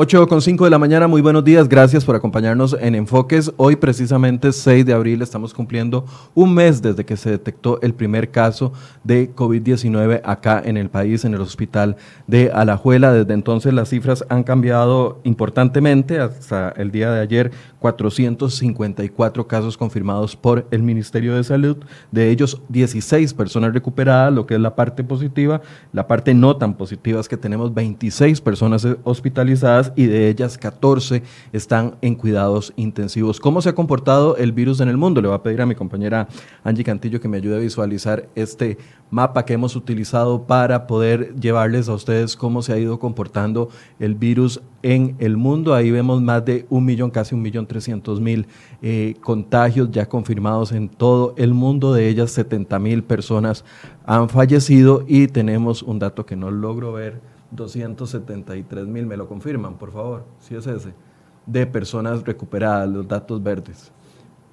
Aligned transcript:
8 0.00 0.28
con 0.28 0.40
5 0.40 0.62
de 0.62 0.70
la 0.70 0.78
mañana, 0.78 1.08
muy 1.08 1.20
buenos 1.22 1.42
días, 1.42 1.68
gracias 1.68 2.04
por 2.04 2.14
acompañarnos 2.14 2.76
en 2.80 2.94
Enfoques. 2.94 3.50
Hoy 3.56 3.74
precisamente 3.74 4.52
6 4.52 4.86
de 4.86 4.92
abril 4.92 5.22
estamos 5.22 5.52
cumpliendo 5.52 6.04
un 6.36 6.54
mes 6.54 6.80
desde 6.80 7.04
que 7.04 7.16
se 7.16 7.30
detectó 7.30 7.80
el 7.82 7.94
primer 7.94 8.30
caso 8.30 8.72
de 9.02 9.34
COVID-19 9.34 10.20
acá 10.22 10.62
en 10.64 10.76
el 10.76 10.88
país, 10.88 11.24
en 11.24 11.34
el 11.34 11.40
hospital 11.40 11.96
de 12.28 12.52
Alajuela. 12.52 13.12
Desde 13.12 13.34
entonces 13.34 13.74
las 13.74 13.88
cifras 13.88 14.24
han 14.28 14.44
cambiado 14.44 15.18
importantemente. 15.24 16.20
Hasta 16.20 16.68
el 16.76 16.92
día 16.92 17.10
de 17.10 17.20
ayer, 17.20 17.50
454 17.80 19.48
casos 19.48 19.76
confirmados 19.76 20.36
por 20.36 20.68
el 20.70 20.84
Ministerio 20.84 21.34
de 21.34 21.42
Salud, 21.42 21.76
de 22.12 22.30
ellos 22.30 22.62
16 22.68 23.34
personas 23.34 23.74
recuperadas, 23.74 24.32
lo 24.32 24.46
que 24.46 24.54
es 24.54 24.60
la 24.60 24.76
parte 24.76 25.02
positiva. 25.02 25.60
La 25.92 26.06
parte 26.06 26.34
no 26.34 26.56
tan 26.56 26.74
positiva 26.74 27.18
es 27.18 27.28
que 27.28 27.36
tenemos 27.36 27.74
26 27.74 28.40
personas 28.40 28.86
hospitalizadas 29.02 29.87
y 29.96 30.06
de 30.06 30.28
ellas 30.28 30.58
14 30.58 31.22
están 31.52 31.96
en 32.02 32.14
cuidados 32.14 32.72
intensivos. 32.76 33.40
¿Cómo 33.40 33.60
se 33.62 33.70
ha 33.70 33.74
comportado 33.74 34.36
el 34.36 34.52
virus 34.52 34.80
en 34.80 34.88
el 34.88 34.96
mundo? 34.96 35.20
Le 35.20 35.28
voy 35.28 35.36
a 35.36 35.42
pedir 35.42 35.60
a 35.60 35.66
mi 35.66 35.74
compañera 35.74 36.28
Angie 36.64 36.84
Cantillo 36.84 37.20
que 37.20 37.28
me 37.28 37.36
ayude 37.36 37.56
a 37.56 37.60
visualizar 37.60 38.28
este 38.34 38.78
mapa 39.10 39.44
que 39.44 39.54
hemos 39.54 39.76
utilizado 39.76 40.42
para 40.42 40.86
poder 40.86 41.34
llevarles 41.34 41.88
a 41.88 41.94
ustedes 41.94 42.36
cómo 42.36 42.62
se 42.62 42.72
ha 42.72 42.78
ido 42.78 42.98
comportando 42.98 43.70
el 43.98 44.14
virus 44.14 44.60
en 44.82 45.16
el 45.18 45.36
mundo. 45.36 45.74
Ahí 45.74 45.90
vemos 45.90 46.20
más 46.22 46.44
de 46.44 46.66
un 46.68 46.84
millón, 46.84 47.10
casi 47.10 47.34
un 47.34 47.42
millón 47.42 47.66
trescientos 47.66 48.20
mil 48.20 48.46
eh, 48.82 49.14
contagios 49.20 49.90
ya 49.90 50.06
confirmados 50.06 50.72
en 50.72 50.88
todo 50.88 51.34
el 51.36 51.54
mundo. 51.54 51.92
De 51.92 52.08
ellas 52.08 52.30
70 52.32 52.78
mil 52.78 53.02
personas 53.02 53.64
han 54.04 54.28
fallecido 54.28 55.04
y 55.06 55.26
tenemos 55.28 55.82
un 55.82 55.98
dato 55.98 56.26
que 56.26 56.36
no 56.36 56.50
logro 56.50 56.92
ver 56.92 57.37
273 57.50 58.86
mil, 58.86 59.06
me 59.06 59.16
lo 59.16 59.28
confirman, 59.28 59.78
por 59.78 59.92
favor, 59.92 60.24
si 60.40 60.54
es 60.54 60.66
ese, 60.66 60.92
de 61.46 61.66
personas 61.66 62.22
recuperadas, 62.24 62.88
los 62.88 63.08
datos 63.08 63.42
verdes. 63.42 63.90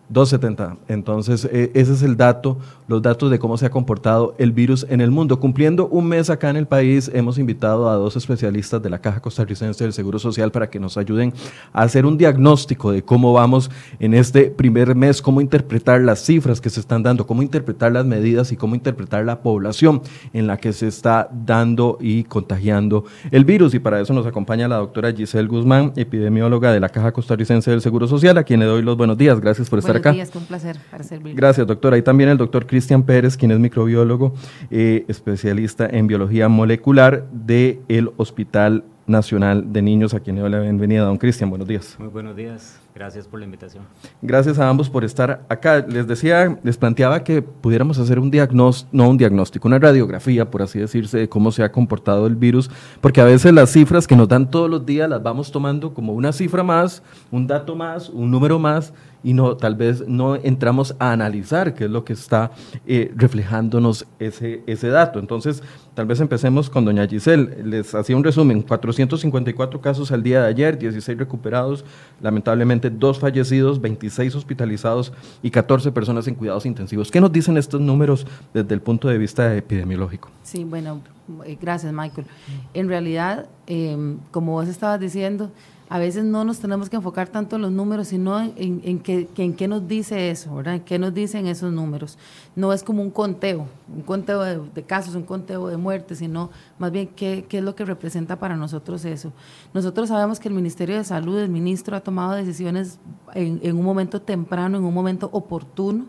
270. 0.09 0.77
Entonces, 0.87 1.45
e, 1.45 1.71
ese 1.73 1.93
es 1.93 2.01
el 2.03 2.17
dato, 2.17 2.57
los 2.87 3.01
datos 3.01 3.31
de 3.31 3.39
cómo 3.39 3.57
se 3.57 3.65
ha 3.65 3.69
comportado 3.69 4.35
el 4.37 4.51
virus 4.51 4.85
en 4.89 5.01
el 5.01 5.11
mundo. 5.11 5.39
Cumpliendo 5.39 5.87
un 5.87 6.07
mes 6.07 6.29
acá 6.29 6.49
en 6.49 6.57
el 6.57 6.67
país, 6.67 7.09
hemos 7.13 7.37
invitado 7.37 7.89
a 7.89 7.95
dos 7.95 8.15
especialistas 8.15 8.81
de 8.81 8.89
la 8.89 8.99
Caja 8.99 9.21
Costarricense 9.21 9.83
del 9.83 9.93
Seguro 9.93 10.19
Social 10.19 10.51
para 10.51 10.69
que 10.69 10.79
nos 10.79 10.97
ayuden 10.97 11.33
a 11.73 11.83
hacer 11.83 12.05
un 12.05 12.17
diagnóstico 12.17 12.91
de 12.91 13.03
cómo 13.03 13.33
vamos 13.33 13.71
en 13.99 14.13
este 14.13 14.51
primer 14.51 14.95
mes, 14.95 15.21
cómo 15.21 15.41
interpretar 15.41 16.01
las 16.01 16.19
cifras 16.19 16.61
que 16.61 16.69
se 16.69 16.79
están 16.79 17.03
dando, 17.03 17.25
cómo 17.25 17.41
interpretar 17.41 17.91
las 17.91 18.05
medidas 18.05 18.51
y 18.51 18.57
cómo 18.57 18.75
interpretar 18.75 19.25
la 19.25 19.41
población 19.41 20.01
en 20.33 20.47
la 20.47 20.57
que 20.57 20.73
se 20.73 20.87
está 20.87 21.29
dando 21.31 21.97
y 21.99 22.23
contagiando 22.23 23.05
el 23.31 23.45
virus. 23.45 23.73
Y 23.73 23.79
para 23.79 23.99
eso 23.99 24.13
nos 24.13 24.25
acompaña 24.25 24.67
la 24.67 24.77
doctora 24.77 25.11
Giselle 25.11 25.47
Guzmán, 25.47 25.93
epidemióloga 25.95 26.71
de 26.71 26.79
la 26.79 26.89
Caja 26.89 27.11
Costarricense 27.11 27.71
del 27.71 27.81
Seguro 27.81 28.07
Social, 28.07 28.37
a 28.37 28.43
quien 28.43 28.59
le 28.59 28.65
doy 28.65 28.81
los 28.81 28.97
buenos 28.97 29.17
días. 29.17 29.39
Gracias 29.39 29.69
por 29.69 29.79
estar 29.79 29.94
Buenos 30.01 30.35
un 30.35 30.45
placer 30.45 30.77
para 30.91 31.03
servir. 31.03 31.35
Gracias, 31.35 31.65
doctora. 31.65 31.97
Y 31.97 32.01
también 32.01 32.29
el 32.29 32.37
doctor 32.37 32.65
Cristian 32.65 33.03
Pérez, 33.03 33.37
quien 33.37 33.51
es 33.51 33.59
microbiólogo, 33.59 34.33
eh, 34.71 35.05
especialista 35.07 35.87
en 35.87 36.07
biología 36.07 36.47
molecular 36.49 37.25
del 37.31 38.11
Hospital 38.17 38.83
Nacional 39.07 39.71
de 39.71 39.81
Niños, 39.81 40.13
a 40.13 40.19
quien 40.19 40.35
le 40.35 40.41
doy 40.41 40.51
la 40.51 40.59
bienvenida. 40.59 41.03
Don 41.03 41.17
Cristian, 41.17 41.49
buenos 41.49 41.67
días. 41.67 41.95
Muy 41.99 42.07
buenos 42.07 42.35
días. 42.35 42.79
Gracias 42.95 43.27
por 43.27 43.39
la 43.39 43.45
invitación. 43.45 43.83
Gracias 44.21 44.57
a 44.57 44.69
ambos 44.69 44.89
por 44.89 45.03
estar 45.03 45.45
acá. 45.49 45.85
Les 45.85 46.07
decía, 46.07 46.57
les 46.63 46.77
planteaba 46.77 47.23
que 47.23 47.41
pudiéramos 47.41 47.99
hacer 47.99 48.19
un 48.19 48.31
diagnóstico, 48.31 48.89
no 48.93 49.09
un 49.09 49.17
diagnóstico, 49.17 49.67
una 49.67 49.79
radiografía, 49.79 50.49
por 50.49 50.61
así 50.61 50.79
decirse, 50.79 51.17
de 51.17 51.29
cómo 51.29 51.51
se 51.51 51.61
ha 51.61 51.73
comportado 51.73 52.25
el 52.25 52.35
virus, 52.35 52.71
porque 53.01 53.19
a 53.19 53.25
veces 53.25 53.53
las 53.53 53.69
cifras 53.69 54.07
que 54.07 54.15
nos 54.15 54.29
dan 54.29 54.49
todos 54.49 54.69
los 54.69 54.85
días 54.85 55.09
las 55.09 55.21
vamos 55.21 55.51
tomando 55.51 55.93
como 55.93 56.13
una 56.13 56.31
cifra 56.31 56.63
más, 56.63 57.03
un 57.31 57.47
dato 57.47 57.75
más, 57.75 58.09
un 58.09 58.31
número 58.31 58.59
más, 58.59 58.93
y 59.25 59.33
no, 59.33 59.57
tal 59.57 59.73
vez 59.73 60.07
no 60.07 60.35
entramos 60.35 60.95
a 60.99 61.11
analizar 61.11 61.73
qué 61.73 61.85
es 61.85 61.89
lo 61.89 62.05
que 62.05 62.13
está 62.13 62.51
eh, 62.85 63.11
reflejándonos 63.15 64.05
ese, 64.19 64.61
ese 64.67 64.89
dato. 64.89 65.17
Entonces, 65.17 65.63
tal 65.95 66.05
vez 66.05 66.19
empecemos 66.19 66.69
con 66.69 66.85
doña 66.85 67.07
Giselle. 67.07 67.63
Les 67.63 67.95
hacía 67.95 68.15
un 68.15 68.23
resumen, 68.23 68.61
454 68.61 69.81
casos 69.81 70.11
al 70.11 70.21
día 70.21 70.43
de 70.43 70.47
ayer, 70.49 70.77
16 70.77 71.17
recuperados, 71.17 71.83
lamentablemente 72.21 72.91
dos 72.91 73.17
fallecidos, 73.17 73.81
26 73.81 74.35
hospitalizados 74.35 75.11
y 75.41 75.49
14 75.49 75.91
personas 75.91 76.27
en 76.27 76.35
cuidados 76.35 76.67
intensivos. 76.67 77.09
¿Qué 77.09 77.19
nos 77.19 77.31
dicen 77.31 77.57
estos 77.57 77.81
números 77.81 78.27
desde 78.53 78.75
el 78.75 78.81
punto 78.81 79.07
de 79.07 79.17
vista 79.17 79.55
epidemiológico? 79.55 80.29
Sí, 80.43 80.63
bueno, 80.63 81.01
eh, 81.45 81.57
gracias 81.59 81.91
Michael. 81.91 82.27
En 82.75 82.87
realidad, 82.89 83.47
em, 83.65 84.19
como 84.29 84.51
vos 84.51 84.67
estabas 84.67 84.99
diciendo, 84.99 85.49
a 85.87 85.99
veces 85.99 86.23
no 86.23 86.43
nos 86.43 86.59
tenemos 86.59 86.89
que 86.89 86.95
enfocar 86.95 87.27
tanto 87.27 87.57
en 87.57 87.61
los 87.61 87.71
números, 87.71 88.07
sino 88.07 88.39
en, 88.39 88.81
en, 88.83 89.53
qué 89.53 89.67
nos 89.67 89.87
dice 89.87 90.31
eso, 90.31 90.55
¿verdad? 90.55 90.81
¿Qué 90.83 90.97
nos 90.97 91.13
dicen 91.13 91.45
esos 91.45 91.71
números? 91.71 92.17
No 92.55 92.73
es 92.73 92.81
como 92.81 93.03
un 93.03 93.11
conteo, 93.11 93.67
un 93.93 94.01
conteo 94.01 94.41
de, 94.41 94.83
casos, 94.83 95.13
un 95.13 95.23
conteo 95.23 95.67
de 95.67 95.77
muertes, 95.77 96.17
sino 96.17 96.49
más 96.79 96.91
bien 96.91 97.07
qué, 97.15 97.45
qué, 97.47 97.59
es 97.59 97.63
lo 97.63 97.75
que 97.75 97.85
representa 97.85 98.39
para 98.39 98.55
nosotros 98.55 99.05
eso. 99.05 99.31
Nosotros 99.73 100.09
sabemos 100.09 100.39
que 100.39 100.47
el 100.47 100.55
Ministerio 100.55 100.97
de 100.97 101.03
Salud, 101.03 101.37
el 101.37 101.49
ministro 101.49 101.95
ha 101.95 102.01
tomado 102.01 102.33
decisiones 102.33 102.97
en, 103.35 103.59
en 103.61 103.77
un 103.77 103.85
momento 103.85 104.19
temprano, 104.21 104.79
en 104.79 104.83
un 104.83 104.93
momento 104.93 105.29
oportuno, 105.31 106.05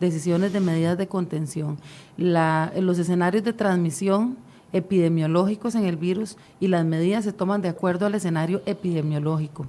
decisiones 0.00 0.52
de 0.52 0.58
medidas 0.58 0.98
de 0.98 1.06
contención. 1.06 1.78
La, 2.16 2.72
los 2.76 2.98
escenarios 2.98 3.44
de 3.44 3.52
transmisión 3.52 4.36
epidemiológicos 4.72 5.74
en 5.74 5.84
el 5.84 5.96
virus 5.96 6.36
y 6.60 6.68
las 6.68 6.84
medidas 6.84 7.24
se 7.24 7.32
toman 7.32 7.62
de 7.62 7.68
acuerdo 7.68 8.06
al 8.06 8.14
escenario 8.14 8.62
epidemiológico. 8.66 9.66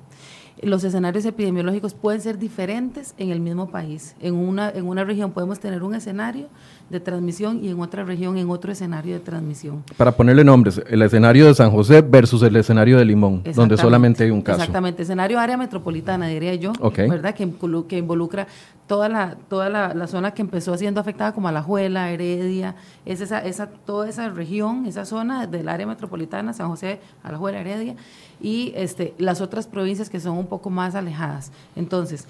Los 0.62 0.84
escenarios 0.84 1.26
epidemiológicos 1.26 1.94
pueden 1.94 2.22
ser 2.22 2.38
diferentes 2.38 3.16
en 3.18 3.32
el 3.32 3.42
mismo 3.42 3.70
país. 3.70 4.16
En 4.22 4.36
una, 4.36 4.70
en 4.70 4.88
una 4.88 5.04
región 5.04 5.32
podemos 5.32 5.60
tener 5.60 5.84
un 5.84 5.94
escenario 5.94 6.48
de 6.90 7.00
transmisión 7.00 7.60
y 7.64 7.70
en 7.70 7.82
otra 7.82 8.04
región 8.04 8.38
en 8.38 8.50
otro 8.50 8.72
escenario 8.72 9.14
de 9.14 9.20
transmisión. 9.20 9.84
Para 9.98 10.14
ponerle 10.14 10.44
nombres, 10.44 10.82
el 10.88 11.02
escenario 11.02 11.48
de 11.48 11.56
San 11.56 11.72
José 11.72 12.02
versus 12.02 12.44
el 12.44 12.56
escenario 12.56 12.98
de 12.98 13.04
Limón, 13.04 13.44
donde 13.56 13.76
solamente 13.78 14.24
hay 14.24 14.30
un 14.30 14.42
caso. 14.42 14.60
Exactamente, 14.60 15.04
escenario 15.04 15.40
área 15.40 15.58
metropolitana, 15.58 16.28
diría 16.28 16.56
yo, 16.56 16.72
¿verdad? 17.10 17.34
Que, 17.34 17.52
que 17.88 17.98
involucra 17.98 18.48
toda 18.88 19.10
la 19.10 19.36
toda 19.50 19.70
la, 19.70 20.08
zona 20.08 20.34
que 20.34 20.42
empezó 20.42 20.78
siendo 20.78 21.00
afectada 21.00 21.32
como 21.32 21.48
Alajuela, 21.48 22.12
Heredia, 22.12 22.76
es 23.06 23.22
esa, 23.22 23.40
esa, 23.40 23.68
toda 23.68 24.10
esa 24.10 24.30
región, 24.30 24.86
esa 24.86 25.06
zona 25.06 25.48
del 25.48 25.70
área 25.70 25.88
metropolitana, 25.88 26.54
San 26.54 26.70
José, 26.70 27.00
Alajuela, 27.24 27.60
Heredia, 27.60 27.96
y 28.42 28.74
este, 28.76 29.14
las 29.18 29.42
otras 29.42 29.68
provincias 29.68 30.10
que 30.10 30.20
son 30.20 30.38
un 30.38 30.48
poco 30.48 30.70
más 30.70 30.96
alejadas. 30.96 31.52
Entonces, 31.76 32.28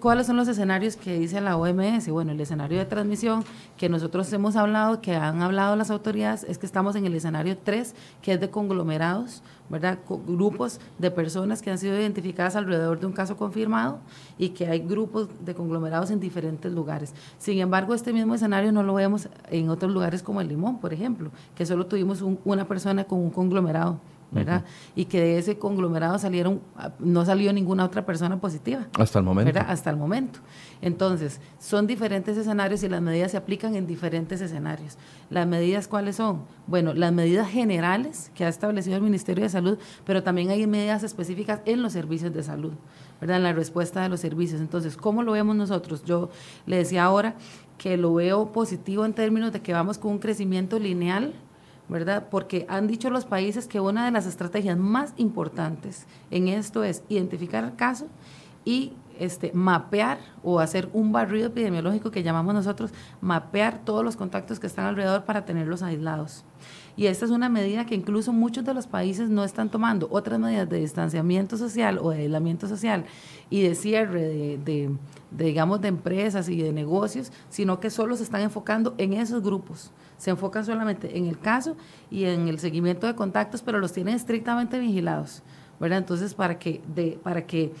¿Cuáles 0.00 0.26
son 0.26 0.36
los 0.38 0.48
escenarios 0.48 0.96
que 0.96 1.18
dice 1.18 1.42
la 1.42 1.58
OMS? 1.58 2.08
Bueno, 2.08 2.32
el 2.32 2.40
escenario 2.40 2.78
de 2.78 2.86
transmisión 2.86 3.44
que 3.76 3.90
nosotros 3.90 4.32
hemos 4.32 4.56
hablado, 4.56 5.02
que 5.02 5.14
han 5.14 5.42
hablado 5.42 5.76
las 5.76 5.90
autoridades, 5.90 6.44
es 6.44 6.56
que 6.56 6.64
estamos 6.64 6.96
en 6.96 7.04
el 7.04 7.14
escenario 7.14 7.58
3, 7.58 7.94
que 8.22 8.32
es 8.32 8.40
de 8.40 8.48
conglomerados, 8.48 9.42
¿verdad? 9.68 9.98
Grupos 10.26 10.80
de 10.96 11.10
personas 11.10 11.60
que 11.60 11.70
han 11.70 11.76
sido 11.76 11.98
identificadas 12.00 12.56
alrededor 12.56 12.98
de 12.98 13.06
un 13.08 13.12
caso 13.12 13.36
confirmado 13.36 13.98
y 14.38 14.50
que 14.50 14.68
hay 14.68 14.78
grupos 14.78 15.28
de 15.44 15.54
conglomerados 15.54 16.10
en 16.10 16.18
diferentes 16.18 16.72
lugares. 16.72 17.12
Sin 17.36 17.58
embargo, 17.58 17.92
este 17.92 18.14
mismo 18.14 18.34
escenario 18.34 18.72
no 18.72 18.82
lo 18.82 18.94
vemos 18.94 19.28
en 19.50 19.68
otros 19.68 19.92
lugares 19.92 20.22
como 20.22 20.40
el 20.40 20.48
Limón, 20.48 20.80
por 20.80 20.94
ejemplo, 20.94 21.30
que 21.54 21.66
solo 21.66 21.84
tuvimos 21.84 22.24
una 22.46 22.66
persona 22.66 23.04
con 23.04 23.18
un 23.18 23.30
conglomerado 23.30 24.00
¿verdad? 24.30 24.64
Y 24.94 25.06
que 25.06 25.20
de 25.20 25.38
ese 25.38 25.58
conglomerado 25.58 26.18
salieron, 26.18 26.60
no 26.98 27.24
salió 27.24 27.52
ninguna 27.52 27.84
otra 27.84 28.04
persona 28.04 28.38
positiva. 28.40 28.86
Hasta 28.98 29.18
el 29.18 29.24
momento. 29.24 29.58
Hasta 29.66 29.90
el 29.90 29.96
momento. 29.96 30.40
Entonces, 30.80 31.40
son 31.58 31.86
diferentes 31.86 32.36
escenarios 32.36 32.82
y 32.82 32.88
las 32.88 33.00
medidas 33.00 33.30
se 33.30 33.36
aplican 33.36 33.74
en 33.74 33.86
diferentes 33.86 34.40
escenarios. 34.40 34.98
¿Las 35.30 35.46
medidas 35.46 35.88
cuáles 35.88 36.16
son? 36.16 36.42
Bueno, 36.66 36.92
las 36.94 37.12
medidas 37.12 37.48
generales 37.48 38.30
que 38.34 38.44
ha 38.44 38.48
establecido 38.48 38.96
el 38.96 39.02
Ministerio 39.02 39.44
de 39.44 39.50
Salud, 39.50 39.78
pero 40.04 40.22
también 40.22 40.50
hay 40.50 40.66
medidas 40.66 41.02
específicas 41.02 41.60
en 41.64 41.82
los 41.82 41.92
servicios 41.92 42.32
de 42.32 42.42
salud, 42.42 42.72
¿verdad? 43.20 43.38
En 43.38 43.42
la 43.44 43.52
respuesta 43.52 44.02
de 44.02 44.08
los 44.08 44.20
servicios. 44.20 44.60
Entonces, 44.60 44.96
¿cómo 44.96 45.22
lo 45.22 45.32
vemos 45.32 45.56
nosotros? 45.56 46.04
Yo 46.04 46.30
le 46.66 46.76
decía 46.76 47.04
ahora 47.04 47.36
que 47.78 47.96
lo 47.96 48.14
veo 48.14 48.52
positivo 48.52 49.04
en 49.04 49.14
términos 49.14 49.52
de 49.52 49.62
que 49.62 49.72
vamos 49.72 49.98
con 49.98 50.12
un 50.12 50.18
crecimiento 50.18 50.78
lineal 50.78 51.32
¿verdad? 51.88 52.28
Porque 52.30 52.66
han 52.68 52.86
dicho 52.86 53.10
los 53.10 53.24
países 53.24 53.66
que 53.66 53.80
una 53.80 54.04
de 54.04 54.10
las 54.10 54.26
estrategias 54.26 54.76
más 54.76 55.14
importantes 55.16 56.06
en 56.30 56.48
esto 56.48 56.84
es 56.84 57.02
identificar 57.08 57.64
el 57.64 57.76
caso 57.76 58.06
y 58.64 58.92
este, 59.18 59.50
mapear 59.52 60.18
o 60.42 60.60
hacer 60.60 60.88
un 60.92 61.12
barrido 61.12 61.48
epidemiológico 61.48 62.10
que 62.10 62.22
llamamos 62.22 62.54
nosotros, 62.54 62.92
mapear 63.20 63.78
todos 63.84 64.04
los 64.04 64.16
contactos 64.16 64.60
que 64.60 64.66
están 64.66 64.86
alrededor 64.86 65.24
para 65.24 65.44
tenerlos 65.44 65.82
aislados. 65.82 66.44
Y 66.98 67.06
esta 67.06 67.26
es 67.26 67.30
una 67.30 67.48
medida 67.48 67.86
que 67.86 67.94
incluso 67.94 68.32
muchos 68.32 68.64
de 68.64 68.74
los 68.74 68.88
países 68.88 69.30
no 69.30 69.44
están 69.44 69.70
tomando. 69.70 70.08
Otras 70.10 70.40
medidas 70.40 70.68
de 70.68 70.80
distanciamiento 70.80 71.56
social 71.56 72.00
o 72.02 72.10
de 72.10 72.22
aislamiento 72.22 72.66
social 72.66 73.04
y 73.50 73.62
de 73.62 73.76
cierre 73.76 74.22
de, 74.22 74.58
de, 74.58 74.90
digamos, 75.30 75.80
de 75.80 75.86
empresas 75.88 76.48
y 76.48 76.60
de 76.60 76.72
negocios, 76.72 77.30
sino 77.50 77.78
que 77.78 77.90
solo 77.90 78.16
se 78.16 78.24
están 78.24 78.40
enfocando 78.40 78.96
en 78.98 79.12
esos 79.12 79.42
grupos 79.42 79.92
se 80.16 80.30
enfocan 80.30 80.64
solamente 80.64 81.16
en 81.16 81.26
el 81.26 81.38
caso 81.38 81.76
y 82.10 82.24
en 82.24 82.48
el 82.48 82.58
seguimiento 82.58 83.06
de 83.06 83.14
contactos, 83.14 83.62
pero 83.62 83.78
los 83.78 83.92
tienen 83.92 84.16
estrictamente 84.16 84.80
vigilados. 84.80 85.44
¿verdad? 85.78 85.98
Entonces, 85.98 86.34
para 86.34 86.58
que, 86.58 86.80
de, 86.92 87.20
para 87.22 87.46
que 87.46 87.72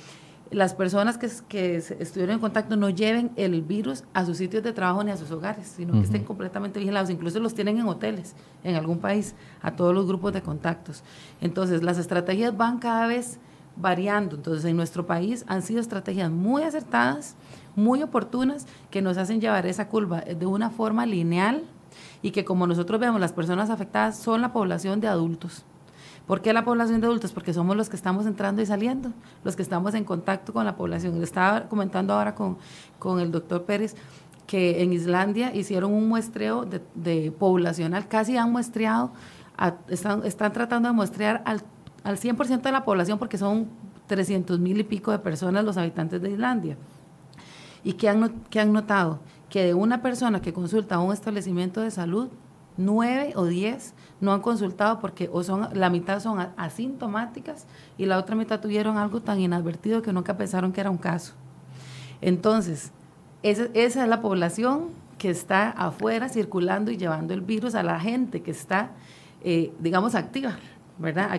las 0.50 0.74
personas 0.74 1.18
que, 1.18 1.30
que 1.48 1.76
estuvieron 1.76 2.34
en 2.34 2.40
contacto 2.40 2.76
no 2.76 2.88
lleven 2.90 3.30
el 3.36 3.62
virus 3.62 4.04
a 4.14 4.24
sus 4.24 4.38
sitios 4.38 4.62
de 4.62 4.72
trabajo 4.72 5.04
ni 5.04 5.10
a 5.10 5.16
sus 5.16 5.30
hogares, 5.30 5.74
sino 5.76 5.92
que 5.92 6.00
estén 6.00 6.24
completamente 6.24 6.78
vigilados. 6.78 7.10
Incluso 7.10 7.38
los 7.40 7.54
tienen 7.54 7.78
en 7.78 7.86
hoteles, 7.86 8.34
en 8.64 8.74
algún 8.74 8.98
país, 8.98 9.34
a 9.60 9.76
todos 9.76 9.94
los 9.94 10.06
grupos 10.06 10.32
de 10.32 10.42
contactos. 10.42 11.02
Entonces, 11.40 11.82
las 11.82 11.98
estrategias 11.98 12.56
van 12.56 12.78
cada 12.78 13.06
vez 13.06 13.38
variando. 13.76 14.36
Entonces, 14.36 14.64
en 14.64 14.76
nuestro 14.76 15.06
país 15.06 15.44
han 15.48 15.62
sido 15.62 15.80
estrategias 15.80 16.30
muy 16.30 16.62
acertadas, 16.62 17.36
muy 17.76 18.02
oportunas, 18.02 18.66
que 18.90 19.02
nos 19.02 19.18
hacen 19.18 19.40
llevar 19.40 19.66
esa 19.66 19.88
curva 19.88 20.20
de 20.20 20.46
una 20.46 20.70
forma 20.70 21.06
lineal 21.06 21.64
y 22.22 22.30
que 22.30 22.44
como 22.44 22.66
nosotros 22.66 23.00
vemos, 23.00 23.20
las 23.20 23.32
personas 23.32 23.70
afectadas 23.70 24.18
son 24.18 24.40
la 24.40 24.52
población 24.52 25.00
de 25.00 25.08
adultos. 25.08 25.64
¿Por 26.28 26.42
qué 26.42 26.52
la 26.52 26.62
población 26.62 27.00
de 27.00 27.06
adultos? 27.06 27.32
Porque 27.32 27.54
somos 27.54 27.74
los 27.74 27.88
que 27.88 27.96
estamos 27.96 28.26
entrando 28.26 28.60
y 28.60 28.66
saliendo, 28.66 29.12
los 29.44 29.56
que 29.56 29.62
estamos 29.62 29.94
en 29.94 30.04
contacto 30.04 30.52
con 30.52 30.66
la 30.66 30.76
población. 30.76 31.22
Estaba 31.22 31.62
comentando 31.70 32.12
ahora 32.12 32.34
con, 32.34 32.58
con 32.98 33.18
el 33.18 33.32
doctor 33.32 33.64
Pérez 33.64 33.96
que 34.46 34.82
en 34.82 34.92
Islandia 34.92 35.54
hicieron 35.54 35.92
un 35.92 36.06
muestreo 36.06 36.66
de, 36.66 37.32
poblacional, 37.32 38.08
casi 38.08 38.36
han 38.36 38.52
muestreado, 38.52 39.10
están, 39.88 40.24
están 40.26 40.52
tratando 40.52 40.90
de 40.90 40.94
muestrear 40.94 41.42
al, 41.46 41.62
al 42.04 42.18
100% 42.18 42.60
de 42.60 42.72
la 42.72 42.84
población 42.84 43.18
porque 43.18 43.38
son 43.38 43.68
300 44.06 44.58
mil 44.58 44.78
y 44.80 44.84
pico 44.84 45.10
de 45.10 45.18
personas 45.20 45.64
los 45.64 45.78
habitantes 45.78 46.20
de 46.20 46.30
Islandia. 46.30 46.76
¿Y 47.82 47.94
qué 47.94 48.10
han, 48.10 48.42
qué 48.50 48.60
han 48.60 48.74
notado? 48.74 49.20
Que 49.48 49.64
de 49.64 49.72
una 49.72 50.02
persona 50.02 50.42
que 50.42 50.52
consulta 50.52 50.96
a 50.96 50.98
un 50.98 51.14
establecimiento 51.14 51.80
de 51.80 51.90
salud, 51.90 52.28
nueve 52.76 53.32
o 53.34 53.46
diez 53.46 53.94
no 54.20 54.32
han 54.32 54.40
consultado 54.40 54.98
porque 54.98 55.28
o 55.32 55.42
son 55.42 55.68
la 55.72 55.90
mitad 55.90 56.20
son 56.20 56.48
asintomáticas 56.56 57.66
y 57.96 58.06
la 58.06 58.18
otra 58.18 58.34
mitad 58.34 58.60
tuvieron 58.60 58.96
algo 58.96 59.20
tan 59.20 59.40
inadvertido 59.40 60.02
que 60.02 60.12
nunca 60.12 60.36
pensaron 60.36 60.72
que 60.72 60.80
era 60.80 60.90
un 60.90 60.98
caso. 60.98 61.34
Entonces, 62.20 62.92
esa, 63.42 63.66
esa 63.74 64.02
es 64.02 64.08
la 64.08 64.20
población 64.20 64.88
que 65.18 65.30
está 65.30 65.70
afuera 65.70 66.28
circulando 66.28 66.90
y 66.90 66.96
llevando 66.96 67.34
el 67.34 67.40
virus 67.40 67.74
a 67.74 67.82
la 67.82 68.00
gente 68.00 68.42
que 68.42 68.52
está, 68.52 68.90
eh, 69.42 69.72
digamos, 69.80 70.14
activa. 70.14 70.58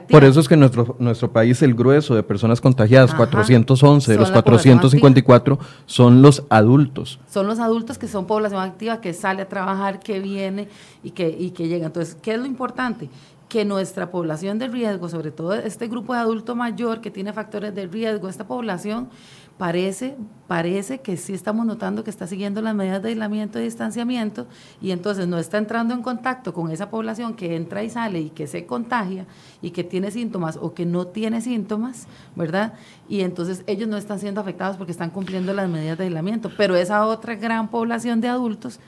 Por 0.10 0.24
eso 0.24 0.40
es 0.40 0.48
que 0.48 0.56
nuestro, 0.56 0.96
nuestro 1.00 1.32
país, 1.32 1.62
el 1.62 1.74
grueso 1.74 2.16
de 2.16 2.24
personas 2.24 2.62
contagiadas, 2.62 3.14
411 3.14 4.12
de 4.12 4.18
los 4.18 4.32
454, 4.32 5.60
son 5.86 6.22
los 6.22 6.44
adultos. 6.50 7.20
Son 7.30 7.46
los 7.46 7.60
adultos 7.60 7.98
que 7.98 8.08
son 8.08 8.26
población 8.26 8.62
activa, 8.62 9.02
que 9.02 9.14
sale 9.14 9.42
a 9.42 9.50
trabajar, 9.50 10.00
que 10.00 10.20
viene 10.20 10.70
y 11.04 11.12
que, 11.12 11.30
y 11.30 11.52
que 11.52 11.68
llega. 11.68 11.88
Entonces, 11.88 12.16
¿qué 12.22 12.34
es 12.34 12.40
lo 12.40 12.46
importante? 12.46 13.10
que 13.50 13.66
nuestra 13.66 14.12
población 14.12 14.60
de 14.60 14.68
riesgo, 14.68 15.10
sobre 15.10 15.32
todo 15.32 15.56
este 15.56 15.88
grupo 15.88 16.14
de 16.14 16.20
adulto 16.20 16.56
mayor 16.56 17.02
que 17.02 17.10
tiene 17.10 17.34
factores 17.34 17.74
de 17.74 17.88
riesgo, 17.88 18.30
esta 18.30 18.46
población 18.46 19.10
parece, 19.60 20.16
parece 20.48 21.02
que 21.02 21.18
sí 21.18 21.34
estamos 21.34 21.66
notando 21.66 22.06
que 22.06 22.10
está 22.10 22.26
siguiendo 22.28 22.62
las 22.62 22.74
medidas 22.74 23.04
de 23.04 23.10
aislamiento 23.10 23.60
y 23.60 23.64
distanciamiento 23.64 24.48
y 24.82 24.92
entonces 24.92 25.28
no 25.28 25.38
está 25.38 25.58
entrando 25.58 25.94
en 25.94 26.02
contacto 26.02 26.54
con 26.54 26.72
esa 26.72 26.90
población 26.90 27.34
que 27.34 27.58
entra 27.58 27.84
y 27.84 27.90
sale 27.90 28.22
y 28.22 28.30
que 28.30 28.48
se 28.48 28.66
contagia 28.66 29.28
y 29.62 29.72
que 29.72 29.84
tiene 29.84 30.12
síntomas 30.12 30.56
o 30.56 30.74
que 30.74 30.86
no 30.86 31.08
tiene 31.08 31.42
síntomas, 31.42 32.08
¿verdad? 32.38 32.74
Y 33.10 33.20
entonces 33.20 33.66
ellos 33.68 33.90
no 33.90 33.98
están 33.98 34.20
siendo 34.20 34.40
afectados 34.40 34.78
porque 34.78 34.94
están 34.94 35.10
cumpliendo 35.10 35.54
las 35.54 35.70
medidas 35.70 35.98
de 35.98 36.06
aislamiento, 36.06 36.50
pero 36.56 36.78
esa 36.78 37.06
otra 37.06 37.36
gran 37.36 37.68
población 37.68 38.22
de 38.22 38.30
adultos 38.30 38.80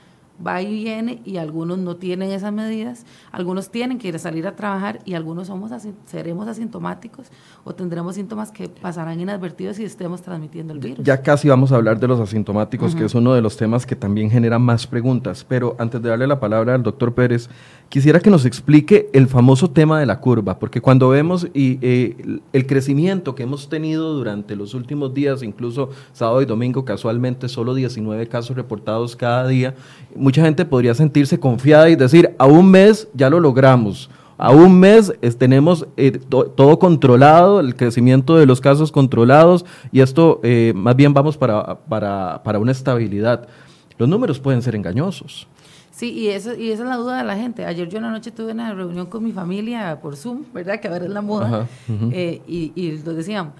va 0.44 0.62
y 0.62 0.72
viene 0.72 1.22
y 1.24 1.36
algunos 1.36 1.78
no 1.78 1.96
tienen 1.96 2.30
esas 2.30 2.52
medidas, 2.52 3.04
algunos 3.30 3.70
tienen 3.70 3.98
que 3.98 4.08
ir 4.08 4.16
a 4.16 4.18
salir 4.18 4.46
a 4.46 4.56
trabajar 4.56 5.00
y 5.04 5.14
algunos 5.14 5.46
somos 5.46 5.70
seremos 6.06 6.48
asintomáticos 6.48 7.28
o 7.64 7.74
tendremos 7.74 8.14
síntomas 8.14 8.50
que 8.50 8.68
pasarán 8.68 9.20
inadvertidos 9.20 9.78
y 9.78 9.84
estemos 9.84 10.22
transmitiendo 10.22 10.72
el 10.72 10.80
virus. 10.80 11.04
Ya 11.04 11.22
casi 11.22 11.48
vamos 11.48 11.72
a 11.72 11.76
hablar 11.76 11.98
de 11.98 12.08
los 12.08 12.20
asintomáticos, 12.20 12.94
que 12.94 13.04
es 13.04 13.14
uno 13.14 13.34
de 13.34 13.42
los 13.42 13.56
temas 13.56 13.86
que 13.86 13.96
también 13.96 14.30
genera 14.30 14.58
más 14.58 14.86
preguntas, 14.86 15.44
pero 15.48 15.76
antes 15.78 16.02
de 16.02 16.08
darle 16.08 16.26
la 16.26 16.40
palabra 16.40 16.74
al 16.74 16.82
doctor 16.82 17.14
Pérez, 17.14 17.48
quisiera 17.88 18.20
que 18.20 18.30
nos 18.30 18.44
explique 18.44 19.08
el 19.12 19.28
famoso 19.28 19.70
tema 19.70 20.00
de 20.00 20.06
la 20.06 20.20
curva, 20.20 20.58
porque 20.58 20.80
cuando 20.80 21.08
vemos 21.08 21.46
y, 21.54 21.78
eh, 21.82 22.40
el 22.52 22.66
crecimiento 22.66 23.34
que 23.34 23.44
hemos 23.44 23.68
tenido 23.68 24.14
durante 24.14 24.56
los 24.56 24.74
últimos 24.74 25.14
días, 25.14 25.42
incluso 25.42 25.90
sábado 26.12 26.42
y 26.42 26.46
domingo, 26.46 26.84
casualmente 26.84 27.48
solo 27.48 27.74
19 27.74 28.28
casos 28.28 28.56
reportados 28.56 29.16
cada 29.16 29.46
día, 29.46 29.74
mucha 30.32 30.44
gente 30.46 30.64
podría 30.64 30.94
sentirse 30.94 31.38
confiada 31.38 31.90
y 31.90 31.94
decir, 31.94 32.34
a 32.38 32.46
un 32.46 32.70
mes 32.70 33.06
ya 33.12 33.28
lo 33.28 33.38
logramos. 33.38 34.08
A 34.38 34.50
un 34.50 34.80
mes 34.80 35.12
tenemos 35.36 35.86
eh, 35.98 36.12
todo 36.30 36.78
controlado, 36.78 37.60
el 37.60 37.76
crecimiento 37.76 38.38
de 38.38 38.46
los 38.46 38.58
casos 38.58 38.90
controlados 38.90 39.66
y 39.92 40.00
esto 40.00 40.40
eh, 40.42 40.72
más 40.74 40.96
bien 40.96 41.12
vamos 41.12 41.36
para, 41.36 41.80
para, 41.80 42.42
para 42.42 42.58
una 42.58 42.72
estabilidad. 42.72 43.46
Los 43.98 44.08
números 44.08 44.40
pueden 44.40 44.62
ser 44.62 44.74
engañosos. 44.74 45.46
Sí, 45.90 46.10
y, 46.12 46.28
eso, 46.28 46.54
y 46.54 46.70
esa 46.70 46.84
es 46.84 46.88
la 46.88 46.96
duda 46.96 47.18
de 47.18 47.24
la 47.24 47.36
gente. 47.36 47.66
Ayer 47.66 47.86
yo 47.90 47.98
en 47.98 48.04
la 48.04 48.10
noche 48.10 48.30
tuve 48.30 48.52
una 48.52 48.72
reunión 48.72 49.04
con 49.04 49.22
mi 49.22 49.32
familia 49.32 49.98
por 50.00 50.16
Zoom, 50.16 50.44
¿verdad? 50.54 50.80
Que 50.80 50.88
ahora 50.88 51.04
es 51.04 51.10
la 51.10 51.20
moda. 51.20 51.68
Eh, 52.10 52.40
y, 52.48 52.72
y 52.74 52.92
nos 53.04 53.16
decían, 53.16 53.52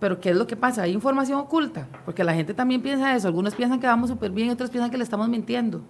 pero 0.00 0.18
¿qué 0.20 0.30
es 0.30 0.36
lo 0.36 0.48
que 0.48 0.56
pasa? 0.56 0.82
Hay 0.82 0.92
información 0.92 1.38
oculta, 1.38 1.86
porque 2.04 2.24
la 2.24 2.34
gente 2.34 2.54
también 2.54 2.82
piensa 2.82 3.14
eso. 3.14 3.28
Algunos 3.28 3.54
piensan 3.54 3.78
que 3.78 3.86
vamos 3.86 4.10
súper 4.10 4.32
bien, 4.32 4.50
otros 4.50 4.68
piensan 4.68 4.90
que 4.90 4.98
le 4.98 5.04
estamos 5.04 5.28
mintiendo. 5.28 5.80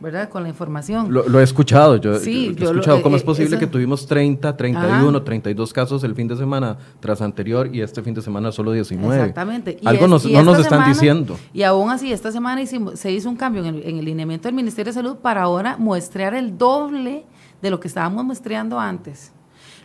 ¿Verdad? 0.00 0.28
Con 0.28 0.42
la 0.42 0.48
información. 0.48 1.12
Lo, 1.12 1.40
he 1.40 1.42
escuchado, 1.42 1.96
yo, 1.96 2.18
sí, 2.18 2.56
he 2.58 2.64
escuchado 2.64 3.02
cómo 3.02 3.16
es 3.16 3.22
eh, 3.22 3.26
posible 3.26 3.58
que 3.58 3.66
tuvimos 3.66 4.06
30, 4.06 4.56
31, 4.56 5.22
32 5.22 5.72
casos 5.72 6.02
el 6.04 6.14
fin 6.14 6.26
de 6.26 6.36
semana 6.36 6.78
tras 7.00 7.20
anterior 7.20 7.68
y 7.72 7.82
este 7.82 8.02
fin 8.02 8.14
de 8.14 8.22
semana 8.22 8.50
solo 8.50 8.72
19. 8.72 9.14
Exactamente. 9.14 9.78
Algo 9.84 10.08
no 10.08 10.18
nos 10.18 10.58
están 10.58 10.88
diciendo. 10.88 11.38
Y 11.52 11.62
aún 11.62 11.90
así, 11.90 12.12
esta 12.12 12.32
semana 12.32 12.62
hicimos, 12.62 12.98
se 12.98 13.12
hizo 13.12 13.28
un 13.28 13.36
cambio 13.36 13.64
en 13.64 13.74
el, 13.74 13.82
en 13.86 13.98
el 13.98 14.04
lineamiento 14.04 14.48
del 14.48 14.54
Ministerio 14.54 14.92
de 14.92 14.94
Salud 14.94 15.16
para 15.16 15.42
ahora 15.42 15.76
muestrear 15.76 16.34
el 16.34 16.56
doble 16.56 17.24
de 17.60 17.70
lo 17.70 17.78
que 17.78 17.88
estábamos 17.88 18.24
muestreando 18.24 18.80
antes. 18.80 19.32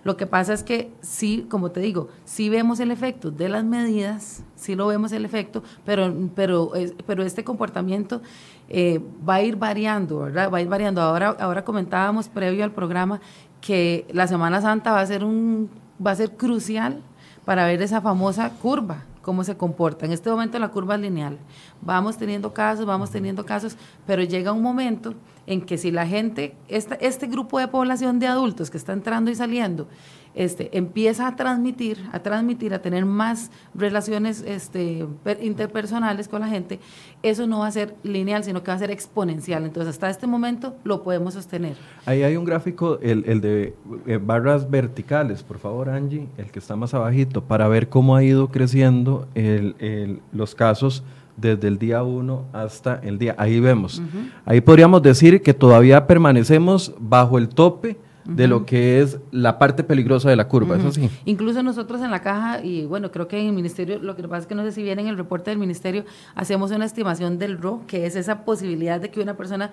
Lo 0.06 0.18
que 0.18 0.28
pasa 0.28 0.54
es 0.54 0.62
que 0.62 0.92
sí, 1.02 1.48
como 1.50 1.72
te 1.72 1.80
digo, 1.80 2.10
sí 2.26 2.48
vemos 2.48 2.80
el 2.80 2.92
efecto 2.92 3.32
de 3.32 3.50
las 3.50 3.64
medidas, 3.64 4.44
sí 4.56 4.76
lo 4.76 4.86
vemos 4.86 5.12
el 5.14 5.26
efecto, 5.26 5.64
pero, 5.84 6.14
pero, 6.36 6.72
pero 7.08 7.24
este 7.24 7.44
comportamiento 7.44 8.22
eh, 8.70 9.02
va 9.28 9.36
a 9.36 9.42
ir 9.42 9.56
variando, 9.56 10.20
¿verdad? 10.20 10.52
Va 10.52 10.60
a 10.60 10.62
ir 10.62 10.68
variando. 10.68 11.02
Ahora, 11.02 11.36
ahora 11.40 11.66
comentábamos 11.66 12.30
previo 12.30 12.64
al 12.64 12.72
programa 12.72 13.20
que 13.62 14.06
la 14.14 14.28
Semana 14.28 14.62
Santa 14.62 14.92
va 14.92 15.02
a 15.02 15.06
ser 15.08 15.24
un, 15.24 15.72
va 16.06 16.12
a 16.12 16.16
ser 16.16 16.38
crucial 16.38 17.02
para 17.44 17.66
ver 17.66 17.82
esa 17.82 18.00
famosa 18.00 18.52
curva, 18.62 19.06
cómo 19.24 19.44
se 19.44 19.58
comporta. 19.58 20.06
En 20.06 20.12
este 20.12 20.30
momento 20.30 20.60
la 20.60 20.70
curva 20.70 20.94
es 20.94 21.02
lineal. 21.02 21.40
Vamos 21.82 22.16
teniendo 22.16 22.54
casos, 22.54 22.86
vamos 22.86 23.10
teniendo 23.10 23.44
casos, 23.44 23.76
pero 24.06 24.22
llega 24.22 24.52
un 24.52 24.62
momento 24.62 25.16
en 25.48 25.62
que 25.62 25.78
si 25.78 25.92
la 25.92 26.08
gente, 26.08 26.56
este 26.68 27.28
grupo 27.28 27.60
de 27.60 27.68
población 27.68 28.20
de 28.20 28.28
adultos 28.28 28.70
que 28.70 28.78
está 28.78 28.94
entrando 28.94 29.32
y 29.32 29.36
saliendo, 29.36 29.88
este, 30.36 30.78
empieza 30.78 31.28
a 31.28 31.36
transmitir, 31.36 31.98
a 32.12 32.20
transmitir, 32.20 32.74
a 32.74 32.82
tener 32.82 33.06
más 33.06 33.52
relaciones 33.74 34.44
este, 34.46 35.08
interpersonales 35.42 36.28
con 36.28 36.42
la 36.42 36.48
gente, 36.48 36.80
eso 37.24 37.48
no 37.48 37.60
va 37.60 37.68
a 37.68 37.72
ser 37.72 37.96
lineal, 38.04 38.44
sino 38.44 38.62
que 38.62 38.70
va 38.70 38.76
a 38.76 38.80
ser 38.80 38.92
exponencial. 38.92 39.64
Entonces, 39.64 39.92
hasta 39.92 40.10
este 40.10 40.28
momento 40.28 40.76
lo 40.84 41.04
podemos 41.04 41.36
sostener. 41.36 41.78
Ahí 42.06 42.24
hay 42.24 42.36
un 42.36 42.44
gráfico, 42.44 43.00
el, 43.02 43.24
el 43.28 43.40
de 43.40 43.76
eh, 44.08 44.20
barras 44.22 44.70
verticales, 44.70 45.42
por 45.42 45.58
favor, 45.58 45.90
Angie, 45.90 46.28
el 46.38 46.52
que 46.52 46.60
está 46.60 46.76
más 46.76 46.94
abajito, 46.94 47.46
para 47.46 47.68
ver 47.70 47.88
cómo 47.88 48.16
ha 48.16 48.24
ido 48.24 48.50
creciendo 48.50 49.28
el, 49.36 50.20
los 50.34 50.54
casos 50.54 51.04
desde 51.38 51.68
el 51.68 51.78
día 51.78 52.04
1 52.04 52.46
hasta 52.54 53.00
el 53.04 53.18
día. 53.18 53.36
Ahí 53.38 53.60
vemos. 53.60 54.02
Ahí 54.46 54.62
podríamos 54.62 55.02
decir 55.02 55.42
que 55.42 55.54
todavía 55.54 56.08
permanecemos 56.08 56.94
bajo 57.00 57.38
el 57.38 57.50
tope 57.50 57.98
de 58.26 58.48
lo 58.48 58.66
que 58.66 59.02
es 59.02 59.20
la 59.32 59.60
parte 59.60 59.84
peligrosa 59.84 60.30
de 60.30 60.36
la 60.36 60.48
curva, 60.48 60.78
eso 60.78 60.92
sí. 60.92 61.10
Incluso 61.26 61.62
nosotros 61.62 62.02
en 62.02 62.12
la 62.12 62.22
caja, 62.22 62.64
y 62.64 62.86
bueno, 62.86 63.12
creo 63.12 63.28
que 63.28 63.40
en 63.40 63.48
el 63.48 63.54
ministerio, 63.54 64.00
lo 64.00 64.16
que 64.16 64.24
pasa 64.24 64.42
es 64.42 64.48
que 64.48 64.56
no 64.56 64.64
sé 64.64 64.72
si 64.72 64.82
viene 64.82 65.04
en 65.04 65.08
el 65.08 65.18
reporte 65.18 65.52
del 65.52 65.60
ministerio, 65.60 66.06
hacemos 66.34 66.72
una 66.72 66.86
estimación 66.86 67.38
del 67.38 67.60
RO, 67.60 67.82
que 67.86 68.06
es 68.06 68.16
esa 68.16 68.44
posibilidad 68.44 69.00
de 69.00 69.12
que 69.12 69.22
una 69.22 69.36
persona, 69.36 69.72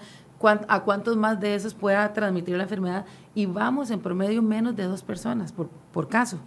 a 0.68 0.80
cuántos 0.82 1.16
más 1.16 1.40
de 1.40 1.54
esos 1.54 1.74
pueda 1.74 2.12
transmitir 2.12 2.56
la 2.56 2.64
enfermedad, 2.64 3.06
y 3.34 3.46
vamos 3.46 3.90
en 3.90 4.00
promedio 4.00 4.42
menos 4.42 4.76
de 4.76 4.84
dos 4.84 5.02
personas 5.02 5.52
por, 5.52 5.70
por 5.92 6.08
caso 6.08 6.38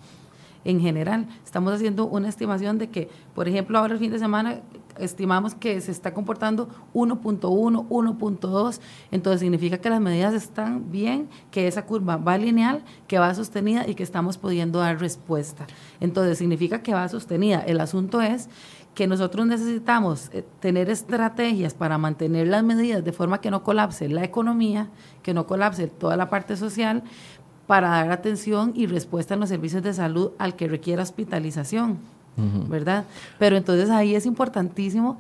en 0.64 0.82
general. 0.82 1.28
Estamos 1.46 1.74
haciendo 1.74 2.06
una 2.06 2.28
estimación 2.28 2.78
de 2.78 2.90
que, 2.90 3.10
por 3.34 3.48
ejemplo, 3.48 3.78
ahora 3.78 3.94
el 3.94 4.00
fin 4.00 4.12
de 4.12 4.20
semana 4.20 4.62
estimamos 5.00 5.56
que 5.56 5.80
se 5.82 5.92
está 5.92 6.14
comportando 6.14 6.70
1.1, 6.94 7.88
1.2, 7.88 8.80
entonces 9.12 9.40
significa 9.42 9.78
que 9.78 9.90
las 9.90 10.02
medidas 10.02 10.34
están 10.34 10.92
bien, 10.92 11.30
que 11.52 11.68
esa 11.68 11.86
curva 11.86 12.18
va 12.18 12.38
lineal, 12.38 12.84
que 13.08 13.20
va 13.20 13.34
sostenida 13.34 13.88
y 13.88 13.96
que 13.96 14.04
estamos 14.04 14.38
pudiendo 14.38 14.80
dar 14.80 15.00
respuesta. 15.00 15.68
Entonces 16.00 16.38
significa 16.38 16.82
que 16.82 16.94
va 16.94 17.08
sostenida. 17.10 17.60
El 17.60 17.80
asunto 17.82 18.22
es 18.22 18.50
que 18.96 19.08
nosotros 19.08 19.46
necesitamos 19.46 20.30
eh, 20.34 20.44
tener 20.60 20.90
estrategias 20.90 21.74
para 21.74 21.98
mantener 21.98 22.48
las 22.48 22.64
medidas 22.64 23.04
de 23.04 23.12
forma 23.12 23.42
que 23.42 23.52
no 23.52 23.62
colapse 23.64 24.08
la 24.08 24.24
economía, 24.24 24.90
que 25.22 25.34
no 25.34 25.46
colapse 25.46 25.88
toda 25.88 26.16
la 26.16 26.30
parte 26.30 26.56
social, 26.56 27.04
para 27.68 27.90
dar 27.90 28.12
atención 28.12 28.74
y 28.76 28.86
respuesta 28.86 29.34
en 29.34 29.40
los 29.40 29.50
servicios 29.50 29.84
de 29.84 29.94
salud 29.94 30.32
al 30.38 30.56
que 30.56 30.68
requiera 30.68 31.04
hospitalización, 31.04 32.00
¿verdad? 32.68 33.06
Pero 33.40 33.56
entonces 33.58 33.90
ahí 33.90 34.16
es 34.16 34.26
importantísimo 34.26 35.18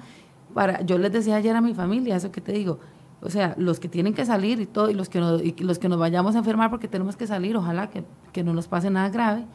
para, 0.53 0.81
yo 0.81 0.97
les 0.97 1.11
decía 1.11 1.35
ayer 1.35 1.55
a 1.55 1.61
mi 1.61 1.73
familia, 1.73 2.15
eso 2.15 2.31
que 2.31 2.41
te 2.41 2.51
digo, 2.51 2.79
o 3.21 3.29
sea, 3.29 3.55
los 3.57 3.79
que 3.79 3.89
tienen 3.89 4.13
que 4.13 4.25
salir 4.25 4.59
y 4.61 4.65
todo, 4.65 4.89
y 4.89 4.93
los 4.93 5.09
que, 5.09 5.19
y 5.43 5.63
los 5.63 5.79
que 5.79 5.89
nos 5.89 5.99
vayamos 5.99 6.35
a 6.35 6.39
enfermar 6.39 6.69
porque 6.69 6.87
tenemos 6.87 7.15
que 7.15 7.27
salir, 7.27 7.57
ojalá 7.57 7.89
que, 7.89 8.03
que 8.31 8.43
no 8.43 8.53
nos 8.53 8.67
pase 8.67 8.89
nada 8.89 9.09
grave, 9.09 9.45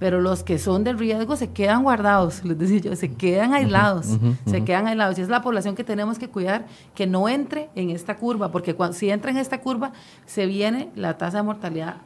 pero 0.00 0.20
los 0.20 0.42
que 0.42 0.58
son 0.58 0.82
de 0.82 0.94
riesgo 0.94 1.36
se 1.36 1.50
quedan 1.50 1.82
guardados, 1.82 2.42
les 2.44 2.58
decía 2.58 2.78
yo, 2.78 2.96
se 2.96 3.12
quedan 3.12 3.52
aislados, 3.52 4.18
se 4.46 4.64
quedan 4.64 4.86
aislados. 4.86 5.18
Y 5.18 5.22
es 5.22 5.28
la 5.28 5.42
población 5.42 5.74
que 5.74 5.84
tenemos 5.84 6.18
que 6.18 6.28
cuidar 6.28 6.66
que 6.94 7.06
no 7.06 7.28
entre 7.28 7.68
en 7.74 7.90
esta 7.90 8.16
curva, 8.16 8.50
porque 8.50 8.74
cuando, 8.74 8.96
si 8.96 9.10
entra 9.10 9.30
en 9.30 9.36
esta 9.36 9.60
curva, 9.60 9.92
se 10.24 10.46
viene 10.46 10.90
la 10.96 11.18
tasa 11.18 11.36
de 11.36 11.42
mortalidad 11.42 11.96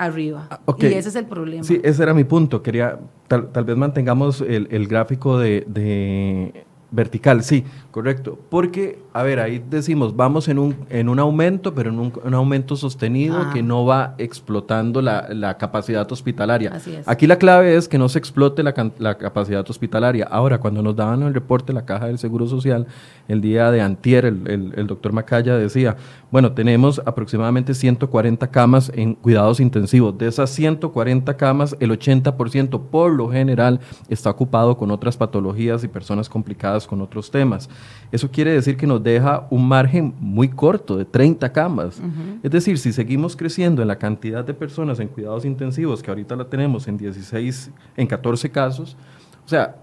arriba. 0.00 0.46
Ah, 0.50 0.60
y 0.78 0.86
ese 0.86 1.10
es 1.10 1.16
el 1.16 1.26
problema. 1.26 1.62
Sí, 1.62 1.80
ese 1.84 2.02
era 2.02 2.14
mi 2.14 2.24
punto. 2.24 2.62
Quería, 2.62 2.98
tal, 3.28 3.64
vez 3.64 3.76
mantengamos 3.76 4.40
el, 4.40 4.66
el 4.70 4.88
gráfico 4.88 5.38
de, 5.38 5.64
de 5.68 6.64
vertical, 6.90 7.42
sí, 7.42 7.64
correcto. 7.90 8.38
Porque 8.48 8.98
a 9.12 9.22
ver, 9.24 9.40
ahí 9.40 9.62
decimos, 9.68 10.14
vamos 10.14 10.46
en 10.48 10.58
un, 10.58 10.76
en 10.88 11.08
un 11.08 11.18
aumento, 11.18 11.74
pero 11.74 11.90
en 11.90 11.98
un, 11.98 12.34
aumento 12.34 12.76
sostenido 12.76 13.50
que 13.52 13.60
no 13.60 13.84
va 13.84 14.14
explotando 14.18 15.02
la, 15.02 15.56
capacidad 15.58 16.10
hospitalaria. 16.10 16.80
Aquí 17.06 17.26
la 17.26 17.36
clave 17.36 17.74
es 17.74 17.88
que 17.88 17.98
no 17.98 18.08
se 18.08 18.18
explote 18.18 18.62
la, 18.62 18.72
capacidad 18.72 19.68
hospitalaria. 19.68 20.28
Ahora, 20.30 20.58
cuando 20.58 20.82
nos 20.82 20.94
daban 20.94 21.22
el 21.22 21.34
reporte 21.34 21.72
la 21.72 21.84
Caja 21.84 22.06
del 22.06 22.18
Seguro 22.18 22.46
Social, 22.46 22.86
el 23.26 23.40
día 23.40 23.70
de 23.72 23.80
antier, 23.80 24.24
el, 24.24 24.72
el, 24.76 24.86
doctor 24.86 25.12
Macaya 25.12 25.56
decía, 25.56 25.96
bueno, 26.30 26.52
tenemos 26.52 27.02
aproximadamente 27.04 27.74
140 27.74 28.46
camas 28.48 28.92
en 28.94 29.14
cuidados 29.14 29.58
intensivos. 29.58 30.16
De 30.16 30.28
esas 30.28 30.50
140 30.50 31.36
camas, 31.36 31.76
el 31.80 31.90
80% 31.90 32.80
por 32.90 33.12
lo 33.12 33.28
general 33.28 33.80
está 34.08 34.30
ocupado 34.30 34.76
con 34.76 34.92
otras 34.92 35.16
patologías 35.16 35.82
y 35.82 35.88
personas 35.88 36.28
complicadas 36.28 36.79
con 36.86 37.00
otros 37.00 37.30
temas. 37.30 37.68
Eso 38.12 38.30
quiere 38.30 38.52
decir 38.52 38.76
que 38.76 38.86
nos 38.86 39.02
deja 39.02 39.46
un 39.50 39.66
margen 39.66 40.14
muy 40.20 40.48
corto 40.48 40.96
de 40.96 41.04
30 41.04 41.52
camas. 41.52 42.00
Es 42.42 42.50
decir, 42.50 42.78
si 42.78 42.92
seguimos 42.92 43.36
creciendo 43.36 43.82
en 43.82 43.88
la 43.88 43.96
cantidad 43.96 44.44
de 44.44 44.54
personas 44.54 45.00
en 45.00 45.08
cuidados 45.08 45.44
intensivos, 45.44 46.02
que 46.02 46.10
ahorita 46.10 46.36
la 46.36 46.44
tenemos 46.44 46.88
en 46.88 46.96
16, 46.96 47.70
en 47.96 48.06
14 48.06 48.50
casos, 48.50 48.96
o 49.44 49.48
sea, 49.48 49.76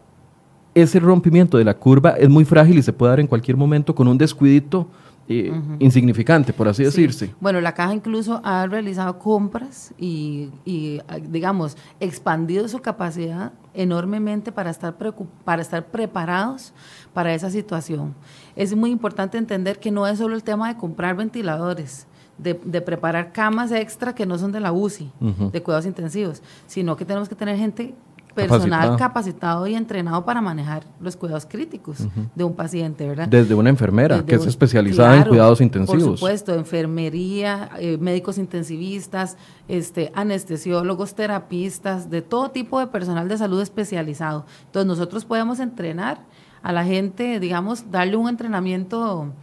ese 0.74 1.00
rompimiento 1.00 1.58
de 1.58 1.64
la 1.64 1.74
curva 1.74 2.12
es 2.12 2.30
muy 2.30 2.46
frágil 2.46 2.78
y 2.78 2.84
se 2.84 2.94
puede 2.94 3.12
dar 3.12 3.20
en 3.20 3.28
cualquier 3.28 3.58
momento 3.58 3.96
con 3.96 4.08
un 4.08 4.18
descuidito 4.18 4.88
eh, 5.30 5.52
insignificante, 5.80 6.54
por 6.54 6.68
así 6.70 6.84
decirse. 6.84 7.34
Bueno, 7.42 7.60
la 7.60 7.74
caja 7.74 7.94
incluso 7.94 8.40
ha 8.46 8.66
realizado 8.66 9.20
compras 9.20 9.94
y, 9.98 10.50
y, 10.64 11.02
digamos, 11.30 11.76
expandido 12.00 12.68
su 12.70 12.80
capacidad 12.80 13.52
enormemente 13.74 14.52
para 14.52 14.70
estar, 14.70 14.96
para 15.44 15.62
estar 15.62 15.86
preparados 15.88 16.74
para 17.14 17.34
esa 17.34 17.50
situación. 17.50 18.16
Es 18.56 18.76
muy 18.76 18.90
importante 18.90 19.38
entender 19.38 19.80
que 19.80 19.92
no 19.92 20.08
es 20.08 20.18
solo 20.18 20.36
el 20.36 20.44
tema 20.44 20.70
de 20.70 20.78
comprar 20.78 21.16
ventiladores, 21.16 22.08
de, 22.38 22.56
preparar 22.82 23.34
camas 23.34 23.72
extra 23.72 24.14
que 24.16 24.26
no 24.26 24.38
son 24.38 24.52
de 24.52 24.60
la 24.60 24.72
UCI, 24.72 25.12
de 25.52 25.62
cuidados 25.62 25.86
intensivos, 25.86 26.42
sino 26.68 26.96
que 26.96 27.04
tenemos 27.04 27.28
que 27.28 27.36
tener 27.36 27.58
gente 27.58 27.96
personal 28.46 28.98
capacitado. 28.98 29.68
y 29.68 29.76
entrenado 29.76 30.24
para 30.24 30.42
manejar 30.42 30.84
los 31.00 31.16
cuidados 31.16 31.46
críticos 31.46 32.08
de 32.36 32.44
un 32.44 32.54
paciente, 32.54 33.08
¿verdad? 33.08 33.28
Desde 33.28 33.54
una 33.56 33.70
enfermera 33.70 34.24
que 34.26 34.36
es 34.36 34.46
especializada 34.46 35.18
en 35.18 35.24
cuidados 35.24 35.62
intensivos. 35.62 36.04
Por 36.04 36.18
supuesto, 36.18 36.54
enfermería, 36.54 37.70
eh, 37.80 37.98
médicos 38.00 38.38
intensivistas, 38.38 39.38
este, 39.68 40.12
anestesiólogos, 40.16 41.16
terapistas, 41.16 42.10
de 42.10 42.22
todo 42.22 42.52
tipo 42.52 42.80
de 42.80 42.88
personal 42.88 43.28
de 43.28 43.38
salud 43.38 43.62
especializado. 43.62 44.46
Entonces 44.66 44.88
nosotros 44.88 45.26
podemos 45.26 45.60
entrenar 45.60 46.20
a 46.62 46.72
la 46.72 46.84
gente, 46.84 47.40
digamos, 47.40 47.92
darle 47.92 48.18
un 48.18 48.30
entrenamiento 48.30 49.34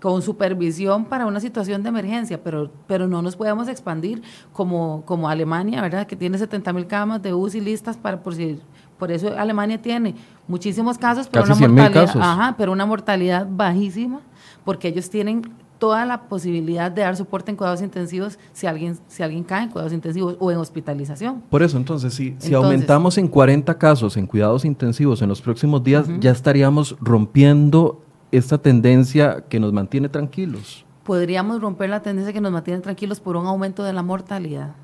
con 0.00 0.22
supervisión 0.22 1.04
para 1.04 1.26
una 1.26 1.40
situación 1.40 1.82
de 1.82 1.90
emergencia, 1.90 2.42
pero, 2.42 2.70
pero 2.86 3.06
no 3.06 3.22
nos 3.22 3.36
podemos 3.36 3.68
expandir 3.68 4.22
como, 4.52 5.02
como 5.04 5.28
Alemania, 5.28 5.82
¿verdad? 5.82 6.06
Que 6.06 6.16
tiene 6.16 6.38
70 6.38 6.72
mil 6.72 6.86
camas 6.86 7.22
de 7.22 7.34
UCI 7.34 7.60
listas 7.60 7.96
para 7.96 8.22
por 8.22 8.34
si 8.34 8.60
por 8.98 9.10
eso 9.10 9.32
Alemania 9.36 9.80
tiene 9.80 10.14
muchísimos 10.46 10.98
casos, 10.98 11.26
pero 11.26 11.44
una 11.44 11.54
mortalidad, 11.54 12.16
Ajá, 12.16 12.54
pero 12.58 12.72
una 12.72 12.84
mortalidad 12.84 13.46
bajísima, 13.50 14.20
porque 14.64 14.88
ellos 14.88 15.08
tienen 15.08 15.42
toda 15.78 16.04
la 16.04 16.24
posibilidad 16.28 16.92
de 16.92 17.00
dar 17.00 17.16
soporte 17.16 17.50
en 17.50 17.56
cuidados 17.56 17.80
intensivos 17.80 18.38
si 18.52 18.66
alguien, 18.66 18.98
si 19.08 19.22
alguien 19.22 19.42
cae 19.42 19.64
en 19.64 19.70
cuidados 19.70 19.94
intensivos 19.94 20.36
o 20.38 20.52
en 20.52 20.58
hospitalización. 20.58 21.40
Por 21.48 21.62
eso, 21.62 21.78
entonces, 21.78 22.12
si, 22.12 22.36
si 22.38 22.52
aumentamos 22.52 23.16
en 23.16 23.26
40 23.26 23.78
casos 23.78 24.18
en 24.18 24.26
cuidados 24.26 24.66
intensivos 24.66 25.22
en 25.22 25.30
los 25.30 25.40
próximos 25.40 25.82
días, 25.82 26.06
ya 26.20 26.30
estaríamos 26.30 26.96
rompiendo 27.00 28.02
esta 28.32 28.58
tendencia 28.58 29.44
que 29.48 29.60
nos 29.60 29.72
mantiene 29.72 30.08
tranquilos? 30.08 30.84
Podríamos 31.04 31.60
romper 31.60 31.90
la 31.90 32.00
tendencia 32.02 32.32
que 32.32 32.40
nos 32.40 32.52
mantiene 32.52 32.80
tranquilos 32.80 33.20
por 33.20 33.36
un 33.36 33.46
aumento 33.46 33.82
de 33.82 33.92
la 33.92 34.02
mortalidad. 34.02 34.74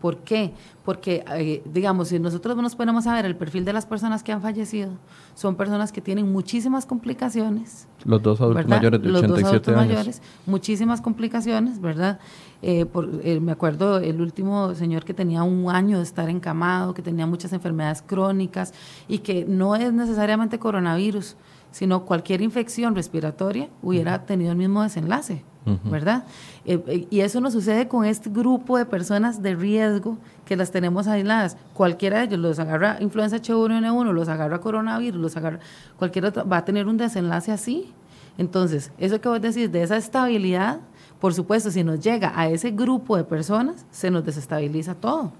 ¿Por 0.00 0.18
qué? 0.18 0.52
Porque, 0.84 1.24
eh, 1.34 1.62
digamos, 1.64 2.08
si 2.08 2.18
nosotros 2.18 2.54
nos 2.58 2.76
ponemos 2.76 3.06
a 3.06 3.14
ver 3.14 3.24
el 3.24 3.34
perfil 3.34 3.64
de 3.64 3.72
las 3.72 3.86
personas 3.86 4.22
que 4.22 4.30
han 4.30 4.42
fallecido, 4.42 4.90
son 5.34 5.56
personas 5.56 5.90
que 5.90 6.02
tienen 6.02 6.30
muchísimas 6.30 6.84
complicaciones. 6.84 7.88
Los 8.04 8.22
dos 8.22 8.40
adultos 8.40 8.68
mayores 8.68 9.02
de 9.02 9.08
87 9.08 9.28
Los 9.28 9.40
dos 9.40 9.50
adultos 9.50 9.74
mayores, 9.74 10.22
muchísimas 10.44 11.00
complicaciones, 11.00 11.80
¿verdad? 11.80 12.20
Eh, 12.60 12.84
por, 12.84 13.08
eh, 13.24 13.40
me 13.40 13.52
acuerdo 13.52 13.98
el 13.98 14.20
último 14.20 14.74
señor 14.74 15.04
que 15.04 15.14
tenía 15.14 15.42
un 15.42 15.70
año 15.70 15.96
de 15.96 16.04
estar 16.04 16.28
encamado, 16.28 16.92
que 16.92 17.02
tenía 17.02 17.26
muchas 17.26 17.52
enfermedades 17.54 18.02
crónicas 18.02 18.74
y 19.08 19.18
que 19.18 19.46
no 19.46 19.76
es 19.76 19.92
necesariamente 19.92 20.58
coronavirus, 20.58 21.36
sino 21.76 22.06
cualquier 22.06 22.40
infección 22.40 22.94
respiratoria 22.94 23.68
hubiera 23.82 24.24
tenido 24.24 24.52
el 24.52 24.56
mismo 24.56 24.82
desenlace, 24.82 25.44
¿verdad? 25.84 26.24
Eh, 26.64 26.82
eh, 26.86 27.06
y 27.10 27.20
eso 27.20 27.38
nos 27.42 27.52
sucede 27.52 27.86
con 27.86 28.06
este 28.06 28.30
grupo 28.30 28.78
de 28.78 28.86
personas 28.86 29.42
de 29.42 29.54
riesgo 29.54 30.16
que 30.46 30.56
las 30.56 30.70
tenemos 30.70 31.06
aisladas. 31.06 31.58
Cualquiera 31.74 32.20
de 32.20 32.24
ellos 32.24 32.38
los 32.38 32.58
agarra 32.58 32.96
influenza 33.00 33.36
H1N1, 33.36 34.10
los 34.10 34.26
agarra 34.30 34.58
coronavirus, 34.58 35.20
los 35.20 35.36
agarra 35.36 35.58
cualquier 35.98 36.24
otro, 36.24 36.48
va 36.48 36.56
a 36.56 36.64
tener 36.64 36.86
un 36.86 36.96
desenlace 36.96 37.52
así. 37.52 37.92
Entonces, 38.38 38.90
eso 38.96 39.20
que 39.20 39.28
vos 39.28 39.42
decís 39.42 39.70
de 39.70 39.82
esa 39.82 39.98
estabilidad, 39.98 40.80
por 41.20 41.34
supuesto, 41.34 41.70
si 41.70 41.84
nos 41.84 42.00
llega 42.00 42.32
a 42.34 42.48
ese 42.48 42.70
grupo 42.70 43.18
de 43.18 43.24
personas, 43.24 43.84
se 43.90 44.10
nos 44.10 44.24
desestabiliza 44.24 44.94
todo. 44.94 45.30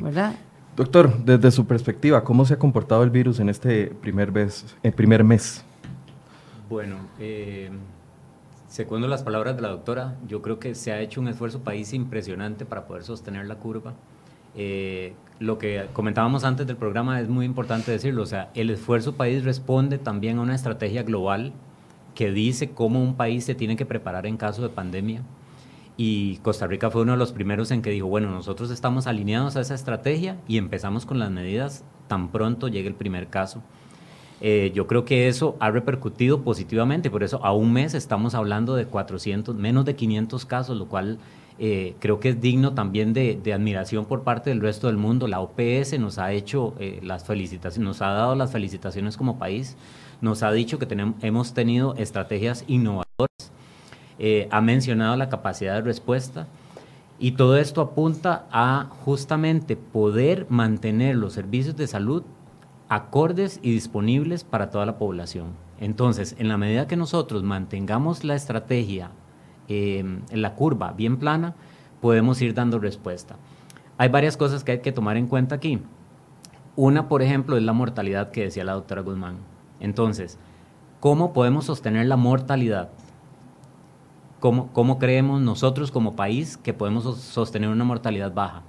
¿Verdad? 0.00 0.36
Doctor, 0.76 1.24
desde 1.24 1.50
su 1.50 1.66
perspectiva, 1.66 2.22
¿cómo 2.22 2.44
se 2.44 2.54
ha 2.54 2.58
comportado 2.58 3.02
el 3.02 3.10
virus 3.10 3.40
en 3.40 3.48
este? 3.48 3.82
Eh, 3.82 3.92
primer 4.92 5.24
mes? 5.24 5.64
Bueno, 6.68 6.96
eh, 7.18 7.70
segundo 8.68 9.08
las 9.08 9.24
palabras 9.24 9.56
de 9.56 9.62
la 9.62 9.68
doctora, 9.68 10.16
yo 10.28 10.40
creo 10.40 10.60
que 10.60 10.74
se 10.76 10.92
ha 10.92 11.00
hecho 11.00 11.20
un 11.20 11.28
esfuerzo 11.28 11.60
país 11.60 11.92
impresionante 11.92 12.64
para 12.64 12.86
poder 12.86 13.02
sostener 13.02 13.46
la 13.46 13.56
curva. 13.56 13.94
Eh, 14.54 15.14
lo 15.40 15.58
que 15.58 15.86
comentábamos 15.92 16.44
antes 16.44 16.66
del 16.66 16.76
programa 16.76 17.20
es 17.20 17.28
muy 17.28 17.46
importante 17.46 17.90
decirlo, 17.90 18.22
o 18.22 18.26
sea, 18.26 18.50
el 18.54 18.70
esfuerzo 18.70 19.14
país 19.14 19.44
responde 19.44 19.98
también 19.98 20.38
a 20.38 20.42
una 20.42 20.54
estrategia 20.54 21.02
global 21.02 21.52
que 22.14 22.30
dice 22.30 22.70
cómo 22.70 23.02
un 23.02 23.16
país 23.16 23.44
se 23.44 23.54
tiene 23.54 23.76
que 23.76 23.86
preparar 23.86 24.26
en 24.26 24.36
caso 24.36 24.62
de 24.62 24.68
pandemia 24.68 25.22
y 26.02 26.38
Costa 26.38 26.66
Rica 26.66 26.90
fue 26.90 27.02
uno 27.02 27.12
de 27.12 27.18
los 27.18 27.32
primeros 27.32 27.70
en 27.70 27.82
que 27.82 27.90
dijo, 27.90 28.06
bueno, 28.06 28.30
nosotros 28.30 28.70
estamos 28.70 29.06
alineados 29.06 29.56
a 29.56 29.60
esa 29.60 29.74
estrategia 29.74 30.38
y 30.48 30.56
empezamos 30.56 31.04
con 31.04 31.18
las 31.18 31.30
medidas 31.30 31.84
tan 32.08 32.32
pronto 32.32 32.68
llegue 32.68 32.88
el 32.88 32.94
primer 32.94 33.26
caso. 33.26 33.62
Eh, 34.40 34.72
yo 34.74 34.86
creo 34.86 35.04
que 35.04 35.28
eso 35.28 35.58
ha 35.60 35.70
repercutido 35.70 36.40
positivamente, 36.40 37.10
por 37.10 37.22
eso 37.22 37.44
a 37.44 37.52
un 37.52 37.74
mes 37.74 37.92
estamos 37.92 38.34
hablando 38.34 38.76
de 38.76 38.86
400, 38.86 39.54
menos 39.56 39.84
de 39.84 39.94
500 39.94 40.46
casos, 40.46 40.78
lo 40.78 40.88
cual 40.88 41.18
eh, 41.58 41.94
creo 41.98 42.18
que 42.18 42.30
es 42.30 42.40
digno 42.40 42.72
también 42.72 43.12
de, 43.12 43.38
admiración 43.54 44.06
por 44.06 44.22
parte 44.22 44.48
del 44.48 44.62
resto 44.62 44.86
del 44.86 44.96
mundo. 44.96 45.28
La 45.28 45.40
OPS 45.40 45.98
nos 45.98 46.16
ha 46.16 46.32
hecho 46.32 46.72
eh, 46.78 47.00
las 47.02 47.24
felicitaciones, 47.24 47.86
nos 47.86 48.00
ha 48.00 48.08
dado 48.12 48.34
las 48.36 48.52
felicitaciones 48.52 49.18
como 49.18 49.38
país, 49.38 49.76
nos 50.22 50.42
ha 50.42 50.50
dicho 50.50 50.78
que 50.78 50.86
tenemos, 50.86 51.22
hemos 51.22 51.52
tenido 51.52 51.94
estrategias 51.96 52.64
innovadoras 52.68 53.52
eh, 54.22 54.48
ha 54.50 54.60
mencionado 54.60 55.16
la 55.16 55.30
capacidad 55.30 55.76
de 55.76 55.80
respuesta 55.80 56.46
y 57.18 57.32
todo 57.32 57.56
esto 57.56 57.80
apunta 57.80 58.46
a 58.52 58.88
justamente 59.04 59.76
poder 59.76 60.46
mantener 60.50 61.16
los 61.16 61.32
servicios 61.32 61.74
de 61.74 61.86
salud 61.86 62.22
acordes 62.90 63.60
y 63.62 63.72
disponibles 63.72 64.44
para 64.44 64.68
toda 64.68 64.84
la 64.84 64.98
población. 64.98 65.54
Entonces, 65.80 66.36
en 66.38 66.48
la 66.48 66.58
medida 66.58 66.86
que 66.86 66.96
nosotros 66.96 67.44
mantengamos 67.44 68.22
la 68.22 68.34
estrategia 68.34 69.10
eh, 69.68 70.04
la 70.32 70.54
curva 70.54 70.92
bien 70.92 71.16
plana, 71.16 71.54
podemos 72.02 72.42
ir 72.42 72.52
dando 72.52 72.78
respuesta. 72.78 73.36
Hay 73.96 74.10
varias 74.10 74.36
cosas 74.36 74.64
que 74.64 74.72
hay 74.72 74.80
que 74.80 74.92
tomar 74.92 75.16
en 75.16 75.28
cuenta 75.28 75.54
aquí. 75.54 75.80
Una, 76.76 77.08
por 77.08 77.22
ejemplo, 77.22 77.56
es 77.56 77.62
la 77.62 77.72
mortalidad 77.72 78.32
que 78.32 78.42
decía 78.42 78.64
la 78.64 78.72
doctora 78.72 79.00
Guzmán. 79.00 79.36
Entonces, 79.78 80.38
¿cómo 80.98 81.32
podemos 81.32 81.64
sostener 81.66 82.06
la 82.06 82.16
mortalidad? 82.16 82.90
¿Cómo, 84.40 84.72
¿cómo 84.72 84.98
creemos 84.98 85.40
nosotros 85.40 85.90
como 85.90 86.16
país 86.16 86.56
que 86.56 86.74
podemos 86.74 87.04
sostener 87.18 87.70
una 87.70 87.84
mortalidad 87.84 88.34
baja? 88.34 88.62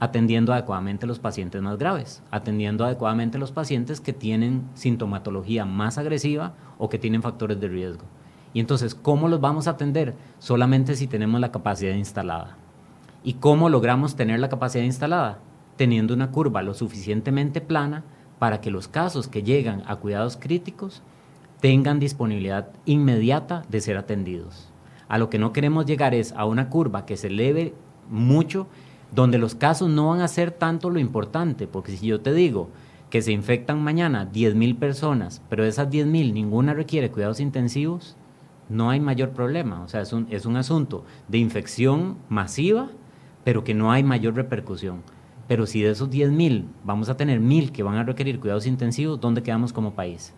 atendiendo 0.00 0.54
adecuadamente 0.54 1.06
los 1.06 1.18
pacientes 1.18 1.60
más 1.60 1.78
graves, 1.78 2.22
atendiendo 2.30 2.86
adecuadamente 2.86 3.38
los 3.38 3.52
pacientes 3.52 4.00
que 4.00 4.14
tienen 4.14 4.64
sintomatología 4.74 5.66
más 5.66 5.98
agresiva 5.98 6.54
o 6.78 6.88
que 6.88 6.98
tienen 6.98 7.22
factores 7.22 7.60
de 7.60 7.68
riesgo. 7.68 8.04
Y 8.54 8.60
entonces, 8.60 8.94
¿cómo 8.94 9.28
los 9.28 9.40
vamos 9.40 9.68
a 9.68 9.72
atender? 9.72 10.14
Solamente 10.38 10.96
si 10.96 11.06
tenemos 11.06 11.40
la 11.40 11.52
capacidad 11.52 11.94
instalada. 11.94 12.56
¿Y 13.22 13.34
cómo 13.34 13.68
logramos 13.68 14.16
tener 14.16 14.40
la 14.40 14.48
capacidad 14.48 14.82
instalada? 14.82 15.38
Teniendo 15.76 16.14
una 16.14 16.30
curva 16.30 16.62
lo 16.62 16.72
suficientemente 16.72 17.60
plana 17.60 18.02
para 18.38 18.62
que 18.62 18.70
los 18.70 18.88
casos 18.88 19.28
que 19.28 19.42
llegan 19.42 19.82
a 19.86 19.96
cuidados 19.96 20.38
críticos 20.38 21.02
tengan 21.60 22.00
disponibilidad 22.00 22.70
inmediata 22.86 23.64
de 23.68 23.82
ser 23.82 23.98
atendidos. 23.98 24.69
A 25.10 25.18
lo 25.18 25.28
que 25.28 25.40
no 25.40 25.52
queremos 25.52 25.86
llegar 25.86 26.14
es 26.14 26.32
a 26.32 26.44
una 26.44 26.70
curva 26.70 27.04
que 27.04 27.16
se 27.16 27.26
eleve 27.26 27.74
mucho 28.08 28.68
donde 29.10 29.38
los 29.38 29.56
casos 29.56 29.90
no 29.90 30.10
van 30.10 30.20
a 30.20 30.28
ser 30.28 30.52
tanto 30.52 30.88
lo 30.88 31.00
importante, 31.00 31.66
porque 31.66 31.96
si 31.96 32.06
yo 32.06 32.20
te 32.20 32.32
digo 32.32 32.70
que 33.10 33.20
se 33.20 33.32
infectan 33.32 33.82
mañana 33.82 34.30
10.000 34.32 34.78
personas, 34.78 35.42
pero 35.48 35.64
de 35.64 35.68
esas 35.68 35.90
10.000 35.90 36.32
ninguna 36.32 36.74
requiere 36.74 37.10
cuidados 37.10 37.40
intensivos, 37.40 38.16
no 38.68 38.88
hay 38.88 39.00
mayor 39.00 39.30
problema. 39.30 39.82
O 39.82 39.88
sea, 39.88 40.00
es 40.00 40.12
un, 40.12 40.28
es 40.30 40.46
un 40.46 40.56
asunto 40.56 41.04
de 41.26 41.38
infección 41.38 42.18
masiva, 42.28 42.88
pero 43.42 43.64
que 43.64 43.74
no 43.74 43.90
hay 43.90 44.04
mayor 44.04 44.36
repercusión. 44.36 45.02
Pero 45.48 45.66
si 45.66 45.82
de 45.82 45.90
esos 45.90 46.08
10.000 46.08 46.66
vamos 46.84 47.08
a 47.08 47.16
tener 47.16 47.40
1.000 47.40 47.72
que 47.72 47.82
van 47.82 47.96
a 47.96 48.04
requerir 48.04 48.38
cuidados 48.38 48.64
intensivos, 48.64 49.20
¿dónde 49.20 49.42
quedamos 49.42 49.72
como 49.72 49.94
país? 49.94 50.34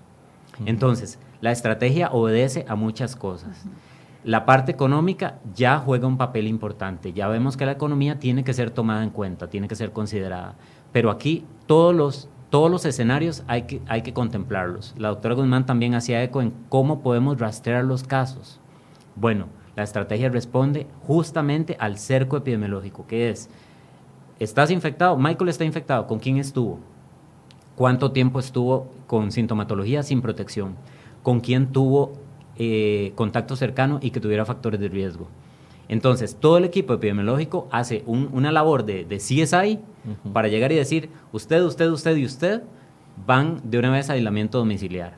Entonces, 0.64 1.18
la 1.42 1.52
estrategia 1.52 2.08
obedece 2.10 2.64
a 2.68 2.74
muchas 2.74 3.16
cosas. 3.16 3.66
La 4.24 4.46
parte 4.46 4.70
económica 4.70 5.40
ya 5.52 5.78
juega 5.78 6.06
un 6.06 6.16
papel 6.16 6.46
importante. 6.46 7.12
Ya 7.12 7.26
vemos 7.26 7.56
que 7.56 7.66
la 7.66 7.72
economía 7.72 8.20
tiene 8.20 8.44
que 8.44 8.54
ser 8.54 8.70
tomada 8.70 9.02
en 9.02 9.10
cuenta, 9.10 9.50
tiene 9.50 9.66
que 9.66 9.74
ser 9.74 9.92
considerada. 9.92 10.54
Pero 10.92 11.10
aquí 11.10 11.44
todos 11.66 11.92
los, 11.92 12.28
todos 12.48 12.70
los 12.70 12.84
escenarios 12.84 13.42
hay 13.48 13.62
que, 13.62 13.82
hay 13.88 14.02
que 14.02 14.12
contemplarlos. 14.12 14.94
La 14.96 15.08
doctora 15.08 15.34
Guzmán 15.34 15.66
también 15.66 15.96
hacía 15.96 16.22
eco 16.22 16.40
en 16.40 16.52
cómo 16.68 17.00
podemos 17.02 17.40
rastrear 17.40 17.84
los 17.84 18.04
casos. 18.04 18.60
Bueno, 19.16 19.46
la 19.74 19.82
estrategia 19.82 20.28
responde 20.28 20.86
justamente 21.06 21.76
al 21.80 21.98
cerco 21.98 22.36
epidemiológico, 22.36 23.06
que 23.06 23.30
es, 23.30 23.50
¿estás 24.38 24.70
infectado? 24.70 25.16
Michael 25.16 25.48
está 25.48 25.64
infectado, 25.64 26.06
¿con 26.06 26.20
quién 26.20 26.36
estuvo? 26.36 26.78
¿Cuánto 27.74 28.12
tiempo 28.12 28.38
estuvo 28.38 28.90
con 29.06 29.32
sintomatología 29.32 30.02
sin 30.02 30.22
protección? 30.22 30.76
¿Con 31.22 31.40
quién 31.40 31.72
tuvo 31.72 32.12
eh, 32.64 33.12
contacto 33.16 33.56
cercano 33.56 33.98
y 34.00 34.12
que 34.12 34.20
tuviera 34.20 34.44
factores 34.44 34.78
de 34.78 34.88
riesgo. 34.88 35.26
Entonces, 35.88 36.36
todo 36.38 36.58
el 36.58 36.64
equipo 36.64 36.94
epidemiológico 36.94 37.66
hace 37.72 38.04
una 38.06 38.52
labor 38.52 38.84
de, 38.84 39.04
CSI 39.16 39.80
para 40.32 40.46
llegar 40.46 40.70
y 40.70 40.76
decir, 40.76 41.10
usted, 41.32 41.60
usted, 41.64 41.90
usted 41.90 42.16
y 42.16 42.24
usted 42.24 42.62
van 43.26 43.60
de 43.64 43.80
una 43.80 43.90
vez 43.90 44.08
a 44.08 44.12
aislamiento 44.12 44.58
domiciliar. 44.58 45.14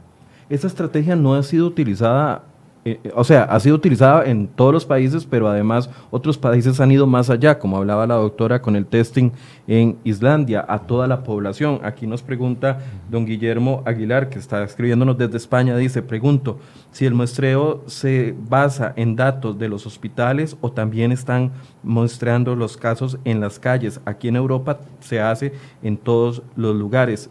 Esa 0.48 0.66
estrategia 0.66 1.16
no 1.16 1.34
ha 1.34 1.42
sido 1.42 1.66
utilizada 1.66 2.44
eh, 2.84 3.00
eh, 3.02 3.12
o 3.14 3.24
sea, 3.24 3.44
ha 3.44 3.58
sido 3.60 3.76
utilizada 3.76 4.26
en 4.26 4.46
todos 4.46 4.72
los 4.72 4.84
países, 4.84 5.24
pero 5.24 5.48
además 5.48 5.88
otros 6.10 6.36
países 6.36 6.80
han 6.80 6.92
ido 6.92 7.06
más 7.06 7.30
allá, 7.30 7.58
como 7.58 7.78
hablaba 7.78 8.06
la 8.06 8.16
doctora 8.16 8.60
con 8.60 8.76
el 8.76 8.84
testing 8.84 9.30
en 9.66 9.96
Islandia, 10.04 10.64
a 10.68 10.80
toda 10.80 11.06
la 11.06 11.22
población. 11.22 11.80
Aquí 11.82 12.06
nos 12.06 12.22
pregunta 12.22 12.80
don 13.10 13.24
Guillermo 13.24 13.82
Aguilar, 13.86 14.28
que 14.28 14.38
está 14.38 14.62
escribiéndonos 14.62 15.16
desde 15.16 15.38
España, 15.38 15.76
dice, 15.76 16.02
pregunto, 16.02 16.58
si 16.90 17.06
el 17.06 17.14
muestreo 17.14 17.82
se 17.86 18.34
basa 18.48 18.92
en 18.96 19.16
datos 19.16 19.58
de 19.58 19.68
los 19.68 19.86
hospitales 19.86 20.56
o 20.60 20.70
también 20.70 21.10
están 21.10 21.52
muestreando 21.82 22.54
los 22.54 22.76
casos 22.76 23.18
en 23.24 23.40
las 23.40 23.58
calles. 23.58 24.00
Aquí 24.04 24.28
en 24.28 24.36
Europa 24.36 24.80
se 25.00 25.20
hace 25.20 25.52
en 25.82 25.96
todos 25.96 26.42
los 26.54 26.76
lugares. 26.76 27.30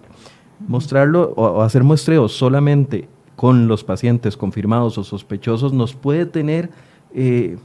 Mostrarlo 0.68 1.34
o 1.36 1.62
hacer 1.62 1.84
muestreos 1.84 2.32
solamente 2.32 3.08
con 3.44 3.68
los 3.68 3.84
pacientes 3.84 4.38
confirmados 4.38 4.98
o 4.98 5.04
sospechosos 5.04 5.74
nos 5.74 5.96
puede 5.96 6.26
tener, 6.26 6.70
eh, 7.14 7.58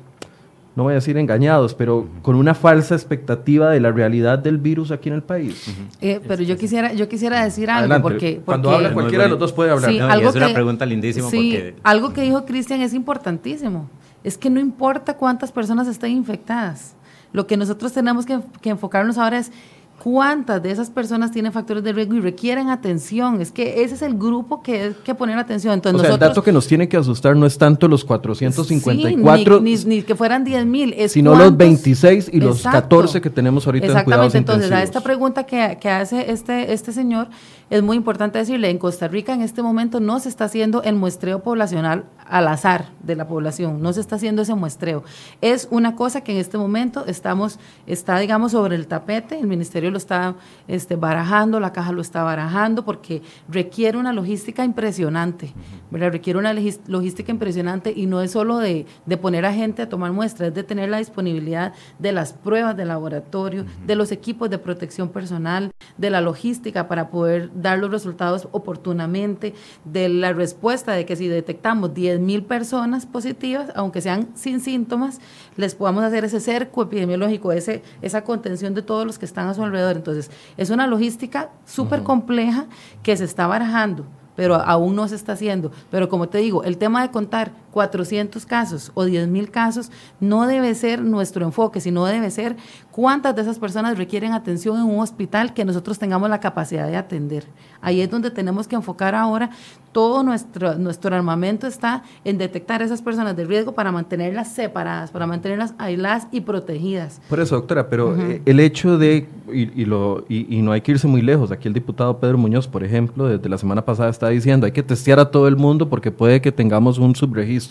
no 0.75 0.83
voy 0.83 0.91
a 0.91 0.95
decir 0.95 1.17
engañados, 1.17 1.73
pero 1.75 2.09
con 2.23 2.35
una 2.35 2.55
falsa 2.55 2.97
expectativa 2.97 3.71
de 3.71 3.79
la 3.79 3.93
realidad 3.93 4.41
del 4.41 4.59
virus 4.59 4.91
aquí 4.91 5.09
en 5.09 5.15
el 5.15 5.23
país. 5.23 5.73
Eh, 6.01 6.21
pero 6.27 6.43
yo 6.43 6.57
quisiera, 6.57 6.95
yo 6.95 7.09
quisiera 7.09 7.45
decir 7.45 7.71
algo, 7.71 8.03
porque, 8.03 8.41
Cuando 8.45 8.73
habla 8.73 8.93
cualquiera 8.93 9.23
de 9.23 9.31
los 9.31 9.39
dos 9.39 9.53
puede 9.53 9.71
hablar. 9.71 9.93
Sí, 9.93 10.01
algo 10.01 10.31
es 10.31 10.35
una 10.35 10.53
pregunta 10.53 10.85
lindísima. 10.85 11.31
Sí, 11.31 11.57
algo 11.85 12.13
que 12.13 12.23
dijo 12.23 12.45
Cristian 12.45 12.81
es 12.81 12.93
importantísimo. 12.93 13.89
Es 14.25 14.37
que 14.37 14.51
no 14.51 14.59
importa 14.59 15.17
cuántas 15.17 15.53
personas 15.53 15.87
estén 15.87 16.11
infectadas. 16.11 16.97
Lo 17.33 17.47
que 17.47 17.57
nosotros 17.57 17.93
tenemos 17.93 18.27
que, 18.27 18.41
que 18.61 18.71
enfocarnos 18.71 19.17
ahora 19.17 19.39
es 19.39 19.53
¿Cuántas 20.03 20.63
de 20.63 20.71
esas 20.71 20.91
personas 20.91 21.33
tienen 21.33 21.53
factores 21.53 21.83
de 21.83 21.93
riesgo 21.93 22.15
y 22.15 22.21
requieren 22.21 22.69
atención? 22.69 23.41
Es 23.41 23.51
que 23.51 23.83
ese 23.83 23.97
es 23.97 24.03
el 24.03 24.17
grupo 24.17 24.63
que 24.63 24.81
hay 24.81 24.97
que 25.05 25.13
poner 25.13 25.37
atención. 25.39 25.75
Entonces, 25.75 26.03
o 26.03 26.05
sea, 26.05 26.15
el 26.15 26.21
dato 26.21 26.43
que 26.43 26.53
nos 26.53 26.69
tiene 26.69 26.89
que 26.89 26.97
asustar 26.97 27.35
no 27.35 27.47
es 27.47 27.59
tanto 27.59 27.89
los 27.89 28.05
454, 28.05 29.61
ni, 29.61 29.77
ni, 29.77 30.03
que 30.03 30.15
fueran 30.15 30.45
10 30.45 30.67
mil, 30.67 30.95
sino 31.09 31.35
los 31.35 31.57
26 31.57 32.31
y 32.33 32.41
los 32.41 32.63
14 32.63 33.21
que 33.21 33.31
tenemos 33.31 33.67
ahorita 33.67 33.87
en 33.87 34.05
cuidados 34.05 34.35
entonces 34.37 34.71
a 34.71 34.83
esta 34.83 35.01
pregunta 35.01 35.45
que, 35.45 35.79
que 35.81 35.89
hace 35.89 36.31
este, 36.31 36.73
este 36.73 36.93
señor, 36.93 37.29
es 37.71 37.83
muy 37.83 37.97
importante 37.97 38.39
decirle, 38.39 38.71
en 38.71 38.79
Costa 38.79 39.09
Rica 39.09 39.35
en 39.35 39.43
este 39.43 39.63
momento 39.63 40.01
no 40.01 40.21
se 40.21 40.31
está 40.31 40.45
haciendo 40.45 40.83
el 40.83 40.95
muestreo 40.95 41.43
poblacional 41.43 42.05
al 42.27 42.49
azar 42.49 42.87
de 43.03 43.15
la 43.15 43.29
población, 43.29 43.83
no 43.83 43.93
se 43.93 44.01
está 44.01 44.17
haciendo 44.17 44.43
ese 44.43 44.55
muestreo. 44.55 45.03
Es 45.41 45.69
una 45.71 45.95
cosa 45.95 46.23
que 46.23 46.33
en 46.33 46.39
este 46.39 46.57
momento 46.57 47.05
estamos, 47.07 47.59
está 47.87 48.19
digamos 48.19 48.53
sobre 48.53 48.77
el 48.77 48.87
tapete, 48.87 49.39
el 49.39 49.47
ministerio 49.47 49.91
lo 49.91 49.99
está 49.99 50.37
este, 50.67 50.97
barajando, 50.97 51.61
la 51.61 51.73
caja 51.73 51.93
lo 51.93 52.01
está 52.01 52.23
barajando 52.23 52.85
porque 52.85 53.23
requiere 53.49 53.99
una 53.99 54.13
logística 54.13 54.65
impresionante, 54.65 55.53
requiere 55.91 56.39
una 56.39 56.55
logística 56.87 57.31
impresionante 57.31 57.93
y 57.95 58.07
no 58.07 58.23
es 58.23 58.31
solo 58.31 58.59
de, 58.59 58.87
de, 59.05 59.17
poner 59.17 59.45
a 59.45 59.53
gente 59.53 59.83
a 59.83 59.89
tomar 59.89 60.13
muestras, 60.13 60.49
es 60.49 60.55
de 60.55 60.65
tener 60.65 60.89
la 60.89 60.99
disponibilidad 60.99 61.75
de 61.99 62.13
las 62.13 62.33
pruebas 62.33 62.77
de 62.77 62.85
laboratorio, 62.87 63.67
de 63.87 63.95
los 63.95 64.13
equipos 64.13 64.49
de 64.49 64.59
protección 64.59 65.11
personal, 65.11 65.71
de 65.99 66.11
la 66.11 66.21
logística 66.21 66.89
para 66.89 67.11
poder 67.11 67.51
dar 67.63 67.79
los 67.79 67.91
resultados 67.91 68.49
oportunamente, 68.53 69.55
de 69.85 70.09
la 70.09 70.33
respuesta 70.33 70.93
de 70.93 71.07
que 71.07 71.17
si 71.17 71.29
detectamos 71.29 71.95
10 71.95 72.21
mil 72.21 72.45
personas 72.45 73.07
positivas, 73.07 73.71
aunque 73.75 74.01
sean 74.01 74.29
sin 74.35 74.61
síntomas, 74.61 75.21
les 75.57 75.75
podamos 75.75 76.05
hacer 76.05 76.25
ese 76.25 76.41
cerco 76.41 76.83
epidemiológico, 76.83 77.53
ese, 77.53 77.83
esa 78.03 78.23
contención 78.25 78.75
de 78.75 78.83
todos 78.83 79.07
los 79.07 79.19
que 79.19 79.27
están 79.27 79.49
a 79.49 79.55
su 79.55 79.63
alrededor. 79.63 79.97
Entonces, 79.97 80.31
es 80.57 80.71
una 80.71 80.87
logística 80.87 81.51
súper 81.65 82.03
compleja 82.03 82.67
que 83.03 83.17
se 83.17 83.25
está 83.25 83.47
barajando 83.47 84.07
pero 84.39 84.55
aún 84.55 84.95
no 84.95 85.09
se 85.09 85.17
está 85.17 85.33
haciendo. 85.33 85.73
Pero 85.91 86.09
como 86.09 86.29
te 86.29 86.39
digo, 86.39 86.63
el 86.63 86.79
tema 86.79 87.03
de 87.03 87.11
contar 87.11 87.51
400 87.79 88.45
casos 88.45 88.91
o 88.95 89.05
10 89.05 89.29
mil 89.29 89.53
casos 89.53 89.93
no 90.19 90.49
debe 90.49 90.75
ser 90.75 91.01
nuestro 91.01 91.45
enfoque, 91.45 91.81
sino 91.81 92.07
debe 92.07 92.29
ser 92.33 92.57
cuántas 92.91 93.37
de 93.37 93.43
esas 93.43 93.61
personas 93.61 93.97
requieren 93.97 94.33
atención 94.33 94.79
en 94.79 94.83
un 94.83 94.99
hospital 94.99 95.55
que 95.55 95.65
nosotros 95.65 95.97
tengamos 95.97 96.29
la 96.29 96.41
capacidad 96.41 96.89
de 96.89 96.97
atender. 96.97 97.45
Ahí 97.81 98.01
es 98.01 98.11
donde 98.11 98.33
tenemos 98.33 98.67
que 98.67 98.75
enfocar 98.75 99.15
ahora 99.15 99.51
todo 99.93 100.23
nuestro, 100.23 100.77
nuestro 100.77 101.15
armamento 101.15 101.67
está 101.67 102.03
en 102.25 102.39
detectar 102.39 102.83
esas 102.83 103.03
personas 103.03 103.37
de 103.37 103.45
riesgo 103.45 103.73
para 103.73 103.91
mantenerlas 103.91 104.53
separadas, 104.53 105.11
para 105.11 105.27
mantenerlas 105.27 105.75
aisladas 105.79 106.29
y 106.31 106.41
protegidas. 106.43 107.21
Por 107.29 107.41
eso, 107.41 107.57
doctora, 107.57 107.89
pero 107.89 108.17
eh, 108.17 108.43
el 108.45 108.61
hecho 108.61 108.99
de, 108.99 109.29
y, 109.53 109.85
lo, 109.87 110.25
y, 110.29 110.63
no 110.63 110.73
hay 110.73 110.83
que 110.83 110.93
irse 110.93 111.07
muy 111.07 111.23
lejos, 111.23 111.51
aquí 111.51 111.69
el 111.69 111.75
diputado 111.75 112.19
Pedro 112.21 112.39
Muñoz, 112.39 112.69
por 112.69 112.85
ejemplo, 112.85 113.27
desde 113.27 113.49
la 113.49 113.59
semana 113.59 113.85
pasada 113.85 114.11
está 114.11 114.29
diciendo, 114.29 114.67
hay 114.67 114.73
que 114.73 114.83
testear 114.83 115.19
a 115.19 115.31
todo 115.31 115.49
el 115.49 115.57
mundo 115.57 115.89
porque 115.89 116.11
puede 116.11 116.41
que 116.41 116.53
tengamos 116.53 116.99
un 116.99 117.17
subregistro 117.17 117.68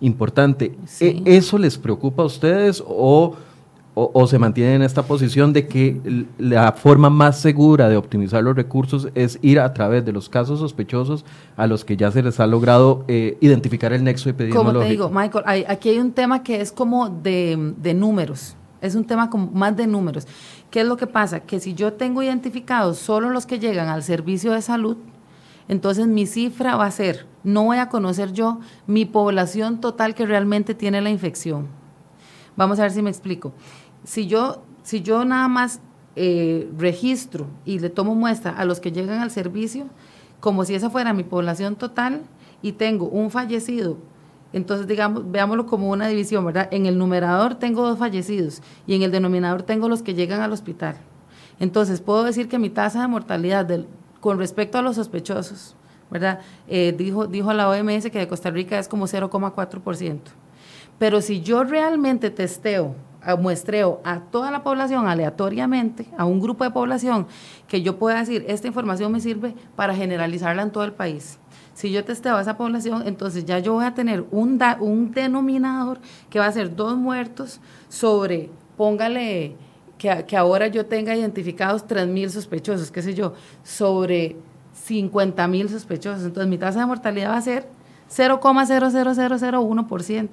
importante. 0.00 0.76
¿E, 1.00 1.22
¿Eso 1.24 1.58
les 1.58 1.78
preocupa 1.78 2.22
a 2.22 2.26
ustedes 2.26 2.82
o 2.86 3.36
o, 3.94 4.26
se 4.26 4.38
mantiene 4.38 4.76
en 4.76 4.82
esta 4.82 5.02
posición 5.02 5.52
de 5.52 5.66
que 5.66 6.24
la 6.38 6.72
forma 6.72 7.10
más 7.10 7.40
segura 7.40 7.88
de 7.88 7.96
optimizar 7.96 8.42
los 8.42 8.54
recursos 8.54 9.08
es 9.14 9.38
ir 9.42 9.58
a 9.58 9.74
través 9.74 10.04
de 10.04 10.12
los 10.12 10.28
casos 10.28 10.60
sospechosos 10.60 11.24
a 11.56 11.66
los 11.66 11.84
que 11.84 11.96
ya 11.96 12.10
se 12.10 12.22
les 12.22 12.38
ha 12.38 12.46
logrado 12.46 13.04
eh, 13.08 13.36
identificar 13.40 13.92
el 13.92 14.04
nexo 14.04 14.30
epidemiológico. 14.30 14.72
Como 14.72 14.84
te 14.84 14.90
digo, 14.90 15.10
Michael, 15.10 15.66
aquí 15.68 15.90
hay 15.90 15.98
un 15.98 16.12
tema 16.12 16.42
que 16.42 16.60
es 16.60 16.70
como 16.70 17.08
de, 17.10 17.74
de 17.78 17.92
números, 17.92 18.56
es 18.80 18.94
un 18.94 19.04
tema 19.04 19.28
como 19.28 19.50
más 19.50 19.76
de 19.76 19.86
números. 19.86 20.26
¿Qué 20.70 20.80
es 20.82 20.86
lo 20.86 20.96
que 20.96 21.08
pasa? 21.08 21.40
Que 21.40 21.58
si 21.58 21.74
yo 21.74 21.92
tengo 21.94 22.22
identificados 22.22 22.98
solo 22.98 23.28
los 23.30 23.44
que 23.44 23.58
llegan 23.58 23.88
al 23.88 24.04
servicio 24.04 24.52
de 24.52 24.62
salud, 24.62 24.96
entonces 25.70 26.06
mi 26.06 26.26
cifra 26.26 26.76
va 26.76 26.84
a 26.84 26.90
ser, 26.90 27.26
no 27.44 27.64
voy 27.64 27.78
a 27.78 27.88
conocer 27.88 28.32
yo 28.32 28.60
mi 28.86 29.06
población 29.06 29.80
total 29.80 30.14
que 30.14 30.26
realmente 30.26 30.74
tiene 30.74 31.00
la 31.00 31.08
infección. 31.08 31.68
Vamos 32.56 32.78
a 32.78 32.82
ver 32.82 32.90
si 32.90 33.00
me 33.00 33.10
explico 33.10 33.54
si 34.04 34.26
yo, 34.26 34.62
si 34.82 35.02
yo 35.02 35.24
nada 35.24 35.48
más 35.48 35.80
eh, 36.16 36.70
registro 36.76 37.46
y 37.64 37.78
le 37.78 37.90
tomo 37.90 38.14
muestra 38.14 38.52
a 38.52 38.64
los 38.64 38.80
que 38.80 38.92
llegan 38.92 39.20
al 39.20 39.30
servicio, 39.30 39.86
como 40.40 40.64
si 40.64 40.74
esa 40.74 40.90
fuera 40.90 41.12
mi 41.12 41.22
población 41.22 41.76
total, 41.76 42.22
y 42.62 42.72
tengo 42.72 43.06
un 43.06 43.30
fallecido 43.30 43.96
Entonces, 44.52 44.86
digamos, 44.86 45.30
veámoslo 45.30 45.64
como 45.64 45.90
una 45.90 46.08
división, 46.08 46.44
¿verdad? 46.44 46.68
En 46.72 46.86
el 46.86 46.98
numerador 46.98 47.54
tengo 47.54 47.86
dos 47.86 47.98
fallecidos 47.98 48.62
y 48.86 48.94
en 48.94 49.02
el 49.02 49.12
denominador 49.12 49.62
tengo 49.62 49.88
los 49.88 50.02
que 50.02 50.14
llegan 50.14 50.40
al 50.40 50.52
hospital. 50.52 50.96
Entonces, 51.60 52.00
puedo 52.00 52.24
decir 52.24 52.48
que 52.48 52.58
mi 52.58 52.68
tasa 52.68 53.00
de 53.00 53.08
mortalidad 53.08 53.64
con 54.20 54.38
respecto 54.38 54.78
a 54.78 54.82
los 54.82 54.96
sospechosos, 54.96 55.76
¿verdad? 56.10 56.40
Eh, 56.68 56.94
dijo, 56.96 57.26
dijo 57.26 57.52
la 57.52 57.68
OMS 57.68 58.10
que 58.10 58.18
de 58.18 58.28
Costa 58.28 58.50
Rica 58.50 58.78
es 58.78 58.88
como 58.88 59.06
0,4%. 59.06 60.20
Pero 60.98 61.22
si 61.22 61.40
yo 61.40 61.64
realmente 61.64 62.30
testeo, 62.30 62.94
muestreo 63.38 64.00
a 64.04 64.20
toda 64.20 64.50
la 64.50 64.62
población 64.62 65.06
aleatoriamente, 65.06 66.06
a 66.16 66.24
un 66.24 66.40
grupo 66.40 66.64
de 66.64 66.70
población, 66.70 67.26
que 67.68 67.82
yo 67.82 67.98
pueda 67.98 68.18
decir, 68.20 68.44
esta 68.48 68.66
información 68.66 69.12
me 69.12 69.20
sirve 69.20 69.54
para 69.76 69.94
generalizarla 69.94 70.62
en 70.62 70.70
todo 70.70 70.84
el 70.84 70.92
país. 70.92 71.38
Si 71.74 71.90
yo 71.90 72.04
testeo 72.04 72.36
a 72.36 72.42
esa 72.42 72.56
población, 72.56 73.04
entonces 73.06 73.44
ya 73.44 73.58
yo 73.58 73.74
voy 73.74 73.84
a 73.84 73.94
tener 73.94 74.24
un, 74.30 74.60
un 74.80 75.12
denominador 75.12 76.00
que 76.28 76.38
va 76.38 76.46
a 76.46 76.52
ser 76.52 76.74
dos 76.74 76.96
muertos 76.96 77.60
sobre, 77.88 78.50
póngale 78.76 79.56
que, 80.00 80.36
ahora 80.36 80.66
yo 80.68 80.86
tenga 80.86 81.14
identificados 81.14 81.86
3.000 81.86 82.30
sospechosos, 82.30 82.90
qué 82.90 83.02
sé 83.02 83.12
yo, 83.12 83.34
sobre 83.62 84.36
50.000 84.88 85.68
sospechosos. 85.68 86.24
Entonces 86.24 86.48
mi 86.48 86.56
tasa 86.56 86.80
de 86.80 86.86
mortalidad 86.86 87.32
va 87.32 87.36
a 87.36 87.42
ser 87.42 87.68
0,00001%, 88.10 90.28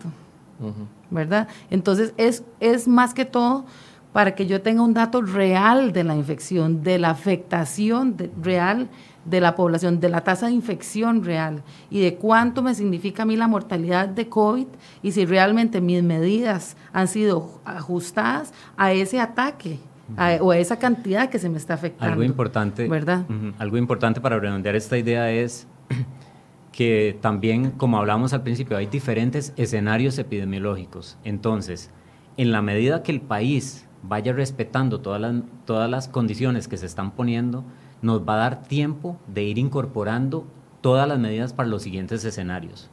¿verdad? 1.09 1.49
Entonces 1.69 2.13
es, 2.15 2.45
es 2.61 2.87
más 2.87 3.13
que 3.13 3.25
todo 3.25 3.65
para 4.13 4.35
que 4.35 4.47
yo 4.47 4.61
tenga 4.61 4.81
un 4.81 4.93
dato 4.93 5.21
real 5.21 5.91
de 5.91 6.05
la 6.05 6.15
infección, 6.15 6.81
de 6.81 6.97
la 6.97 7.09
afectación 7.09 8.15
real 8.41 8.87
de 9.27 9.41
la 9.41 9.55
población, 9.55 9.99
de 9.99 10.09
la 10.09 10.21
tasa 10.21 10.47
de 10.47 10.53
infección 10.53 11.23
real 11.23 11.63
y 11.89 11.99
de 12.01 12.15
cuánto 12.15 12.63
me 12.63 12.73
significa 12.73 13.23
a 13.23 13.25
mí 13.25 13.35
la 13.35 13.47
mortalidad 13.47 14.07
de 14.07 14.29
COVID 14.29 14.67
y 15.03 15.11
si 15.11 15.25
realmente 15.25 15.81
mis 15.81 16.01
medidas 16.01 16.77
han 16.93 17.07
sido 17.07 17.61
ajustadas 17.65 18.53
a 18.77 18.93
ese 18.93 19.19
ataque. 19.19 19.79
o 20.39 20.51
a 20.51 20.57
esa 20.57 20.79
cantidad 20.79 21.29
que 21.29 21.37
se 21.37 21.49
me 21.49 21.57
está 21.57 21.73
afectando. 21.73 22.13
Algo 22.13 22.23
importante, 22.23 22.87
¿verdad? 22.87 23.25
algo 23.57 23.75
importante 23.75 24.21
para 24.21 24.39
redondear 24.39 24.73
esta 24.73 24.97
idea 24.97 25.29
es 25.29 25.67
que 26.71 27.17
también, 27.19 27.71
como 27.71 27.97
hablamos 27.97 28.31
al 28.31 28.41
principio, 28.41 28.77
hay 28.77 28.85
diferentes 28.85 29.51
escenarios 29.57 30.17
epidemiológicos. 30.17 31.17
Entonces, 31.25 31.91
en 32.37 32.53
la 32.53 32.61
medida 32.61 33.03
que 33.03 33.11
el 33.11 33.19
país 33.19 33.85
vaya 34.03 34.31
respetando 34.31 35.01
todas 35.01 35.19
las, 35.19 35.35
todas 35.65 35.89
las 35.89 36.07
condiciones 36.07 36.67
que 36.67 36.77
se 36.77 36.85
están 36.85 37.11
poniendo, 37.11 37.65
nos 38.01 38.27
va 38.27 38.35
a 38.35 38.37
dar 38.37 38.63
tiempo 38.63 39.17
de 39.27 39.43
ir 39.43 39.57
incorporando 39.57 40.45
todas 40.81 41.07
las 41.07 41.19
medidas 41.19 41.53
para 41.53 41.69
los 41.69 41.81
siguientes 41.83 42.23
escenarios. 42.23 42.89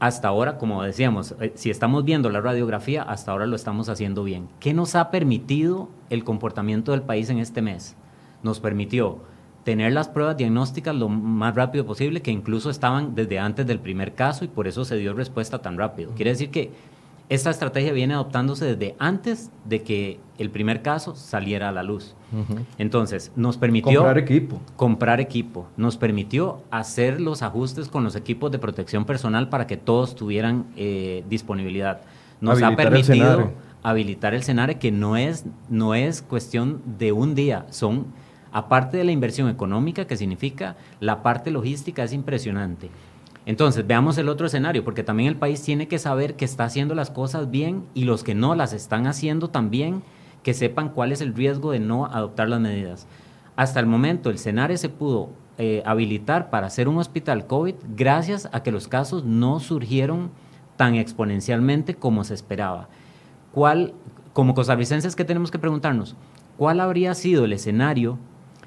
Hasta 0.00 0.28
ahora, 0.28 0.58
como 0.58 0.82
decíamos, 0.82 1.34
eh, 1.40 1.52
si 1.54 1.70
estamos 1.70 2.04
viendo 2.04 2.28
la 2.28 2.40
radiografía, 2.40 3.02
hasta 3.02 3.32
ahora 3.32 3.46
lo 3.46 3.56
estamos 3.56 3.88
haciendo 3.88 4.24
bien. 4.24 4.48
¿Qué 4.60 4.74
nos 4.74 4.94
ha 4.94 5.10
permitido 5.10 5.88
el 6.10 6.24
comportamiento 6.24 6.92
del 6.92 7.02
país 7.02 7.30
en 7.30 7.38
este 7.38 7.62
mes? 7.62 7.96
Nos 8.42 8.60
permitió 8.60 9.20
tener 9.64 9.92
las 9.92 10.08
pruebas 10.08 10.36
diagnósticas 10.36 10.94
lo 10.94 11.08
más 11.08 11.54
rápido 11.54 11.86
posible, 11.86 12.20
que 12.20 12.30
incluso 12.30 12.70
estaban 12.70 13.14
desde 13.14 13.38
antes 13.38 13.66
del 13.66 13.80
primer 13.80 14.14
caso 14.14 14.44
y 14.44 14.48
por 14.48 14.68
eso 14.68 14.84
se 14.84 14.96
dio 14.96 15.14
respuesta 15.14 15.60
tan 15.60 15.78
rápido. 15.78 16.12
Quiere 16.14 16.32
decir 16.32 16.50
que 16.50 16.70
esta 17.28 17.50
estrategia 17.50 17.92
viene 17.92 18.14
adoptándose 18.14 18.76
desde 18.76 18.96
antes 18.98 19.50
de 19.64 19.82
que 19.82 20.20
el 20.36 20.50
primer 20.50 20.82
caso 20.82 21.16
saliera 21.16 21.70
a 21.70 21.72
la 21.72 21.82
luz. 21.82 22.14
Entonces, 22.78 23.32
nos 23.36 23.56
permitió... 23.56 24.00
Comprar 24.00 24.18
equipo. 24.18 24.60
Comprar 24.76 25.20
equipo. 25.20 25.68
Nos 25.76 25.96
permitió 25.96 26.62
hacer 26.70 27.20
los 27.20 27.42
ajustes 27.42 27.88
con 27.88 28.04
los 28.04 28.16
equipos 28.16 28.50
de 28.50 28.58
protección 28.58 29.04
personal 29.04 29.48
para 29.48 29.66
que 29.66 29.76
todos 29.76 30.14
tuvieran 30.16 30.66
eh, 30.76 31.24
disponibilidad. 31.28 32.02
Nos 32.40 32.62
ha 32.62 32.74
permitido 32.76 33.52
habilitar 33.82 34.34
el 34.34 34.40
escenario 34.40 34.78
que 34.78 34.90
no 34.90 35.16
es, 35.16 35.44
no 35.68 35.94
es 35.94 36.22
cuestión 36.22 36.82
de 36.98 37.12
un 37.12 37.34
día, 37.34 37.66
son... 37.70 38.06
Aparte 38.56 38.96
de 38.96 39.02
la 39.02 39.10
inversión 39.10 39.48
económica 39.48 40.06
que 40.06 40.16
significa, 40.16 40.76
la 41.00 41.24
parte 41.24 41.50
logística 41.50 42.04
es 42.04 42.12
impresionante. 42.12 42.88
Entonces, 43.46 43.86
veamos 43.86 44.16
el 44.16 44.28
otro 44.28 44.46
escenario, 44.46 44.84
porque 44.84 45.02
también 45.02 45.28
el 45.28 45.36
país 45.36 45.62
tiene 45.62 45.86
que 45.86 45.98
saber 45.98 46.34
que 46.34 46.44
está 46.44 46.64
haciendo 46.64 46.94
las 46.94 47.10
cosas 47.10 47.50
bien 47.50 47.84
y 47.92 48.04
los 48.04 48.24
que 48.24 48.34
no 48.34 48.54
las 48.54 48.72
están 48.72 49.06
haciendo 49.06 49.48
también, 49.48 50.02
que 50.42 50.54
sepan 50.54 50.90
cuál 50.90 51.12
es 51.12 51.20
el 51.20 51.34
riesgo 51.34 51.70
de 51.72 51.80
no 51.80 52.06
adoptar 52.06 52.48
las 52.48 52.60
medidas. 52.60 53.06
Hasta 53.56 53.80
el 53.80 53.86
momento, 53.86 54.30
el 54.30 54.36
escenario 54.36 54.76
se 54.78 54.88
pudo 54.88 55.30
eh, 55.58 55.82
habilitar 55.86 56.50
para 56.50 56.66
hacer 56.66 56.88
un 56.88 56.98
hospital 56.98 57.46
COVID 57.46 57.74
gracias 57.94 58.48
a 58.52 58.62
que 58.62 58.72
los 58.72 58.88
casos 58.88 59.24
no 59.24 59.60
surgieron 59.60 60.30
tan 60.76 60.96
exponencialmente 60.96 61.94
como 61.94 62.24
se 62.24 62.34
esperaba. 62.34 62.88
¿Cuál, 63.52 63.94
como 64.32 64.54
costarricenses, 64.54 65.14
qué 65.14 65.24
tenemos 65.24 65.50
que 65.50 65.58
preguntarnos? 65.58 66.16
¿Cuál 66.56 66.80
habría 66.80 67.14
sido 67.14 67.44
el 67.44 67.52
escenario 67.52 68.18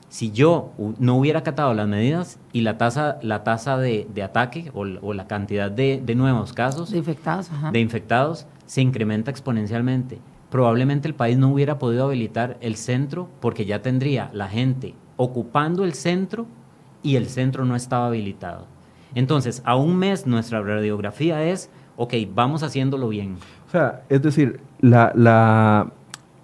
si 0.10 0.32
yo 0.32 0.72
no 1.00 1.18
hubiera 1.18 1.40
acatado 1.40 1.74
las 1.74 1.88
medidas 1.88 2.40
y 2.54 2.62
la 2.62 2.78
tasa, 2.78 3.20
la 3.22 3.44
tasa 3.44 3.78
de, 3.78 4.08
ataque 4.24 4.72
o, 4.74 5.14
la 5.14 5.28
cantidad 5.28 5.70
de, 5.70 6.02
nuevos 6.16 6.54
casos 6.54 6.92
de 6.92 6.98
infectados, 6.98 7.50
de 7.72 7.80
infectados 7.80 8.46
se 8.66 8.82
incrementa 8.82 9.32
exponencialmente, 9.32 10.20
probablemente 10.50 11.08
el 11.08 11.16
país 11.16 11.38
no 11.38 11.50
hubiera 11.50 11.78
podido 11.78 12.06
habilitar 12.06 12.58
el 12.62 12.76
centro 12.76 13.30
porque 13.40 13.66
ya 13.66 13.82
tendría 13.82 14.30
la 14.34 14.48
gente 14.48 14.94
ocupando 15.18 15.84
el 15.84 15.94
centro 15.94 16.46
y 17.04 17.16
el 17.16 17.28
centro 17.28 17.66
no 17.66 17.76
estaba 17.76 18.08
habilitado. 18.08 18.66
Entonces, 19.16 19.62
a 19.66 19.76
un 19.76 19.98
mes 19.98 20.28
nuestra 20.28 20.62
radiografía 20.62 21.44
es, 21.44 21.70
ok, 21.96 22.14
vamos 22.34 22.64
haciéndolo 22.64 23.10
bien. 23.10 23.38
O 23.68 23.72
sea, 23.72 24.04
es 24.10 24.22
decir, 24.22 24.60
la, 24.80 25.12
la 25.16 25.92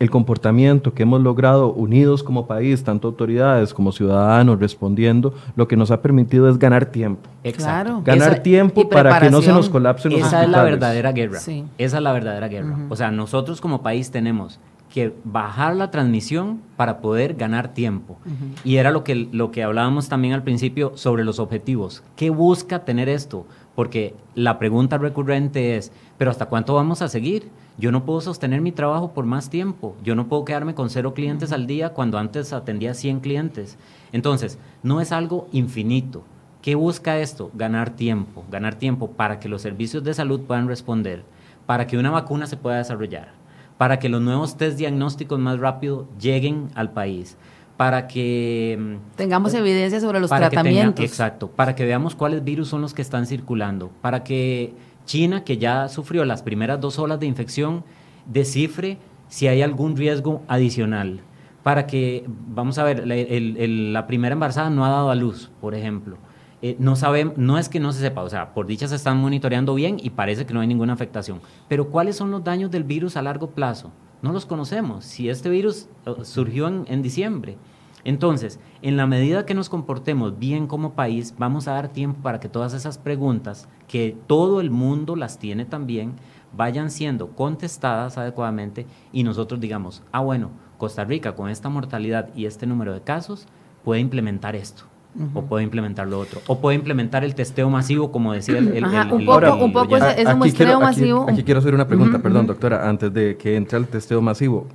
el 0.03 0.09
comportamiento 0.09 0.93
que 0.93 1.03
hemos 1.03 1.21
logrado 1.21 1.71
unidos 1.73 2.23
como 2.23 2.45
país, 2.45 2.83
tanto 2.83 3.07
autoridades 3.07 3.73
como 3.73 3.91
ciudadanos 3.91 4.59
respondiendo, 4.59 5.33
lo 5.55 5.67
que 5.67 5.77
nos 5.77 5.91
ha 5.91 6.01
permitido 6.01 6.49
es 6.49 6.59
ganar 6.59 6.85
tiempo. 6.85 7.29
Exacto. 7.43 8.01
Ganar 8.03 8.39
tiempo 8.39 8.89
para 8.89 9.19
que 9.19 9.31
no 9.31 9.41
se 9.41 9.51
nos 9.51 9.69
colapse 9.69 10.09
los 10.09 10.19
Esa 10.19 10.43
es 10.43 10.49
la 10.49 10.63
verdadera 10.63 11.13
guerra. 11.13 11.39
Esa 11.39 11.97
es 11.97 12.03
la 12.03 12.11
verdadera 12.11 12.49
guerra. 12.49 12.77
O 12.89 12.95
sea, 12.95 13.11
nosotros 13.11 13.61
como 13.61 13.81
país 13.81 14.11
tenemos 14.11 14.59
que 14.93 15.11
bajar 15.23 15.75
la 15.75 15.89
transmisión 15.89 16.61
para 16.75 16.99
poder 16.99 17.33
ganar 17.33 17.73
tiempo. 17.73 18.19
Y 18.63 18.75
era 18.75 18.91
lo 18.91 19.03
que, 19.03 19.27
lo 19.31 19.51
que 19.51 19.63
hablábamos 19.63 20.07
también 20.09 20.35
al 20.35 20.43
principio 20.43 20.91
sobre 20.95 21.23
los 21.23 21.39
objetivos. 21.39 22.03
¿Qué 22.15 22.29
busca 22.29 22.85
tener 22.85 23.09
esto? 23.09 23.47
Porque 23.75 24.15
la 24.35 24.59
pregunta 24.59 24.97
recurrente 24.97 25.77
es, 25.77 25.91
¿pero 26.17 26.31
hasta 26.31 26.45
cuánto 26.45 26.75
vamos 26.75 27.01
a 27.01 27.07
seguir? 27.07 27.49
Yo 27.77 27.91
no 27.91 28.05
puedo 28.05 28.21
sostener 28.21 28.61
mi 28.61 28.71
trabajo 28.71 29.13
por 29.13 29.25
más 29.25 29.49
tiempo. 29.49 29.95
Yo 30.03 30.13
no 30.13 30.27
puedo 30.27 30.45
quedarme 30.45 30.75
con 30.75 30.91
cero 30.91 31.13
clientes 31.15 31.51
al 31.51 31.65
día 31.65 31.89
cuando 31.89 32.19
antes 32.19 32.53
atendía 32.53 32.93
100 32.93 33.19
clientes. 33.19 33.77
Entonces, 34.11 34.59
no 34.83 35.01
es 35.01 35.11
algo 35.11 35.47
infinito. 35.51 36.23
¿Qué 36.61 36.75
busca 36.75 37.19
esto? 37.19 37.51
Ganar 37.55 37.89
tiempo. 37.89 38.45
Ganar 38.51 38.75
tiempo 38.75 39.11
para 39.11 39.39
que 39.39 39.49
los 39.49 39.63
servicios 39.63 40.03
de 40.03 40.13
salud 40.13 40.41
puedan 40.41 40.67
responder, 40.67 41.25
para 41.65 41.87
que 41.87 41.97
una 41.97 42.11
vacuna 42.11 42.45
se 42.45 42.57
pueda 42.57 42.77
desarrollar, 42.77 43.33
para 43.77 43.99
que 43.99 44.07
los 44.07 44.21
nuevos 44.21 44.55
test 44.55 44.77
diagnósticos 44.77 45.39
más 45.39 45.59
rápido 45.59 46.07
lleguen 46.19 46.69
al 46.75 46.91
país, 46.91 47.37
para 47.77 48.07
que 48.07 48.77
mm, 48.79 49.15
tengamos 49.15 49.53
evidencia 49.53 49.99
sobre 49.99 50.19
los 50.19 50.29
tratamientos. 50.29 51.03
exacto, 51.03 51.49
para 51.49 51.75
que 51.75 51.85
veamos 51.85 52.15
cuáles 52.15 52.43
virus 52.43 52.67
son 52.67 52.81
los 52.81 52.93
que 52.93 53.01
están 53.01 53.25
circulando, 53.25 53.91
para 54.01 54.23
que 54.23 54.73
China, 55.05 55.43
que 55.43 55.57
ya 55.57 55.89
sufrió 55.89 56.25
las 56.25 56.43
primeras 56.43 56.79
dos 56.79 56.99
olas 56.99 57.19
de 57.19 57.25
infección, 57.25 57.83
descifre 58.25 58.97
si 59.27 59.47
hay 59.47 59.61
algún 59.61 59.95
riesgo 59.95 60.43
adicional. 60.47 61.21
Para 61.63 61.87
que, 61.87 62.25
vamos 62.27 62.77
a 62.77 62.83
ver, 62.83 63.07
la, 63.07 64.05
primera 64.07 64.33
embarazada 64.33 64.69
no 64.69 64.85
ha 64.85 64.89
dado 64.89 65.09
a 65.09 65.15
luz, 65.15 65.49
por 65.61 65.75
ejemplo. 65.75 66.17
Eh, 66.61 66.75
no 66.77 66.95
sabemos, 66.95 67.37
no 67.37 67.57
es 67.57 67.67
que 67.69 67.79
no 67.79 67.91
se 67.91 67.99
sepa, 67.99 68.21
o 68.21 68.29
sea, 68.29 68.53
por 68.53 68.67
dicha 68.67 68.87
se 68.87 68.95
están 68.95 69.17
monitoreando 69.17 69.73
bien 69.73 69.97
y 70.01 70.11
parece 70.11 70.45
que 70.45 70.53
no 70.53 70.59
hay 70.59 70.67
ninguna 70.67 70.93
afectación. 70.93 71.41
Pero 71.67 71.89
¿cuáles 71.89 72.15
son 72.15 72.31
los 72.31 72.43
daños 72.43 72.69
del 72.71 72.83
virus 72.83 73.17
a 73.17 73.21
largo 73.21 73.49
plazo? 73.49 73.91
No 74.23 74.33
los 74.33 74.47
conocemos. 74.47 75.05
Si 75.05 75.29
este 75.29 75.51
virus 75.51 75.87
eh, 76.07 76.15
surgió 76.23 76.67
en 76.67 77.01
diciembre, 77.03 77.57
entonces, 78.05 78.59
en 78.81 78.97
la 78.97 79.07
medida 79.07 79.45
que 79.45 79.53
nos 79.53 79.69
comportemos 79.69 80.37
bien 80.37 80.67
como 80.67 80.93
país, 80.93 81.33
vamos 81.37 81.67
a 81.67 81.73
dar 81.73 81.93
tiempo 81.93 82.21
para 82.21 82.39
que 82.39 82.49
todas 82.49 82.73
esas 82.73 82.97
preguntas, 82.97 83.69
que 83.87 84.17
todo 84.27 84.59
el 84.59 84.71
mundo 84.71 85.15
las 85.15 85.39
tiene 85.39 85.63
también, 85.65 86.15
vayan 86.55 86.91
siendo 86.91 87.29
contestadas 87.29 88.17
adecuadamente 88.17 88.85
y 89.13 89.23
nosotros 89.23 89.59
digamos, 89.59 90.03
ah, 90.11 90.19
bueno, 90.19 90.51
Costa 90.77 91.05
Rica 91.05 91.35
con 91.35 91.49
esta 91.49 91.69
mortalidad 91.69 92.29
y 92.35 92.45
este 92.45 92.67
número 92.67 92.93
de 92.93 93.01
casos 93.01 93.47
puede 93.85 94.01
implementar 94.01 94.55
esto. 94.55 94.92
O 95.33 95.43
puede 95.43 95.63
implementar 95.63 96.07
lo 96.07 96.19
otro. 96.19 96.41
O 96.47 96.59
puede 96.59 96.75
implementar 96.75 97.23
el 97.23 97.35
testeo 97.35 97.69
masivo, 97.69 98.11
como 98.11 98.33
decía 98.33 98.57
el. 98.57 98.69
el, 98.69 98.83
un 98.83 99.25
poco, 99.25 99.55
un 99.63 99.71
poco 99.71 99.97
es, 99.97 100.27
un 100.27 100.41
testeo 100.41 100.79
masivo. 100.79 101.27
Aquí, 101.29 101.43
quiero 101.43 101.59
hacer 101.59 101.75
una 101.75 101.87
pregunta, 101.87 102.19
perdón, 102.19 102.47
doctora, 102.47 102.89
antes 102.89 103.13
de 103.13 103.37
que 103.37 103.55
entre 103.55 103.77
el 103.77 103.87
testeo 103.87 104.21
masivo. 104.21 104.67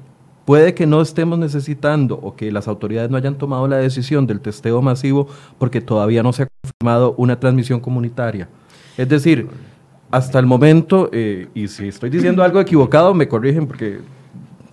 Puede 0.44 0.72
que 0.72 0.86
no 0.86 1.02
estemos 1.02 1.38
necesitando 1.38 2.18
o 2.22 2.34
que 2.34 2.50
las 2.50 2.68
autoridades 2.68 3.10
no 3.10 3.18
hayan 3.18 3.34
tomado 3.34 3.68
la 3.68 3.76
decisión 3.76 4.26
del 4.26 4.40
testeo 4.40 4.80
masivo 4.80 5.28
porque 5.58 5.82
todavía 5.82 6.22
no 6.22 6.32
se 6.32 6.44
ha 6.44 6.48
confirmado 6.62 7.14
una 7.18 7.38
transmisión 7.38 7.80
comunitaria. 7.80 8.48
Es 8.96 9.08
decir, 9.10 9.48
hasta 10.10 10.38
el 10.38 10.46
momento, 10.46 11.10
eh, 11.12 11.48
y 11.52 11.68
si 11.68 11.88
estoy 11.88 12.08
diciendo 12.08 12.42
algo 12.42 12.60
equivocado, 12.60 13.12
me 13.12 13.28
corrigen 13.28 13.66
porque 13.66 14.00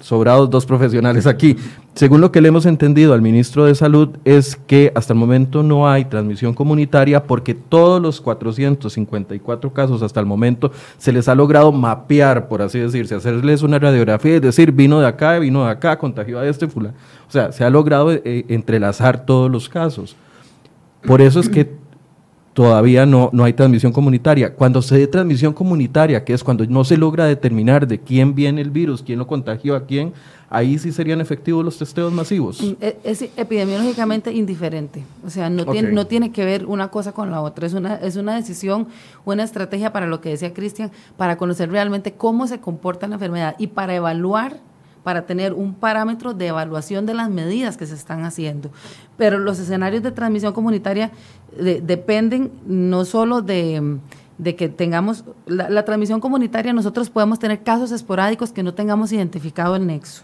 sobrados 0.05 0.51
dos 0.51 0.67
profesionales 0.67 1.25
aquí. 1.25 1.57
Según 1.95 2.21
lo 2.21 2.31
que 2.31 2.39
le 2.39 2.49
hemos 2.49 2.67
entendido 2.67 3.15
al 3.15 3.23
ministro 3.23 3.65
de 3.65 3.73
Salud 3.73 4.09
es 4.23 4.55
que 4.55 4.91
hasta 4.93 5.13
el 5.13 5.19
momento 5.19 5.63
no 5.63 5.89
hay 5.89 6.05
transmisión 6.05 6.53
comunitaria 6.53 7.23
porque 7.23 7.55
todos 7.55 7.99
los 7.99 8.21
454 8.21 9.73
casos 9.73 10.03
hasta 10.03 10.19
el 10.19 10.27
momento 10.27 10.71
se 10.99 11.11
les 11.11 11.27
ha 11.27 11.33
logrado 11.33 11.71
mapear, 11.71 12.47
por 12.47 12.61
así 12.61 12.77
decirse, 12.77 13.15
hacerles 13.15 13.63
una 13.63 13.79
radiografía, 13.79 14.35
es 14.35 14.43
decir, 14.43 14.71
vino 14.71 14.99
de 14.99 15.07
acá, 15.07 15.39
vino 15.39 15.65
de 15.65 15.71
acá, 15.71 15.97
contagió 15.97 16.37
a 16.37 16.47
este 16.47 16.67
fulano. 16.67 16.95
O 17.27 17.31
sea, 17.31 17.51
se 17.51 17.63
ha 17.63 17.71
logrado 17.71 18.11
eh, 18.11 18.45
entrelazar 18.47 19.25
todos 19.25 19.49
los 19.49 19.67
casos. 19.69 20.15
Por 21.01 21.19
eso 21.19 21.39
es 21.39 21.49
que 21.49 21.73
todavía 22.55 23.05
no, 23.05 23.29
no 23.33 23.43
hay 23.43 23.51
transmisión 23.51 23.91
comunitaria. 23.91 24.55
Cuando 24.55 24.81
se 24.81 24.97
dé 24.97 25.07
transmisión 25.07 25.51
comunitaria, 25.51 26.23
que 26.23 26.33
es 26.33 26.41
cuando 26.41 26.65
no 26.65 26.85
se 26.85 26.95
logra 26.95 27.25
determinar 27.25 27.85
de 27.85 27.99
quién 27.99 28.33
viene 28.33 28.61
el 28.61 28.71
virus, 28.71 29.03
quién 29.03 29.19
lo 29.19 29.27
contagió 29.27 29.75
a 29.75 29.85
quién, 29.85 30.13
ahí 30.49 30.79
sí 30.79 30.93
serían 30.93 31.19
efectivos 31.19 31.65
los 31.65 31.77
testeos 31.77 32.13
masivos. 32.13 32.61
Mm, 32.61 32.71
e, 32.79 32.97
es, 33.03 33.23
epidemiológicamente 33.35 34.31
indiferente, 34.31 35.03
o 35.25 35.29
sea, 35.29 35.49
no, 35.49 35.65
tiene, 35.65 35.91
no 35.91 36.07
tiene 36.07 36.31
que 36.31 36.45
ver 36.45 36.65
una 36.65 36.87
cosa 36.87 37.11
con 37.11 37.29
la 37.29 37.41
otra, 37.41 37.67
es 37.67 37.73
una, 37.73 37.95
es 37.95 38.15
una 38.15 38.35
decisión, 38.35 38.87
una 39.25 39.43
estrategia 39.43 39.91
para 39.91 40.07
lo 40.07 40.21
que 40.21 40.29
decía 40.29 40.53
Cristian, 40.53 40.91
para 41.17 41.35
conocer 41.35 41.69
realmente 41.69 42.13
cómo 42.13 42.47
se 42.47 42.61
comporta 42.61 43.05
la 43.09 43.15
enfermedad 43.15 43.55
y 43.59 43.67
para 43.67 43.95
evaluar 43.95 44.61
para 45.05 45.27
tener 45.27 45.53
un 45.53 45.75
parámetro 45.75 46.33
de 46.33 46.47
evaluación 46.47 47.05
de 47.05 47.13
las 47.13 47.29
medidas 47.29 47.77
que 47.77 47.85
se 47.85 47.93
están 47.93 48.25
haciendo. 48.25 48.71
Pero 49.17 49.37
los 49.37 49.59
escenarios 49.59 50.01
de 50.01 50.11
transmisión 50.11 50.51
comunitaria 50.51 51.11
dependen 51.55 52.49
no 52.65 53.05
solo 53.05 53.43
de, 53.43 53.99
que 54.57 54.67
tengamos 54.67 55.23
la, 55.45 55.85
transmisión 55.85 56.19
comunitaria, 56.19 56.73
nosotros 56.73 57.11
podemos 57.11 57.37
tener 57.37 57.61
casos 57.61 57.91
esporádicos 57.91 58.51
que 58.51 58.63
no 58.63 58.73
tengamos 58.73 59.11
identificado 59.11 59.75
el 59.75 59.85
nexo. 59.85 60.23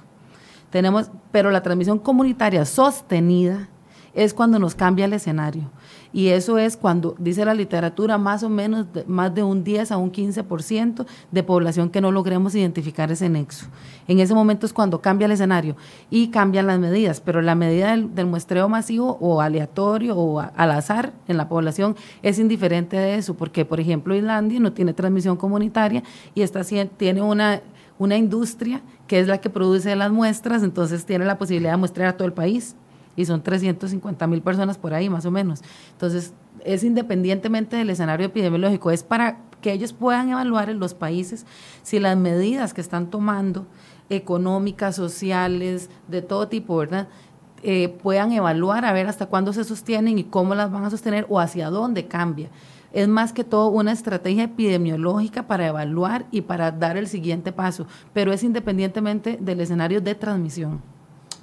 Tenemos, 0.71 1.11
pero 1.31 1.51
la 1.51 1.61
transmisión 1.61 1.99
comunitaria 1.99 2.65
sostenida 2.65 3.69
es 4.15 4.33
cuando 4.33 4.57
nos 4.57 4.73
cambia 4.73 5.05
el 5.05 5.13
escenario. 5.13 5.69
Y 6.13 6.27
eso 6.27 6.57
es 6.57 6.77
cuando, 6.77 7.15
dice 7.17 7.45
la 7.45 7.53
literatura, 7.53 8.17
más 8.17 8.43
o 8.43 8.49
menos 8.49 8.85
más 9.07 9.33
de 9.33 9.43
un 9.43 9.63
10 9.63 9.91
a 9.91 9.97
un 9.97 10.11
15% 10.11 11.05
de 11.31 11.43
población 11.43 11.89
que 11.89 12.01
no 12.01 12.11
logremos 12.11 12.53
identificar 12.55 13.11
ese 13.11 13.29
nexo. 13.29 13.67
En 14.07 14.19
ese 14.19 14.33
momento 14.33 14.65
es 14.65 14.73
cuando 14.73 15.01
cambia 15.01 15.25
el 15.25 15.31
escenario 15.31 15.75
y 16.09 16.27
cambian 16.27 16.67
las 16.67 16.79
medidas, 16.79 17.21
pero 17.21 17.41
la 17.41 17.55
medida 17.55 17.95
del, 17.95 18.25
muestreo 18.25 18.67
masivo 18.69 19.17
o 19.21 19.41
aleatorio 19.41 20.15
o 20.17 20.39
al 20.39 20.71
azar 20.71 21.13
en 21.27 21.37
la 21.37 21.47
población 21.47 21.95
es 22.21 22.39
indiferente 22.39 22.97
de 22.97 23.15
eso, 23.15 23.35
porque 23.35 23.65
por 23.65 23.79
ejemplo 23.79 24.15
Islandia 24.15 24.59
no 24.59 24.73
tiene 24.73 24.93
transmisión 24.93 25.37
comunitaria 25.37 26.03
y 26.35 26.41
está, 26.41 26.61
tiene 26.97 27.21
una 27.21 27.61
una 28.01 28.17
industria 28.17 28.81
que 29.05 29.19
es 29.19 29.27
la 29.27 29.39
que 29.39 29.51
produce 29.51 29.95
las 29.95 30.11
muestras, 30.11 30.63
entonces 30.63 31.05
tiene 31.05 31.23
la 31.23 31.37
posibilidad 31.37 31.73
de 31.73 31.77
muestrear 31.77 32.09
a 32.09 32.17
todo 32.17 32.25
el 32.25 32.33
país 32.33 32.75
y 33.15 33.25
son 33.25 33.41
350 33.41 34.27
mil 34.27 34.41
personas 34.41 34.77
por 34.77 34.93
ahí 34.93 35.09
más 35.09 35.25
o 35.25 35.31
menos. 35.31 35.61
Entonces, 35.91 36.33
es 36.63 36.83
independientemente 36.83 37.75
del 37.75 37.89
escenario 37.89 38.25
epidemiológico, 38.25 38.91
es 38.91 39.03
para 39.03 39.39
que 39.61 39.71
ellos 39.71 39.93
puedan 39.93 40.29
evaluar 40.29 40.69
en 40.69 40.79
los 40.79 40.93
países 40.93 41.45
si 41.83 41.99
las 41.99 42.17
medidas 42.17 42.73
que 42.73 42.81
están 42.81 43.09
tomando, 43.09 43.67
económicas, 44.09 44.95
sociales, 44.95 45.89
de 46.07 46.21
todo 46.21 46.47
tipo, 46.47 46.75
¿verdad? 46.77 47.07
Eh, 47.63 47.89
puedan 48.01 48.31
evaluar 48.31 48.85
a 48.85 48.93
ver 48.93 49.07
hasta 49.07 49.27
cuándo 49.27 49.53
se 49.53 49.63
sostienen 49.63 50.17
y 50.17 50.23
cómo 50.23 50.55
las 50.55 50.71
van 50.71 50.83
a 50.83 50.89
sostener 50.89 51.27
o 51.29 51.39
hacia 51.39 51.69
dónde 51.69 52.07
cambia. 52.07 52.49
Es 52.91 53.07
más 53.07 53.31
que 53.31 53.43
todo 53.43 53.67
una 53.67 53.91
estrategia 53.93 54.43
epidemiológica 54.43 55.47
para 55.47 55.67
evaluar 55.67 56.25
y 56.31 56.41
para 56.41 56.71
dar 56.71 56.97
el 56.97 57.07
siguiente 57.07 57.51
paso, 57.51 57.85
pero 58.13 58.33
es 58.33 58.43
independientemente 58.43 59.37
del 59.39 59.61
escenario 59.61 60.01
de 60.01 60.15
transmisión. 60.15 60.81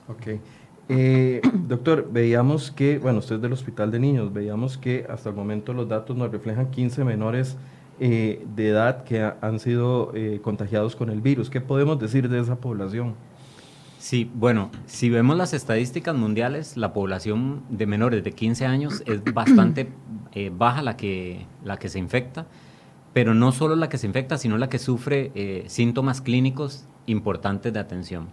Okay. 0.09 0.41
Eh, 0.89 1.43
doctor, 1.69 2.09
veíamos 2.11 2.71
que, 2.71 2.99
bueno, 2.99 3.19
usted 3.19 3.37
es 3.37 3.43
del 3.43 3.53
Hospital 3.53 3.91
de 3.91 3.99
Niños, 3.99 4.33
veíamos 4.33 4.79
que 4.79 5.07
hasta 5.09 5.29
el 5.29 5.35
momento 5.35 5.73
los 5.73 5.89
datos 5.89 6.17
nos 6.17 6.31
reflejan 6.31 6.71
15 6.71 7.05
menores 7.05 7.57
eh, 8.01 8.45
de 8.55 8.69
edad 8.69 9.05
que 9.05 9.33
han 9.41 9.59
sido 9.59 10.13
eh, 10.15 10.41
contagiados 10.43 10.97
con 10.97 11.11
el 11.11 11.21
virus. 11.21 11.51
¿Qué 11.51 11.61
podemos 11.61 11.99
decir 11.99 12.29
de 12.29 12.41
esa 12.41 12.57
población? 12.57 13.15
Sí, 13.99 14.31
bueno, 14.33 14.71
si 14.87 15.11
vemos 15.11 15.37
las 15.37 15.53
estadísticas 15.53 16.15
mundiales, 16.15 16.77
la 16.77 16.93
población 16.93 17.65
de 17.69 17.87
menores 17.87 18.25
de 18.25 18.33
15 18.33 18.67
años 18.67 19.03
es 19.07 19.23
bastante 19.25 19.89
baja 20.53 20.83
la 20.83 20.97
que, 20.97 21.47
la 21.65 21.79
que 21.79 21.89
se 21.89 21.99
infecta, 21.99 22.47
pero 23.13 23.35
no 23.35 23.51
solo 23.51 23.75
la 23.75 23.89
que 23.89 23.99
se 23.99 24.07
infecta, 24.07 24.39
sino 24.39 24.57
la 24.57 24.69
que 24.69 24.79
sufre 24.79 25.65
síntomas 25.67 26.21
clínicos 26.21 26.87
importantes 27.07 27.73
de 27.73 27.81
atención. 27.81 28.29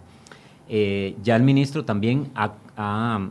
Eh, 0.68 1.16
ya 1.22 1.36
el 1.36 1.42
ministro 1.42 1.84
también 1.84 2.30
ha, 2.34 2.52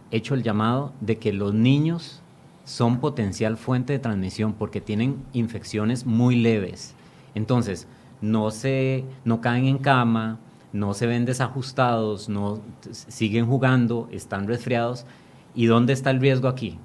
hecho 0.10 0.34
el 0.34 0.42
llamado 0.42 0.92
de 1.02 1.20
que 1.20 1.32
los 1.32 1.54
niños 1.54 2.22
son 2.64 3.00
potencial 3.00 3.58
fuente 3.58 3.94
de 3.94 4.00
transmisión 4.00 4.54
porque 4.54 4.82
tienen 4.82 5.24
infecciones 5.34 6.06
muy 6.06 6.36
leves. 6.36 6.96
Entonces, 7.36 7.88
no, 8.22 8.50
se, 8.50 9.06
no 9.24 9.42
caen 9.42 9.66
en 9.68 9.78
cama, 9.78 10.40
no 10.74 10.96
se 10.96 11.06
ven 11.06 11.26
desajustados, 11.26 12.28
no 12.28 12.60
siguen 12.90 13.46
jugando, 13.46 14.10
están 14.12 14.48
resfriados. 14.48 15.06
¿Y 15.54 15.68
dónde 15.68 15.94
está 15.94 16.10
el 16.10 16.20
riesgo 16.20 16.48
aquí? 16.48 16.80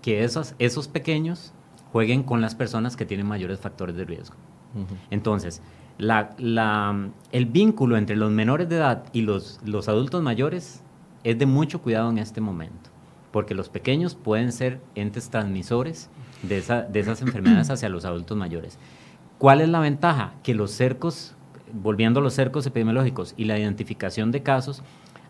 Que 0.00 0.22
esos, 0.22 0.54
esos 0.60 0.86
pequeños 0.86 1.52
jueguen 1.92 2.22
con 2.22 2.40
las 2.40 2.54
personas 2.54 2.96
que 2.96 3.04
tienen 3.04 3.26
mayores 3.26 3.58
factores 3.58 3.96
de 3.96 4.04
riesgo. 4.04 4.36
Entonces, 5.10 5.60
la, 5.98 6.30
el 7.32 7.46
vínculo 7.46 7.96
entre 7.96 8.16
los 8.16 8.30
menores 8.30 8.68
de 8.68 8.76
edad 8.76 9.04
y 9.12 9.22
los, 9.22 9.60
los 9.64 9.88
adultos 9.88 10.22
mayores 10.22 10.82
es 11.22 11.38
de 11.38 11.46
mucho 11.46 11.80
cuidado 11.80 12.10
en 12.10 12.18
este 12.18 12.40
momento, 12.40 12.90
porque 13.32 13.54
los 13.54 13.68
pequeños 13.68 14.14
pueden 14.14 14.52
ser 14.52 14.80
entes 14.94 15.30
transmisores 15.30 16.10
de, 16.42 16.58
esas 16.58 17.22
enfermedades 17.22 17.70
hacia 17.70 17.88
los 17.88 18.04
adultos 18.04 18.36
mayores. 18.36 18.78
¿Cuál 19.38 19.60
es 19.60 19.68
la 19.68 19.80
ventaja? 19.80 20.34
Que 20.42 20.54
los 20.54 20.70
cercos, 20.70 21.34
volviendo 21.72 22.20
a 22.20 22.22
los 22.22 22.34
cercos 22.34 22.66
epidemiológicos 22.66 23.34
y 23.36 23.44
la 23.44 23.58
identificación 23.58 24.30
de 24.30 24.42
casos, 24.42 24.82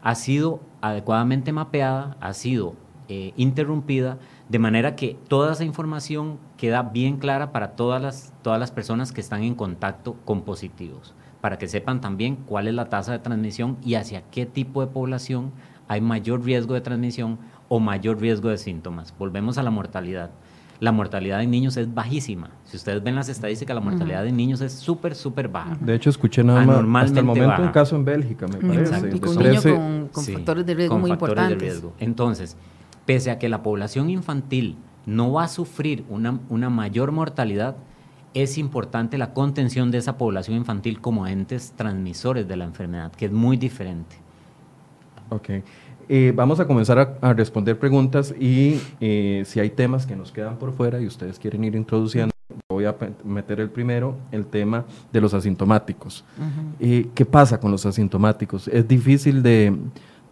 ha 0.02 0.14
sido 0.14 0.60
adecuadamente 0.80 1.52
mapeada, 1.52 2.16
ha 2.20 2.34
sido 2.34 2.74
eh, 3.08 3.32
interrumpida, 3.36 4.18
de 4.54 4.60
manera 4.60 4.94
que 4.94 5.16
toda 5.26 5.52
esa 5.52 5.64
información 5.64 6.38
queda 6.56 6.84
bien 6.84 7.16
clara 7.16 7.50
para 7.50 7.72
todas 7.72 8.00
las, 8.00 8.32
todas 8.40 8.60
las 8.60 8.70
personas 8.70 9.10
que 9.10 9.20
están 9.20 9.42
en 9.42 9.56
contacto 9.56 10.14
con 10.24 10.42
positivos, 10.42 11.12
para 11.40 11.58
que 11.58 11.66
sepan 11.66 12.00
también 12.00 12.36
cuál 12.36 12.68
es 12.68 12.74
la 12.74 12.88
tasa 12.88 13.10
de 13.10 13.18
transmisión 13.18 13.78
y 13.84 13.94
hacia 13.94 14.22
qué 14.30 14.46
tipo 14.46 14.80
de 14.80 14.86
población 14.86 15.50
hay 15.88 16.00
mayor 16.00 16.44
riesgo 16.44 16.74
de 16.74 16.82
transmisión 16.82 17.40
o 17.68 17.80
mayor 17.80 18.20
riesgo 18.20 18.48
de 18.48 18.58
síntomas. 18.58 19.12
Volvemos 19.18 19.58
a 19.58 19.64
la 19.64 19.72
mortalidad. 19.72 20.30
La 20.78 20.92
mortalidad 20.92 21.42
en 21.42 21.50
niños 21.50 21.76
es 21.76 21.92
bajísima. 21.92 22.50
Si 22.62 22.76
ustedes 22.76 23.02
ven 23.02 23.16
las 23.16 23.28
estadísticas, 23.28 23.74
la 23.74 23.80
mortalidad 23.80 24.24
en 24.24 24.36
niños 24.36 24.60
es 24.60 24.72
súper, 24.72 25.16
súper 25.16 25.48
baja. 25.48 25.76
De 25.80 25.96
hecho, 25.96 26.10
escuché 26.10 26.44
nada 26.44 26.64
más 26.64 27.06
hasta 27.06 27.18
el 27.18 27.26
momento 27.26 27.60
un 27.60 27.68
caso 27.70 27.96
en 27.96 28.04
Bélgica, 28.04 28.46
me 28.46 28.58
parece. 28.58 29.16
Y 29.16 29.18
con 29.18 29.36
niños 29.36 29.66
con, 30.12 30.24
factores 30.24 30.64
de 30.64 30.74
riesgo 30.74 30.96
muy 30.96 31.10
importantes. 31.10 31.82
Entonces, 31.98 32.56
pese 33.06 33.30
a 33.30 33.38
que 33.38 33.48
la 33.48 33.62
población 33.62 34.10
infantil 34.10 34.76
no 35.06 35.32
va 35.32 35.44
a 35.44 35.48
sufrir 35.48 36.04
una, 36.08 36.40
una 36.48 36.70
mayor 36.70 37.12
mortalidad, 37.12 37.76
es 38.32 38.58
importante 38.58 39.16
la 39.18 39.32
contención 39.32 39.90
de 39.90 39.98
esa 39.98 40.18
población 40.18 40.56
infantil 40.56 41.00
como 41.00 41.26
entes 41.26 41.72
transmisores 41.76 42.48
de 42.48 42.56
la 42.56 42.64
enfermedad, 42.64 43.12
que 43.12 43.26
es 43.26 43.32
muy 43.32 43.56
diferente. 43.56 44.16
Ok. 45.30 45.50
Eh, 46.08 46.32
vamos 46.34 46.60
a 46.60 46.66
comenzar 46.66 47.16
a, 47.20 47.32
responder 47.32 47.78
preguntas 47.78 48.34
y 48.38 48.78
eh, 49.00 49.42
si 49.46 49.60
hay 49.60 49.70
temas 49.70 50.04
que 50.04 50.14
nos 50.14 50.32
quedan 50.32 50.58
por 50.58 50.72
fuera 50.74 51.00
y 51.00 51.06
ustedes 51.06 51.38
quieren 51.38 51.64
ir 51.64 51.74
introduciendo, 51.74 52.34
voy 52.68 52.84
a 52.84 52.94
meter 53.24 53.60
el 53.60 53.70
primero, 53.70 54.16
el 54.30 54.46
tema 54.46 54.84
de 55.12 55.20
los 55.20 55.32
asintomáticos. 55.32 56.24
Eh, 56.78 57.08
¿Qué 57.14 57.24
pasa 57.24 57.58
con 57.58 57.70
los 57.70 57.86
asintomáticos? 57.86 58.68
Es 58.68 58.86
difícil 58.86 59.42
de 59.42 59.74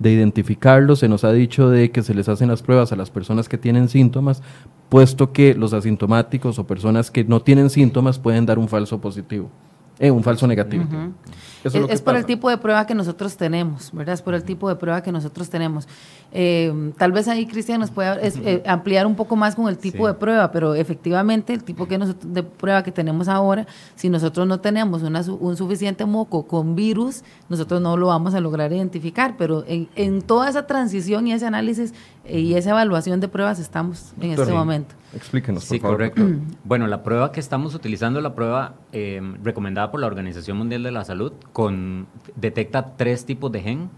de 0.03 0.13
identificarlos. 0.13 0.99
Se 0.99 1.09
nos 1.09 1.25
ha 1.25 1.33
dicho 1.33 1.71
de 1.71 1.91
que 1.91 2.03
se 2.03 2.15
les 2.15 2.29
hacen 2.29 2.49
las 2.49 2.63
pruebas 2.63 2.93
a 2.93 2.97
las 2.97 3.11
personas 3.11 3.49
que 3.49 3.59
tienen 3.59 3.89
síntomas, 3.89 4.43
puesto 4.89 5.33
que 5.33 5.55
los 5.55 5.73
asintomáticos 5.73 6.59
o 6.59 6.67
personas 6.67 7.11
que 7.11 7.25
no 7.25 7.41
tienen 7.41 7.71
síntomas 7.71 8.19
pueden 8.19 8.45
dar 8.47 8.59
un 8.59 8.69
falso 8.69 9.01
positivo. 9.01 9.51
Eh, 9.99 10.11
un 10.11 10.23
falso 10.23 10.47
negativo. 10.47 10.85
Es, 11.65 12.03
por 12.03 12.17
el 12.17 12.25
tipo 12.25 12.51
de 12.51 12.59
prueba 12.59 12.87
que 12.87 12.95
nosotros 12.95 13.37
tenemos, 13.37 13.91
¿verdad? 13.93 14.15
Es 14.15 14.23
por 14.23 14.35
el 14.35 14.45
tipo 14.45 14.69
de 14.69 14.77
prueba 14.77 15.03
que 15.03 15.13
nosotros 15.13 15.49
tenemos. 15.49 15.87
Eh, 16.33 16.93
tal 16.97 17.13
vez 17.13 17.29
ahí 17.29 17.47
Cristian 17.47 17.81
nos 17.81 17.91
pueda 17.91 18.19
eh, 18.21 18.63
ampliar 18.67 19.07
un 19.07 19.15
poco 19.15 19.37
más 19.37 19.55
con 19.55 19.69
el 19.69 19.79
tipo 19.79 20.07
de 20.07 20.15
prueba, 20.15 20.51
pero 20.51 20.75
efectivamente 20.75 21.53
el 21.53 21.63
tipo 21.63 21.87
que 21.87 21.99
de 21.99 22.43
prueba 22.43 22.83
que 22.83 22.91
tenemos 22.91 23.29
ahora, 23.29 23.67
si 23.95 24.09
nosotros 24.09 24.47
no 24.47 24.61
tenemos 24.61 25.03
un 25.03 25.57
suficiente 25.57 26.07
moco 26.07 26.47
con 26.47 26.75
virus, 26.75 27.23
nosotros 27.49 27.81
no 27.81 27.97
lo 27.97 28.09
vamos 28.09 28.35
a 28.35 28.41
lograr 28.41 28.73
identificar, 28.73 29.37
pero 29.37 29.65
en, 29.67 30.23
toda 30.23 30.49
esa 30.49 30.67
transición 30.67 31.27
y 31.27 31.33
ese 31.33 31.47
análisis 31.47 31.93
y 32.29 32.55
esa 32.55 32.71
evaluación 32.71 33.21
de 33.21 33.29
pruebas 33.29 33.59
estamos 33.59 34.13
en 34.21 34.31
este 34.33 34.53
momento. 34.53 34.95
Explíquenos, 35.15 35.67
por 35.67 35.77
sí, 35.77 35.81
correcto. 35.81 36.23
bueno, 36.65 36.87
la 36.87 37.03
prueba 37.03 37.33
que 37.33 37.41
estamos 37.41 37.75
utilizando, 37.75 38.21
la 38.21 38.35
prueba 38.35 38.75
em, 38.93 39.37
recomendada 39.45 39.91
por 39.91 40.01
la 40.01 40.07
Organización 40.07 40.57
Mundial 40.57 40.83
de 40.83 40.91
la 40.91 41.05
Salud, 41.05 41.33
con, 41.53 42.07
detecta 42.37 42.97
tres 42.97 43.25
tipos 43.25 43.53
de 43.53 43.61
gen 43.61 43.91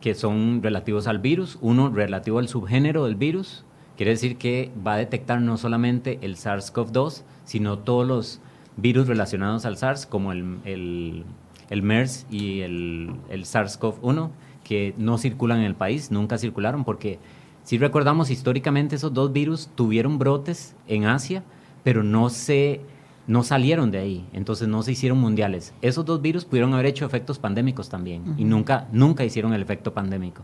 que 0.00 0.14
son 0.14 0.62
relativos 0.62 1.06
al 1.06 1.18
virus. 1.18 1.58
Uno 1.62 1.88
relativo 1.90 2.38
al 2.38 2.48
subgénero 2.48 3.04
del 3.06 3.14
virus, 3.14 3.64
quiere 3.96 4.10
decir 4.12 4.36
que 4.36 4.70
va 4.86 4.94
a 4.94 4.98
detectar 4.98 5.40
no 5.40 5.56
solamente 5.56 6.18
el 6.20 6.36
SARS-CoV-2, 6.36 7.22
sino 7.44 7.78
todos 7.78 8.06
los 8.06 8.40
virus 8.76 9.06
relacionados 9.06 9.64
al 9.64 9.76
SARS, 9.76 10.06
como 10.06 10.32
el, 10.32 10.58
el, 10.64 11.24
el 11.70 11.82
MERS 11.82 12.26
y 12.30 12.60
el, 12.60 13.14
el 13.30 13.44
SARS-CoV-1, 13.44 14.30
que 14.62 14.94
no 14.98 15.16
circulan 15.16 15.60
en 15.60 15.64
el 15.64 15.74
país, 15.74 16.10
nunca 16.10 16.38
circularon, 16.38 16.84
porque 16.84 17.18
si 17.62 17.78
recordamos 17.78 18.30
históricamente 18.30 18.96
esos 18.96 19.14
dos 19.14 19.32
virus 19.32 19.70
tuvieron 19.74 20.18
brotes 20.18 20.76
en 20.86 21.06
Asia, 21.06 21.44
pero 21.82 22.02
no 22.02 22.28
se 22.28 22.80
no 23.26 23.42
salieron 23.42 23.90
de 23.90 23.98
ahí, 23.98 24.28
entonces 24.32 24.68
no 24.68 24.82
se 24.82 24.92
hicieron 24.92 25.18
mundiales. 25.18 25.74
Esos 25.82 26.04
dos 26.04 26.20
virus 26.20 26.44
pudieron 26.44 26.74
haber 26.74 26.86
hecho 26.86 27.06
efectos 27.06 27.38
pandémicos 27.38 27.88
también 27.88 28.34
y 28.36 28.44
nunca 28.44 28.88
nunca 28.92 29.24
hicieron 29.24 29.54
el 29.54 29.62
efecto 29.62 29.94
pandémico. 29.94 30.42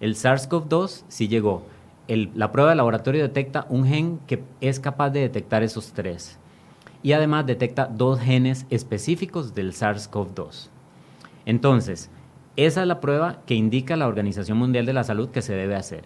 El 0.00 0.14
SARS-CoV-2 0.14 1.04
sí 1.08 1.28
llegó. 1.28 1.62
El, 2.08 2.30
la 2.34 2.50
prueba 2.50 2.70
de 2.70 2.76
laboratorio 2.76 3.22
detecta 3.22 3.66
un 3.68 3.86
gen 3.86 4.18
que 4.26 4.42
es 4.60 4.80
capaz 4.80 5.10
de 5.10 5.20
detectar 5.20 5.62
esos 5.62 5.92
tres 5.92 6.38
y 7.02 7.12
además 7.12 7.46
detecta 7.46 7.86
dos 7.86 8.20
genes 8.20 8.66
específicos 8.70 9.54
del 9.54 9.72
SARS-CoV-2. 9.72 10.68
Entonces, 11.46 12.10
esa 12.56 12.82
es 12.82 12.86
la 12.88 13.00
prueba 13.00 13.42
que 13.46 13.54
indica 13.54 13.96
la 13.96 14.08
Organización 14.08 14.58
Mundial 14.58 14.86
de 14.86 14.92
la 14.92 15.04
Salud 15.04 15.30
que 15.30 15.42
se 15.42 15.54
debe 15.54 15.76
hacer 15.76 16.04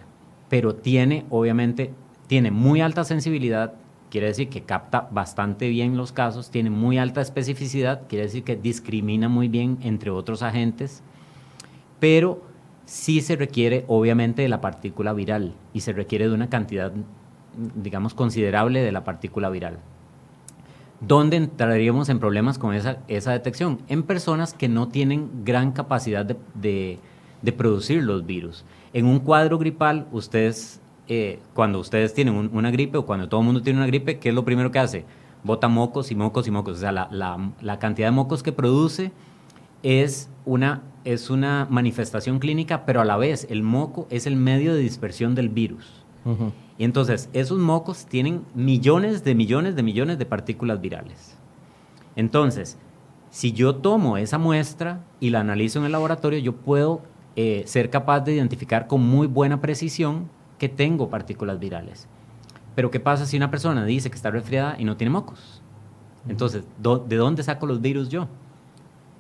pero 0.49 0.75
tiene, 0.75 1.27
obviamente, 1.31 1.91
tiene 2.27 2.51
muy 2.51 2.81
alta 2.81 3.05
sensibilidad, 3.05 3.75
quiere 4.15 4.29
decir 4.29 4.49
que 4.49 4.63
capta 4.63 5.09
bastante 5.11 5.69
bien 5.69 5.97
los 5.97 6.13
casos, 6.13 6.49
tiene 6.49 6.71
muy 6.71 6.99
alta 6.99 7.21
especificidad, 7.21 8.03
quiere 8.09 8.27
decir 8.27 8.45
que 8.45 8.55
discrimina 8.55 9.29
muy 9.29 9.49
bien 9.49 9.77
entre 9.81 10.11
otros 10.11 10.45
agentes, 10.45 11.03
pero 11.99 12.41
sí 12.85 13.23
se 13.23 13.35
requiere, 13.35 13.85
obviamente, 13.89 14.43
de 14.43 14.49
la 14.49 14.61
partícula 14.61 15.13
viral 15.15 15.55
y 15.73 15.81
se 15.81 15.93
requiere 15.93 16.29
de 16.29 16.35
una 16.35 16.49
cantidad, 16.49 16.93
digamos, 17.75 18.15
considerable 18.15 18.83
de 18.83 18.93
la 18.93 19.03
partícula 19.03 19.51
viral. 19.51 19.81
¿Dónde 21.01 21.37
entraríamos 21.37 22.09
en 22.09 22.21
problemas 22.21 22.57
con 22.57 22.73
esa, 22.73 22.99
esa 23.09 23.33
detección? 23.33 23.81
En 23.89 24.05
personas 24.05 24.55
que 24.55 24.69
no 24.69 24.87
tienen 24.87 25.45
gran 25.45 25.73
capacidad 25.73 26.25
de, 26.25 27.01
de 27.43 27.53
producir 27.53 28.05
los 28.05 28.25
virus. 28.25 28.65
En 28.93 29.07
un 29.07 29.19
cuadro 29.19 29.59
gripal, 29.59 30.07
ustedes, 30.13 30.81
eh, 31.09 31.41
cuando 31.53 31.81
ustedes 31.81 32.15
tienen 32.15 32.51
una 32.53 32.71
gripe 32.71 32.99
o 32.99 33.05
cuando 33.05 33.29
todo 33.29 33.41
el 33.41 33.47
mundo 33.47 33.63
tiene 33.63 33.79
una 33.79 33.87
gripe, 33.87 34.19
¿qué 34.19 34.31
es 34.31 34.35
lo 34.35 34.45
primero 34.45 34.71
que 34.71 34.79
hace? 34.79 35.05
Bota 35.43 35.69
mocos 35.69 36.11
y 36.11 36.15
mocos 36.15 36.47
y 36.47 36.51
mocos. 36.51 36.79
O 36.79 36.81
sea, 36.81 36.93
la, 36.93 37.09
la, 37.61 37.79
cantidad 37.79 38.09
de 38.09 38.13
mocos 38.13 38.43
que 38.43 38.53
produce 38.53 39.13
es 39.83 40.31
una, 40.47 40.83
es 41.05 41.29
una 41.29 41.67
manifestación 41.71 42.39
clínica, 42.39 42.87
pero 42.87 43.03
a 43.03 43.05
la 43.05 43.19
vez 43.19 43.47
el 43.51 43.63
moco 43.63 44.07
es 44.11 44.27
el 44.27 44.37
medio 44.37 44.75
de 44.75 44.81
dispersión 44.81 45.35
del 45.35 45.51
virus. 45.51 46.05
Y 46.79 46.85
entonces, 46.85 47.29
esos 47.35 47.59
mocos 47.59 48.07
tienen 48.07 48.47
millones 48.55 49.25
de 49.25 49.35
millones 49.35 49.77
de 49.77 49.83
millones 49.83 50.19
de 50.19 50.25
partículas 50.25 50.81
virales. 50.81 51.37
Entonces, 52.17 52.79
si 53.29 53.53
yo 53.53 53.75
tomo 53.77 54.17
esa 54.17 54.39
muestra 54.39 55.05
y 55.21 55.29
la 55.29 55.41
analizo 55.41 55.81
en 55.81 55.85
el 55.85 55.93
laboratorio, 55.93 56.39
yo 56.39 56.55
puedo 56.55 57.03
eh, 57.37 57.65
ser 57.67 57.91
capaz 57.91 58.21
de 58.21 58.33
identificar 58.35 58.87
con 58.87 59.03
muy 59.03 59.27
buena 59.27 59.61
precisión 59.61 60.31
que 60.59 60.69
tengo 60.69 61.11
partículas 61.11 61.59
virales. 61.59 62.09
Pero 62.75 62.91
¿qué 62.91 63.01
pasa 63.01 63.27
si 63.27 63.37
una 63.37 63.51
persona 63.51 63.85
dice 63.85 64.11
que 64.11 64.17
está 64.17 64.31
resfriada 64.31 64.77
y 64.79 64.85
no 64.85 64.97
tiene 64.97 65.11
mocos? 65.11 65.63
Entonces, 66.29 66.65
¿de 66.79 67.17
dónde 67.17 67.43
saco 67.43 67.67
los 67.67 67.81
virus 67.81 68.09
yo? 68.09 68.29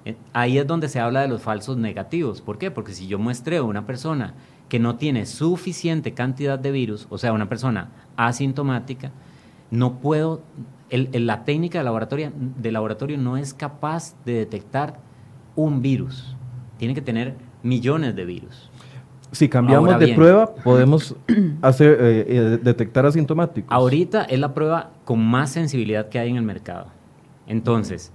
Eh, 0.04 0.16
ahí 0.32 0.58
es 0.58 0.66
donde 0.66 0.88
se 0.88 1.00
habla 1.00 1.20
de 1.20 1.28
los 1.28 1.42
falsos 1.42 1.76
negativos. 1.76 2.40
¿Por 2.40 2.58
qué? 2.58 2.70
Porque 2.70 2.92
si 2.92 3.06
yo 3.06 3.18
muestreo 3.18 3.64
a 3.64 3.66
una 3.66 3.86
persona 3.86 4.34
que 4.68 4.78
no 4.78 4.96
tiene 4.96 5.26
suficiente 5.26 6.14
cantidad 6.14 6.58
de 6.58 6.70
virus, 6.70 7.06
o 7.10 7.18
sea, 7.18 7.32
una 7.32 7.48
persona 7.48 7.90
asintomática, 8.16 9.12
no 9.70 9.98
puedo, 9.98 10.42
la 10.90 11.44
técnica 11.44 11.78
de 11.78 11.84
laboratorio, 11.84 12.32
de 12.34 12.72
laboratorio 12.72 13.18
no 13.18 13.36
es 13.36 13.54
capaz 13.54 14.14
de 14.24 14.34
detectar 14.34 15.00
un 15.56 15.82
virus. 15.82 16.36
Tiene 16.78 16.94
que 16.94 17.02
tener 17.02 17.36
millones 17.62 18.14
de 18.16 18.24
virus. 18.24 18.70
Si 19.34 19.48
cambiamos 19.48 19.98
de 19.98 20.14
prueba, 20.14 20.54
podemos 20.54 21.16
hacer, 21.62 21.98
eh, 22.00 22.24
eh, 22.28 22.58
detectar 22.62 23.04
asintomáticos. 23.04 23.70
Ahorita 23.72 24.22
es 24.22 24.38
la 24.38 24.54
prueba 24.54 24.92
con 25.04 25.24
más 25.24 25.50
sensibilidad 25.50 26.08
que 26.08 26.20
hay 26.20 26.30
en 26.30 26.36
el 26.36 26.44
mercado. 26.44 26.86
Entonces, 27.48 28.12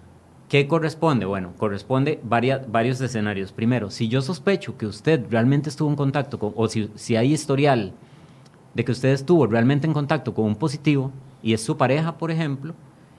¿qué 0.48 0.66
corresponde? 0.68 1.26
Bueno, 1.26 1.52
corresponde 1.58 2.22
varios 2.24 3.02
escenarios. 3.02 3.52
Primero, 3.52 3.92
si 3.92 4.08
yo 4.08 4.22
sospecho 4.22 4.78
que 4.78 4.86
usted 4.86 5.26
realmente 5.30 5.70
estuvo 5.70 5.90
en 5.90 5.98
contacto 5.98 6.40
con, 6.40 6.54
o 6.56 6.70
si, 6.70 6.90
si 6.96 7.18
hay 7.18 7.34
historial 7.34 7.92
de 8.74 8.86
que 8.86 8.94
usted 8.94 9.10
estuvo 9.10 9.46
realmente 9.46 9.88
en 9.88 9.94
contacto 9.94 10.34
con 10.34 10.46
un 10.46 10.56
positivo 10.56 11.12
y 11.44 11.52
es 11.54 11.62
su 11.62 11.76
pareja, 11.76 12.18
por 12.18 12.32
ejemplo, 12.32 12.76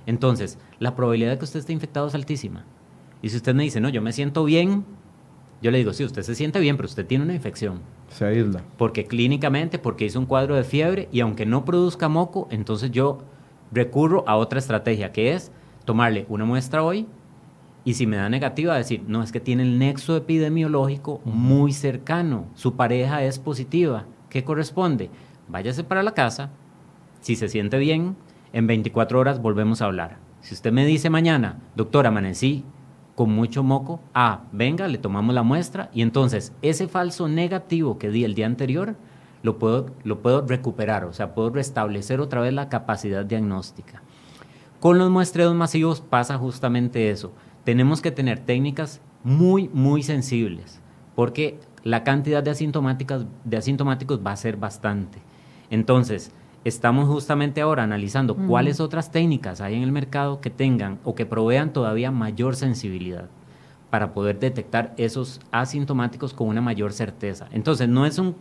entonces 0.07 0.59
la 0.79 0.97
probabilidad 0.97 1.33
de 1.33 1.39
que 1.39 1.45
usted 1.45 1.61
esté 1.61 1.75
infectado 1.75 2.07
es 2.07 2.15
altísima. 2.15 2.65
Y 3.21 3.29
si 3.29 3.37
usted 3.37 3.55
me 3.55 3.65
dice, 3.65 3.79
no, 3.79 3.91
yo 3.91 4.01
me 4.01 4.13
siento 4.13 4.45
bien, 4.45 4.87
yo 5.63 5.71
le 5.71 5.79
digo, 5.79 5.93
sí, 5.93 6.05
usted 6.05 6.23
se 6.23 6.35
siente 6.35 6.59
bien, 6.61 6.77
pero 6.77 6.87
usted 6.87 7.07
tiene 7.07 7.25
una 7.25 7.35
infección. 7.35 7.81
Se 8.09 8.25
aísla. 8.25 8.63
Porque 8.79 9.05
clínicamente, 9.05 9.79
porque 9.79 10.07
hizo 10.07 10.19
un 10.19 10.27
cuadro 10.27 10.57
de 10.57 10.65
fiebre 10.65 11.09
y 11.13 11.21
aunque 11.21 11.47
no 11.47 11.65
produzca 11.65 12.09
moco, 12.09 12.49
entonces 12.51 12.91
yo 12.91 13.19
recurro 13.71 14.25
a 14.27 14.37
otra 14.37 14.59
estrategia, 14.59 15.13
que 15.13 15.35
es 15.35 15.53
tomarle 15.85 16.27
una 16.29 16.45
muestra 16.45 16.83
hoy 16.83 17.07
y 17.85 17.95
si 17.95 18.07
me 18.07 18.17
da 18.17 18.29
negativa, 18.29 18.77
decir, 18.77 19.05
no, 19.07 19.23
es 19.23 19.33
que 19.33 19.41
tiene 19.41 19.63
el 19.63 19.79
nexo 19.79 20.17
epidemiológico 20.17 21.21
muy 21.25 21.73
cercano, 21.73 22.47
su 22.55 22.77
pareja 22.77 23.25
es 23.25 23.39
positiva. 23.39 24.07
¿Qué 24.29 24.45
corresponde? 24.45 25.11
Váyase 25.49 25.83
para 25.85 26.03
la 26.03 26.13
casa, 26.13 26.51
si 27.21 27.37
se 27.37 27.49
siente 27.49 27.79
bien, 27.79 28.17
en 28.53 28.67
24 28.67 29.19
horas 29.19 29.41
volvemos 29.41 29.81
a 29.81 29.87
hablar. 29.87 30.19
Si 30.41 30.55
usted 30.55 30.73
me 30.73 30.87
dice 30.87 31.11
mañana, 31.11 31.59
doctor, 31.75 32.07
amanecí 32.07 32.65
con 33.21 33.33
mucho 33.33 33.63
moco, 33.63 34.01
ah, 34.15 34.45
venga, 34.51 34.89
le 34.89 34.97
tomamos 34.97 35.35
la 35.35 35.43
muestra 35.43 35.91
y 35.93 36.01
entonces 36.01 36.55
ese 36.63 36.89
falso 36.89 37.29
negativo 37.29 37.99
que 37.99 38.09
di 38.09 38.25
el 38.25 38.35
día 38.35 38.47
anterior 38.47 38.97
lo 39.43 39.59
puedo, 39.59 39.91
lo 40.05 40.23
puedo 40.23 40.47
recuperar, 40.47 41.05
o 41.05 41.13
sea, 41.13 41.35
puedo 41.35 41.51
restablecer 41.51 42.19
otra 42.21 42.41
vez 42.41 42.55
la 42.55 42.71
capacidad 42.71 43.23
diagnóstica. 43.23 44.03
Con 44.81 44.97
los 44.97 45.11
muestreos 45.11 45.55
masivos 45.55 46.01
pasa 46.01 46.39
justamente 46.39 47.11
eso. 47.11 47.35
Tenemos 47.63 48.01
que 48.01 48.11
tener 48.11 48.39
técnicas 48.39 49.03
muy, 49.23 49.69
muy 49.69 50.03
sensibles, 50.03 50.81
porque 51.15 51.61
la 51.83 52.05
cantidad 52.05 52.43
de, 52.43 52.53
asintomáticas, 52.53 53.27
de 53.45 53.59
asintomáticos 53.59 54.21
va 54.27 54.33
a 54.33 54.37
ser 54.37 54.57
bastante. 54.57 55.19
Entonces, 55.69 56.33
estamos 56.65 57.09
justamente 57.09 57.61
ahora 57.61 57.83
analizando 57.83 58.37
cuáles 58.37 58.81
otras 58.81 59.11
técnicas 59.11 59.61
hay 59.61 59.75
en 59.75 59.83
el 59.83 59.93
mercado 59.93 60.41
que 60.41 60.51
tengan 60.51 60.99
o 61.05 61.15
que 61.15 61.27
provean 61.27 61.73
todavía 61.73 62.11
mayor 62.11 62.57
sensibilidad 62.57 63.29
para 63.89 64.13
poder 64.13 64.39
detectar 64.39 64.95
esos 64.97 65.41
asintomáticos 65.51 66.33
con 66.33 66.49
una 66.49 66.61
mayor 66.61 66.93
certeza. 66.93 67.49
Entonces, 67.51 67.89
no 67.89 68.07
es 68.07 68.19
un 68.19 68.37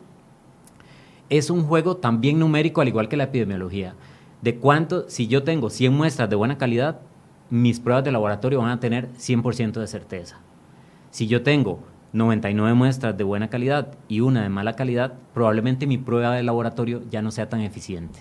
es 1.29 1.49
un 1.49 1.63
juego 1.63 1.97
también 1.97 2.39
numérico 2.39 2.81
al 2.81 2.87
igual 2.87 3.07
que 3.07 3.17
la 3.17 3.25
epidemiología. 3.25 3.93
De 4.41 4.55
cuánto, 4.55 5.07
si 5.09 5.27
yo 5.27 5.43
tengo 5.43 5.69
100 5.69 5.93
muestras 5.93 6.29
de 6.29 6.35
buena 6.35 6.57
calidad, 6.57 7.01
mis 7.49 7.79
pruebas 7.79 8.03
de 8.03 8.11
laboratorio 8.11 8.59
van 8.59 8.71
a 8.71 8.79
tener 8.79 9.09
100% 9.13 9.73
de 9.73 9.87
certeza. 9.87 10.39
Si 11.11 11.27
yo 11.27 11.43
tengo 11.43 11.79
99 12.13 12.73
muestras 12.73 13.17
de 13.17 13.23
buena 13.23 13.49
calidad 13.49 13.97
y 14.07 14.21
una 14.21 14.43
de 14.43 14.49
mala 14.49 14.75
calidad, 14.75 15.13
probablemente 15.33 15.87
mi 15.87 15.97
prueba 15.97 16.35
de 16.35 16.43
laboratorio 16.43 17.01
ya 17.09 17.21
no 17.21 17.31
sea 17.31 17.49
tan 17.49 17.61
eficiente. 17.61 18.19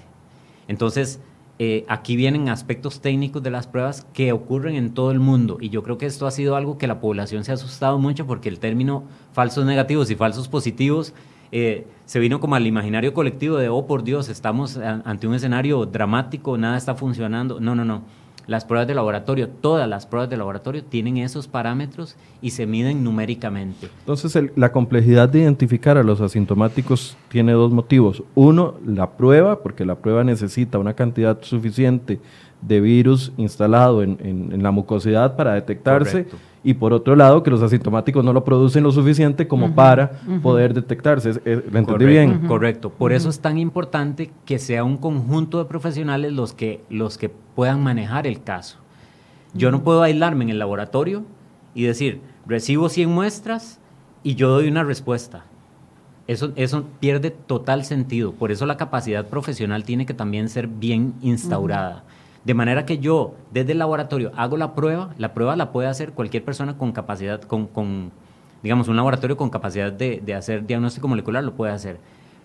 Entonces, 0.68 1.20
eh, 1.58 1.84
aquí 1.88 2.14
vienen 2.14 2.48
aspectos 2.48 3.00
técnicos 3.00 3.42
de 3.42 3.50
las 3.50 3.66
pruebas 3.66 4.06
que 4.12 4.32
ocurren 4.32 4.76
en 4.76 4.94
todo 4.94 5.10
el 5.10 5.18
mundo 5.18 5.58
y 5.60 5.70
yo 5.70 5.82
creo 5.82 5.98
que 5.98 6.06
esto 6.06 6.26
ha 6.26 6.30
sido 6.30 6.54
algo 6.54 6.78
que 6.78 6.86
la 6.86 7.00
población 7.00 7.42
se 7.42 7.50
ha 7.50 7.54
asustado 7.54 7.98
mucho 7.98 8.26
porque 8.26 8.48
el 8.48 8.60
término 8.60 9.02
falsos 9.32 9.64
negativos 9.64 10.08
y 10.10 10.14
falsos 10.14 10.46
positivos 10.46 11.14
eh, 11.50 11.86
se 12.04 12.18
vino 12.18 12.40
como 12.40 12.54
al 12.54 12.66
imaginario 12.66 13.14
colectivo 13.14 13.56
de, 13.56 13.68
oh 13.68 13.86
por 13.86 14.04
Dios, 14.04 14.28
estamos 14.28 14.76
ante 14.76 15.26
un 15.26 15.34
escenario 15.34 15.86
dramático, 15.86 16.56
nada 16.58 16.76
está 16.76 16.94
funcionando. 16.94 17.60
No, 17.60 17.74
no, 17.74 17.84
no. 17.84 18.02
Las 18.48 18.64
pruebas 18.64 18.88
de 18.88 18.94
laboratorio, 18.94 19.48
todas 19.48 19.86
las 19.86 20.06
pruebas 20.06 20.30
de 20.30 20.38
laboratorio 20.38 20.82
tienen 20.82 21.18
esos 21.18 21.46
parámetros 21.46 22.16
y 22.40 22.50
se 22.50 22.66
miden 22.66 23.04
numéricamente. 23.04 23.90
Entonces, 24.00 24.36
la 24.56 24.72
complejidad 24.72 25.28
de 25.28 25.40
identificar 25.40 25.98
a 25.98 26.02
los 26.02 26.22
asintomáticos 26.22 27.16
tiene 27.28 27.52
dos 27.52 27.70
motivos. 27.70 28.22
Uno, 28.34 28.76
la 28.86 29.10
prueba, 29.10 29.62
porque 29.62 29.84
la 29.84 29.96
prueba 29.96 30.24
necesita 30.24 30.78
una 30.78 30.94
cantidad 30.94 31.38
suficiente 31.42 32.20
de 32.62 32.80
virus 32.80 33.32
instalado 33.36 34.02
en, 34.02 34.62
la 34.62 34.70
mucosidad 34.70 35.36
para 35.36 35.52
detectarse. 35.52 36.26
Y 36.68 36.74
por 36.74 36.92
otro 36.92 37.16
lado 37.16 37.42
que 37.42 37.48
los 37.48 37.62
asintomáticos 37.62 38.22
no 38.22 38.34
lo 38.34 38.44
producen 38.44 38.82
lo 38.84 38.92
suficiente 38.92 39.48
como 39.48 39.74
para 39.74 40.20
poder 40.42 40.74
detectarse. 40.74 41.40
¿Lo 41.42 41.78
entendí 41.78 42.04
bien? 42.04 42.46
Correcto. 42.46 42.90
Por 42.90 43.14
eso 43.14 43.30
es 43.30 43.40
tan 43.40 43.56
importante 43.56 44.30
que 44.44 44.58
sea 44.58 44.84
un 44.84 44.98
conjunto 44.98 45.56
de 45.56 45.64
profesionales 45.64 46.30
los 46.34 46.52
que, 46.52 46.84
los 46.90 47.16
que 47.16 47.30
puedan 47.30 47.82
manejar 47.82 48.26
el 48.26 48.42
caso. 48.42 48.76
Yo 49.54 49.70
no 49.70 49.82
puedo 49.82 50.02
aislarme 50.02 50.44
en 50.44 50.50
el 50.50 50.58
laboratorio 50.58 51.24
y 51.74 51.84
decir, 51.84 52.20
recibo 52.44 52.90
100 52.90 53.08
muestras 53.08 53.80
y 54.22 54.34
yo 54.34 54.50
doy 54.50 54.68
una 54.68 54.84
respuesta. 54.84 55.46
Eso, 56.26 56.52
eso 56.54 56.84
pierde 57.00 57.30
total 57.30 57.86
sentido. 57.86 58.32
Por 58.32 58.52
eso 58.52 58.66
la 58.66 58.76
capacidad 58.76 59.26
profesional 59.26 59.84
tiene 59.84 60.04
que 60.04 60.12
también 60.12 60.50
ser 60.50 60.66
bien 60.66 61.14
instaurada. 61.22 62.04
De 62.44 62.54
manera 62.54 62.86
que 62.86 62.98
yo, 62.98 63.34
desde 63.50 63.72
el 63.72 63.78
laboratorio, 63.78 64.32
hago 64.36 64.56
la 64.56 64.74
prueba. 64.74 65.14
La 65.18 65.34
prueba 65.34 65.56
la 65.56 65.72
puede 65.72 65.88
hacer 65.88 66.12
cualquier 66.12 66.44
persona 66.44 66.78
con 66.78 66.92
capacidad, 66.92 67.42
con, 67.42 67.66
con 67.66 68.12
digamos, 68.62 68.88
un 68.88 68.96
laboratorio 68.96 69.36
con 69.36 69.50
capacidad 69.50 69.92
de, 69.92 70.34
hacer 70.34 70.66
diagnóstico 70.66 71.08
molecular 71.08 71.44
lo 71.44 71.54
puede 71.54 71.72
hacer. 71.72 71.98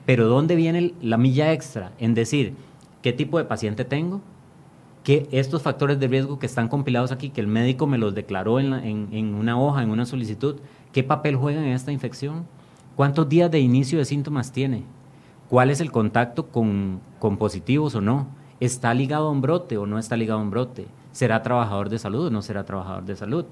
Pero 0.06 0.28
¿dónde 0.28 0.56
viene 0.56 0.94
la 1.02 1.18
milla 1.18 1.54
extra? 1.54 1.92
En 2.00 2.14
decir, 2.14 2.54
¿qué 3.02 3.14
tipo 3.14 3.38
de 3.38 3.46
paciente 3.46 3.86
tengo? 3.86 4.22
que 5.04 5.28
estos 5.34 5.62
factores 5.62 6.00
de 6.00 6.08
riesgo 6.08 6.40
que 6.40 6.46
están 6.46 6.70
compilados 6.70 7.12
aquí, 7.12 7.30
que 7.30 7.42
el 7.42 7.48
médico 7.48 7.88
me 7.88 7.98
los 7.98 8.16
declaró 8.16 8.62
en, 8.62 8.72
en, 8.74 9.36
una 9.36 9.60
hoja, 9.60 9.84
en 9.84 9.90
una 9.90 10.06
solicitud, 10.06 10.56
¿qué 10.94 11.04
papel 11.04 11.36
juegan 11.36 11.66
en 11.66 11.74
esta 11.74 11.92
infección? 11.92 12.46
¿Cuántos 12.96 13.28
días 13.28 13.52
de 13.52 13.60
inicio 13.60 13.98
de 13.98 14.06
síntomas 14.06 14.54
tiene? 14.54 14.86
¿Cuál 15.50 15.72
es 15.72 15.82
el 15.82 15.92
contacto 15.92 16.48
con, 16.48 17.02
con 17.20 17.36
positivos 17.36 17.96
o 17.96 18.02
no? 18.02 18.28
¿Está 18.64 18.94
ligado 18.94 19.28
a 19.28 19.32
un 19.32 19.42
brote 19.42 19.78
o 19.78 19.86
no 19.86 20.00
está 20.00 20.16
ligado 20.16 20.40
a 20.40 20.42
un 20.42 20.50
brote? 20.50 20.88
¿Será 21.12 21.44
trabajador 21.44 21.90
de 21.90 22.00
salud 22.00 22.28
o 22.28 22.30
no 22.30 22.42
será 22.42 22.64
trabajador 22.64 23.04
de 23.04 23.18
salud? 23.18 23.46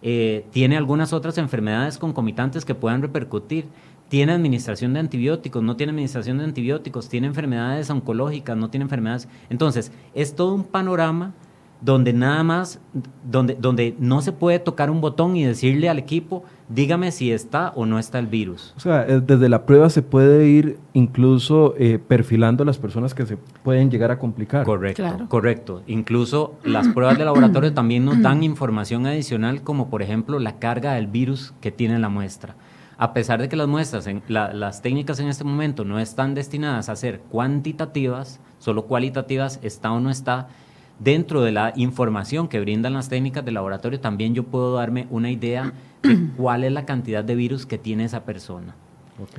Eh, 0.00 0.46
¿Tiene 0.50 0.78
algunas 0.78 1.12
otras 1.12 1.36
enfermedades 1.36 1.98
concomitantes 1.98 2.64
que 2.64 2.74
puedan 2.74 3.02
repercutir? 3.02 3.66
tiene 4.08 4.32
administración 4.32 4.94
de 4.94 5.00
antibióticos, 5.00 5.62
no 5.62 5.76
tiene 5.76 5.90
administración 5.90 6.38
de 6.38 6.44
antibióticos, 6.44 7.08
tiene 7.08 7.26
enfermedades 7.26 7.90
oncológicas, 7.90 8.56
no 8.56 8.70
tiene 8.70 8.84
enfermedades. 8.84 9.28
Entonces, 9.50 9.90
es 10.14 10.36
todo 10.36 10.54
un 10.54 10.64
panorama 10.64 11.34
donde 11.80 12.12
nada 12.12 12.42
más, 12.42 12.80
donde, 13.24 13.54
donde 13.54 13.94
no 13.98 14.22
se 14.22 14.32
puede 14.32 14.58
tocar 14.58 14.90
un 14.90 15.00
botón 15.00 15.36
y 15.36 15.44
decirle 15.44 15.88
al 15.88 15.98
equipo, 15.98 16.44
dígame 16.68 17.12
si 17.12 17.30
está 17.30 17.72
o 17.76 17.86
no 17.86 17.98
está 17.98 18.18
el 18.18 18.26
virus. 18.26 18.72
O 18.76 18.80
sea, 18.80 19.06
eh, 19.06 19.20
desde 19.20 19.48
la 19.48 19.66
prueba 19.66 19.90
se 19.90 20.02
puede 20.02 20.48
ir 20.48 20.78
incluso 20.94 21.74
eh, 21.78 21.98
perfilando 21.98 22.64
las 22.64 22.78
personas 22.78 23.14
que 23.14 23.26
se 23.26 23.36
pueden 23.36 23.90
llegar 23.90 24.10
a 24.10 24.18
complicar. 24.18 24.64
Correcto, 24.64 25.26
correcto. 25.28 25.82
Incluso 25.86 26.54
las 26.64 26.88
pruebas 26.88 27.18
de 27.18 27.24
laboratorio 27.24 27.72
también 27.74 28.04
nos 28.04 28.20
dan 28.22 28.42
información 28.42 29.06
adicional, 29.06 29.62
como 29.62 29.90
por 29.90 30.02
ejemplo 30.02 30.38
la 30.38 30.58
carga 30.58 30.94
del 30.94 31.06
virus 31.06 31.54
que 31.60 31.70
tiene 31.70 31.98
la 31.98 32.08
muestra 32.08 32.56
a 32.98 33.12
pesar 33.12 33.40
de 33.40 33.48
que 33.48 33.56
las 33.56 33.68
muestras, 33.68 34.06
en, 34.06 34.22
las 34.28 34.82
técnicas 34.82 35.20
en 35.20 35.28
este 35.28 35.44
momento 35.44 35.84
no 35.84 35.98
están 35.98 36.34
destinadas 36.34 36.88
a 36.88 36.96
ser 36.96 37.20
cuantitativas, 37.20 38.40
solo 38.58 38.86
cualitativas, 38.86 39.60
está 39.62 39.92
o 39.92 40.00
no 40.00 40.10
está, 40.10 40.48
dentro 40.98 41.42
de 41.42 41.52
la 41.52 41.72
información 41.76 42.48
que 42.48 42.60
brindan 42.60 42.94
las 42.94 43.08
técnicas 43.08 43.44
de 43.44 43.52
laboratorio, 43.52 44.00
también 44.00 44.34
yo 44.34 44.44
puedo 44.44 44.74
darme 44.74 45.06
una 45.10 45.30
idea 45.30 45.72
de 46.02 46.28
cuál 46.36 46.64
es 46.64 46.72
la 46.72 46.86
cantidad 46.86 47.24
de 47.24 47.34
virus 47.34 47.66
que 47.66 47.78
tiene 47.78 48.04
esa 48.04 48.24
persona. 48.24 48.74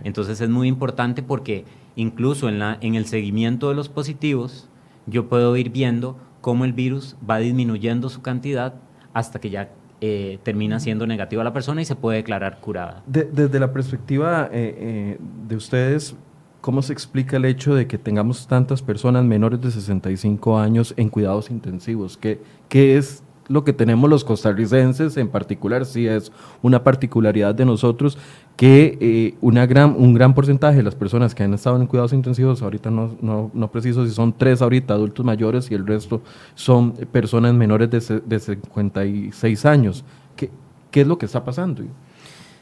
Entonces 0.03 0.41
es 0.41 0.49
muy 0.49 0.67
importante 0.67 1.21
porque 1.21 1.65
incluso 1.95 2.49
en, 2.49 2.59
la, 2.59 2.77
en 2.81 2.95
el 2.95 3.05
seguimiento 3.05 3.69
de 3.69 3.75
los 3.75 3.89
positivos, 3.89 4.67
yo 5.05 5.29
puedo 5.29 5.55
ir 5.55 5.69
viendo 5.69 6.17
cómo 6.41 6.65
el 6.65 6.73
virus 6.73 7.15
va 7.27 7.37
disminuyendo 7.37 8.09
su 8.09 8.21
cantidad 8.21 8.73
hasta 9.13 9.39
que 9.39 9.49
ya 9.49 9.69
eh, 9.99 10.39
termina 10.43 10.79
siendo 10.79 11.07
negativa 11.07 11.43
la 11.43 11.53
persona 11.53 11.81
y 11.81 11.85
se 11.85 11.95
puede 11.95 12.17
declarar 12.17 12.59
curada. 12.59 13.03
desde 13.07 13.59
la 13.59 13.73
perspectiva 13.73 14.47
eh, 14.51 14.75
eh, 14.77 15.17
de 15.47 15.55
ustedes, 15.55 16.15
¿cómo 16.61 16.81
se 16.81 16.93
explica 16.93 17.37
el 17.37 17.45
hecho 17.45 17.75
de 17.75 17.87
que 17.87 17.97
tengamos 17.97 18.47
tantas 18.47 18.81
personas 18.81 19.23
menores 19.23 19.61
de 19.61 19.71
65 19.71 20.59
años 20.59 20.93
en 20.97 21.09
cuidados 21.09 21.49
intensivos? 21.49 22.17
¿Qué, 22.17 22.41
qué 22.69 22.97
es 22.97 23.23
lo 23.47 23.63
que 23.63 23.73
tenemos 23.73 24.09
los 24.09 24.23
costarricenses 24.23 25.17
en 25.17 25.29
particular? 25.29 25.85
Sí 25.85 26.07
es 26.07 26.31
una 26.61 26.83
particularidad 26.83 27.55
de 27.55 27.65
nosotros 27.65 28.17
que 28.55 28.97
eh, 28.99 29.37
una 29.39 29.65
gran, 29.65 29.95
un 29.97 30.13
gran 30.13 30.33
porcentaje 30.33 30.77
de 30.77 30.83
las 30.83 30.95
personas 30.95 31.35
que 31.35 31.43
han 31.43 31.53
estado 31.53 31.79
en 31.79 31.87
cuidados 31.87 32.13
intensivos, 32.13 32.61
ahorita 32.61 32.89
no, 32.89 33.15
no, 33.21 33.51
no 33.53 33.71
preciso 33.71 34.05
si 34.05 34.11
son 34.11 34.33
tres 34.33 34.61
ahorita 34.61 34.93
adultos 34.93 35.25
mayores 35.25 35.69
y 35.71 35.75
el 35.75 35.85
resto 35.85 36.21
son 36.55 36.93
personas 36.93 37.53
menores 37.53 37.89
de, 37.89 38.21
de 38.25 38.39
56 38.39 39.65
años. 39.65 40.03
¿Qué, 40.35 40.49
¿Qué 40.91 41.01
es 41.01 41.07
lo 41.07 41.17
que 41.17 41.27
está 41.27 41.43
pasando? 41.43 41.83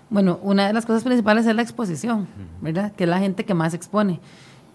Bueno, 0.10 0.40
una 0.44 0.68
de 0.68 0.74
las 0.74 0.86
cosas 0.86 1.04
principales 1.04 1.46
es 1.46 1.56
la 1.56 1.62
exposición, 1.62 2.28
¿verdad? 2.62 2.92
Que 2.94 3.06
es 3.06 3.10
la 3.10 3.20
gente 3.20 3.44
que 3.44 3.54
más 3.54 3.74
expone. 3.74 4.20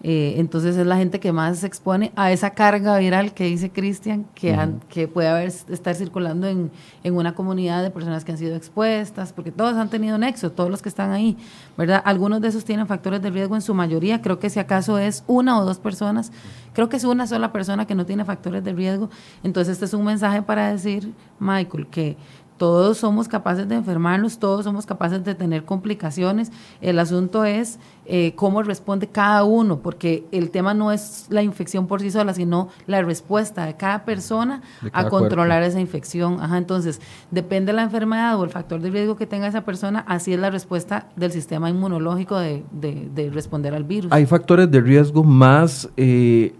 Eh, 0.03 0.35
entonces 0.37 0.75
es 0.77 0.87
la 0.87 0.97
gente 0.97 1.19
que 1.19 1.31
más 1.31 1.59
se 1.59 1.67
expone 1.67 2.11
a 2.15 2.31
esa 2.31 2.49
carga 2.49 2.97
viral 2.97 3.35
que 3.35 3.43
dice 3.45 3.69
Cristian, 3.69 4.25
que, 4.33 4.57
que 4.89 5.07
puede 5.07 5.27
haber, 5.27 5.47
estar 5.47 5.93
circulando 5.93 6.47
en, 6.47 6.71
en, 7.03 7.15
una 7.15 7.35
comunidad 7.35 7.83
de 7.83 7.91
personas 7.91 8.25
que 8.25 8.31
han 8.31 8.39
sido 8.39 8.55
expuestas, 8.55 9.31
porque 9.31 9.51
todos 9.51 9.75
han 9.75 9.89
tenido 9.89 10.17
nexo, 10.17 10.51
todos 10.51 10.71
los 10.71 10.81
que 10.81 10.89
están 10.89 11.11
ahí, 11.11 11.37
¿verdad? 11.77 12.01
Algunos 12.03 12.41
de 12.41 12.47
esos 12.47 12.65
tienen 12.65 12.87
factores 12.87 13.21
de 13.21 13.29
riesgo 13.29 13.53
en 13.53 13.61
su 13.61 13.75
mayoría, 13.75 14.23
creo 14.23 14.39
que 14.39 14.49
si 14.49 14.59
acaso 14.59 14.97
es 14.97 15.23
una 15.27 15.59
o 15.59 15.65
dos 15.65 15.77
personas, 15.77 16.31
creo 16.73 16.89
que 16.89 16.97
es 16.97 17.03
una 17.03 17.27
sola 17.27 17.51
persona 17.51 17.85
que 17.85 17.93
no 17.93 18.07
tiene 18.07 18.25
factores 18.25 18.63
de 18.63 18.73
riesgo, 18.73 19.11
entonces 19.43 19.73
este 19.73 19.85
es 19.85 19.93
un 19.93 20.03
mensaje 20.03 20.41
para 20.41 20.71
decir, 20.71 21.13
Michael, 21.39 21.85
que 21.85 22.17
todos 22.61 22.99
somos 22.99 23.27
capaces 23.27 23.67
de 23.67 23.73
enfermarnos, 23.73 24.37
todos 24.37 24.65
somos 24.65 24.85
capaces 24.85 25.23
de 25.23 25.33
tener 25.33 25.65
complicaciones. 25.65 26.51
El 26.79 26.99
asunto 26.99 27.43
es 27.43 27.79
eh, 28.05 28.33
cómo 28.35 28.61
responde 28.61 29.07
cada 29.07 29.43
uno, 29.45 29.79
porque 29.79 30.27
el 30.31 30.51
tema 30.51 30.75
no 30.75 30.91
es 30.91 31.25
la 31.31 31.41
infección 31.41 31.87
por 31.87 32.01
sí 32.01 32.11
sola, 32.11 32.35
sino 32.35 32.69
la 32.85 33.01
respuesta 33.01 33.65
de 33.65 33.77
cada 33.77 34.05
persona 34.05 34.61
a 34.93 35.09
controlar 35.09 35.63
esa 35.63 35.79
infección. 35.79 36.39
Ajá, 36.39 36.59
entonces, 36.59 37.01
depende 37.31 37.71
de 37.71 37.77
la 37.77 37.81
enfermedad 37.81 38.39
o 38.39 38.43
el 38.43 38.51
factor 38.51 38.79
de 38.79 38.91
riesgo 38.91 39.15
que 39.15 39.25
tenga 39.25 39.47
esa 39.47 39.61
persona, 39.61 40.05
así 40.07 40.31
es 40.31 40.39
la 40.39 40.51
respuesta 40.51 41.07
del 41.15 41.31
sistema 41.31 41.67
inmunológico 41.67 42.37
de, 42.37 42.63
de, 42.71 43.31
responder 43.31 43.73
al 43.73 43.85
virus. 43.85 44.11
Hay 44.11 44.27
factores 44.27 44.69
de 44.69 44.81
riesgo 44.81 45.23
más... 45.23 45.89
Eh, 45.97 46.53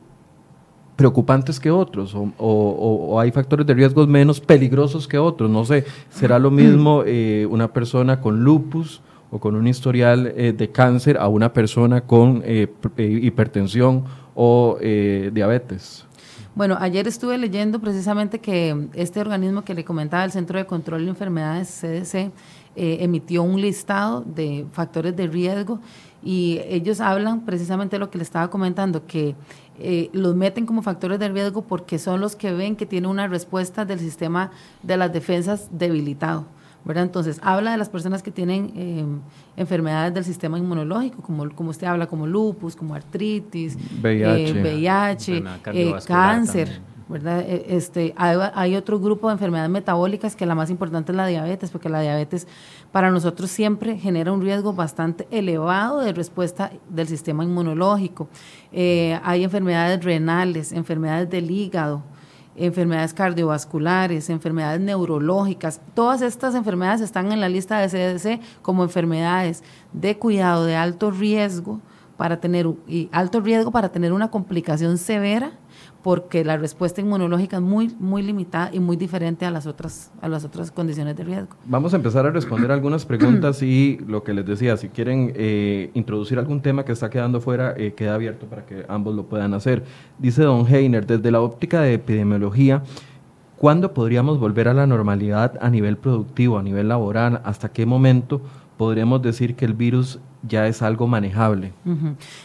preocupantes 0.95 1.59
que 1.59 1.71
otros 1.71 2.15
o, 2.15 3.19
hay 3.19 3.31
factores 3.31 3.65
de 3.65 3.73
riesgo 3.73 4.05
menos 4.07 4.39
peligrosos 4.39 5.07
que 5.07 5.17
otros. 5.17 5.49
No 5.49 5.65
sé, 5.65 5.85
será 6.09 6.39
lo 6.39 6.51
mismo 6.51 7.03
eh, 7.05 7.47
una 7.49 7.71
persona 7.71 8.19
con 8.19 8.43
lupus 8.43 9.01
o 9.31 9.39
con 9.39 9.55
un 9.55 9.67
historial 9.67 10.33
eh, 10.35 10.53
de 10.53 10.71
cáncer 10.71 11.17
a 11.17 11.27
una 11.27 11.53
persona 11.53 12.01
con 12.01 12.41
eh, 12.45 12.67
hipertensión 12.97 14.03
o 14.35 14.77
diabetes. 14.79 16.05
Bueno, 16.55 16.77
ayer 16.79 17.07
estuve 17.07 17.37
leyendo 17.37 17.79
precisamente 17.79 18.39
que 18.39 18.87
este 18.93 19.19
organismo 19.19 19.63
que 19.63 19.73
le 19.73 19.85
comentaba, 19.85 20.23
el 20.23 20.31
Centro 20.31 20.57
de 20.57 20.65
Control 20.65 21.03
de 21.03 21.09
Enfermedades, 21.09 21.67
CDC, 21.81 22.31
emitió 22.75 23.43
un 23.43 23.61
listado 23.61 24.21
de 24.21 24.65
factores 24.71 25.15
de 25.15 25.27
riesgo 25.27 25.79
y 26.23 26.59
ellos 26.67 27.01
hablan 27.01 27.41
precisamente 27.41 27.95
de 27.95 27.99
lo 27.99 28.09
que 28.09 28.17
le 28.17 28.23
estaba 28.23 28.49
comentando, 28.49 29.05
que 29.05 29.35
eh, 29.83 30.09
los 30.13 30.35
meten 30.35 30.65
como 30.65 30.81
factores 30.81 31.19
de 31.19 31.29
riesgo 31.29 31.63
porque 31.63 31.99
son 31.99 32.21
los 32.21 32.35
que 32.35 32.51
ven 32.53 32.75
que 32.75 32.85
tiene 32.85 33.07
una 33.07 33.27
respuesta 33.27 33.85
del 33.85 33.99
sistema 33.99 34.51
de 34.83 34.97
las 34.97 35.11
defensas 35.11 35.69
debilitado. 35.71 36.45
¿verdad? 36.83 37.03
Entonces, 37.03 37.39
habla 37.43 37.71
de 37.71 37.77
las 37.77 37.89
personas 37.89 38.23
que 38.23 38.31
tienen 38.31 38.73
eh, 38.75 39.05
enfermedades 39.55 40.13
del 40.13 40.23
sistema 40.23 40.57
inmunológico, 40.57 41.21
como, 41.21 41.49
como 41.51 41.69
usted 41.69 41.87
habla, 41.87 42.07
como 42.07 42.25
lupus, 42.25 42.75
como 42.75 42.95
artritis, 42.95 43.77
VIH, 44.01 45.43
eh, 45.73 45.93
cáncer. 46.07 46.81
¿Verdad? 47.11 47.41
E, 47.41 47.75
este, 47.75 48.13
hay, 48.17 48.75
otro 48.75 48.99
grupo 48.99 49.27
de 49.27 49.33
enfermedades 49.33 49.69
metabólicas 49.69 50.35
que 50.35 50.45
la 50.45 50.55
más 50.55 50.69
importante 50.69 51.11
es 51.11 51.15
la 51.15 51.27
diabetes, 51.27 51.69
porque 51.69 51.89
la 51.89 52.01
diabetes 52.01 52.47
para 52.91 53.11
nosotros 53.11 53.51
siempre 53.51 53.97
genera 53.97 54.31
un 54.31 54.41
riesgo 54.41 54.73
bastante 54.73 55.27
elevado 55.29 55.99
de 55.99 56.13
respuesta 56.13 56.71
del 56.89 57.07
sistema 57.07 57.43
inmunológico. 57.43 58.27
Eh, 58.71 59.19
hay 59.23 59.43
enfermedades 59.43 60.03
renales, 60.03 60.71
enfermedades 60.71 61.29
del 61.29 61.51
hígado, 61.51 62.01
enfermedades 62.55 63.13
cardiovasculares, 63.13 64.29
enfermedades 64.29 64.81
neurológicas. 64.81 65.81
Todas 65.93 66.21
estas 66.21 66.55
enfermedades 66.55 67.01
están 67.01 67.31
en 67.31 67.41
la 67.41 67.49
lista 67.49 67.79
de 67.79 67.89
CDC 67.89 68.41
como 68.61 68.83
enfermedades 68.83 69.63
de 69.93 70.17
cuidado 70.17 70.65
de 70.65 70.75
alto 70.75 71.11
riesgo 71.11 71.79
para 72.17 72.39
tener 72.39 72.67
y 72.87 73.09
alto 73.11 73.41
riesgo 73.41 73.71
para 73.71 73.89
tener 73.89 74.13
una 74.13 74.29
complicación 74.29 74.97
severa 74.97 75.53
porque 76.03 76.43
la 76.43 76.57
respuesta 76.57 77.01
inmunológica 77.01 77.57
es 77.57 77.61
muy, 77.61 77.95
muy 77.99 78.23
limitada 78.23 78.69
y 78.73 78.79
muy 78.79 78.97
diferente 78.97 79.45
a 79.45 79.51
las 79.51 79.67
otras, 79.67 80.11
a 80.21 80.27
las 80.27 80.43
otras 80.43 80.71
condiciones 80.71 81.15
de 81.15 81.23
riesgo. 81.23 81.55
Vamos 81.65 81.93
a 81.93 81.97
empezar 81.97 82.25
a 82.25 82.31
responder 82.31 82.71
algunas 82.71 83.05
preguntas 83.05 83.61
y 83.61 83.99
lo 84.07 84.23
que 84.23 84.33
les 84.33 84.45
decía, 84.45 84.77
si 84.77 84.89
quieren 84.89 85.33
eh, 85.35 85.91
introducir 85.93 86.39
algún 86.39 86.61
tema 86.61 86.85
que 86.85 86.91
está 86.91 87.09
quedando 87.09 87.41
fuera, 87.41 87.73
eh, 87.77 87.93
queda 87.93 88.15
abierto 88.15 88.47
para 88.47 88.65
que 88.65 88.85
ambos 88.87 89.15
lo 89.15 89.25
puedan 89.25 89.53
hacer. 89.53 89.83
Dice 90.17 90.43
don 90.43 90.65
Heiner, 90.67 91.05
desde 91.05 91.31
la 91.31 91.41
óptica 91.41 91.81
de 91.81 91.93
epidemiología, 91.93 92.83
¿Cuándo 93.61 93.93
podríamos 93.93 94.39
volver 94.39 94.67
a 94.69 94.73
la 94.73 94.87
normalidad 94.87 95.59
a 95.61 95.69
nivel 95.69 95.95
productivo, 95.95 96.57
a 96.57 96.63
nivel 96.63 96.87
laboral? 96.87 97.41
¿Hasta 97.43 97.71
qué 97.71 97.85
momento 97.85 98.41
podríamos 98.81 99.21
decir 99.21 99.55
que 99.55 99.63
el 99.63 99.75
virus 99.75 100.17
ya 100.41 100.65
es 100.65 100.81
algo 100.81 101.05
manejable? 101.05 101.71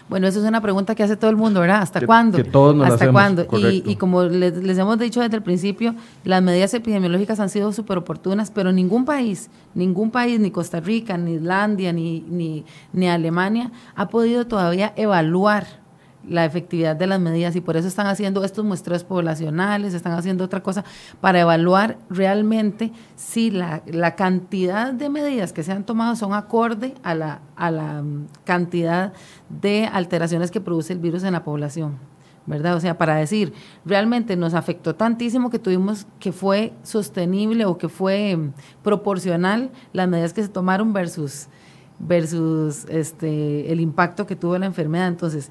Bueno, 0.07 0.26
esa 0.26 0.39
es 0.39 0.45
una 0.45 0.61
pregunta 0.61 0.95
que 0.95 1.03
hace 1.03 1.16
todo 1.16 1.30
el 1.30 1.37
mundo, 1.39 1.61
¿verdad? 1.61 1.80
¿Hasta 1.80 2.05
cuándo? 2.05 2.37
Que 2.37 2.45
todos 2.45 2.76
nos 2.76 2.91
¿Hasta 2.91 3.11
cuándo? 3.11 3.47
Y 3.57 3.97
como 3.97 4.24
les, 4.24 4.55
les 4.59 4.76
hemos 4.76 4.99
dicho 4.99 5.22
desde 5.22 5.34
el 5.34 5.43
principio, 5.43 5.95
las 6.24 6.43
medidas 6.43 6.74
epidemiológicas 6.74 7.41
han 7.41 7.49
sido 7.49 7.72
súper 7.72 7.97
oportunas, 7.97 8.51
pero 8.51 8.70
ningún 8.70 9.07
país, 9.07 9.49
ningún 9.74 10.11
país, 10.11 10.39
ni 10.39 10.51
Costa 10.51 10.78
Rica, 10.78 11.16
ni 11.16 11.37
Islandia, 11.37 11.91
ni, 11.95 12.20
ni, 12.28 12.66
ni 12.93 13.09
Alemania, 13.09 13.70
ha 13.95 14.09
podido 14.09 14.47
todavía 14.47 14.93
evaluar 14.95 15.86
la 16.29 16.45
efectividad 16.45 16.97
de 16.97 17.07
las 17.07 17.20
medidas 17.20 17.57
y 17.57 17.61
por 17.61 17.77
eso 17.77 17.89
están 17.89 18.07
haciendo 18.07 18.45
estos 18.45 18.64
muestreos 18.64 19.05
poblacionales, 19.05 19.95
están 19.95 20.12
haciendo 20.12 20.45
otra 20.45 20.62
cosa 20.62 20.85
para 21.20 21.41
evaluar 21.41 21.99
realmente 22.11 22.93
si 23.14 23.51
la, 23.51 23.83
la 23.87 24.14
cantidad 24.14 24.93
de 24.93 25.09
medidas 25.09 25.53
que 25.53 25.62
se 25.62 25.72
han 25.72 25.85
tomado 25.85 26.16
son 26.16 26.35
acorde 26.35 26.95
a 27.03 27.14
la, 27.14 27.41
a 27.57 27.70
la 27.70 28.03
mm, 28.03 28.27
cantidad 28.45 29.12
de 29.49 29.87
alteraciones 29.87 30.51
que 30.51 30.61
produce 30.61 30.93
el 30.93 30.99
virus 30.99 31.22
en 31.24 31.33
la 31.33 31.45
población. 31.45 31.99
¿verdad? 32.47 32.77
O 32.77 32.81
sea, 32.81 32.97
para 32.97 33.16
decir, 33.16 33.53
realmente 33.85 34.37
nos 34.37 34.55
afectó 34.55 34.95
tantísimo 34.95 35.51
que 35.51 35.59
tuvimos 35.59 36.07
que 36.20 36.33
fue 36.33 36.72
sostenible 36.83 37.64
o 37.66 37.77
que 37.77 37.89
fue 37.89 38.37
mm, 38.37 38.53
proporcional 38.83 39.70
las 39.93 40.09
medidas 40.09 40.33
que 40.33 40.43
se 40.43 40.49
tomaron 40.49 40.93
versus, 40.93 41.49
versus 41.99 42.85
este, 42.89 43.72
el 43.72 43.81
impacto 43.81 44.27
que 44.27 44.37
tuvo 44.37 44.57
la 44.59 44.66
enfermedad. 44.66 45.09
Entonces, 45.09 45.51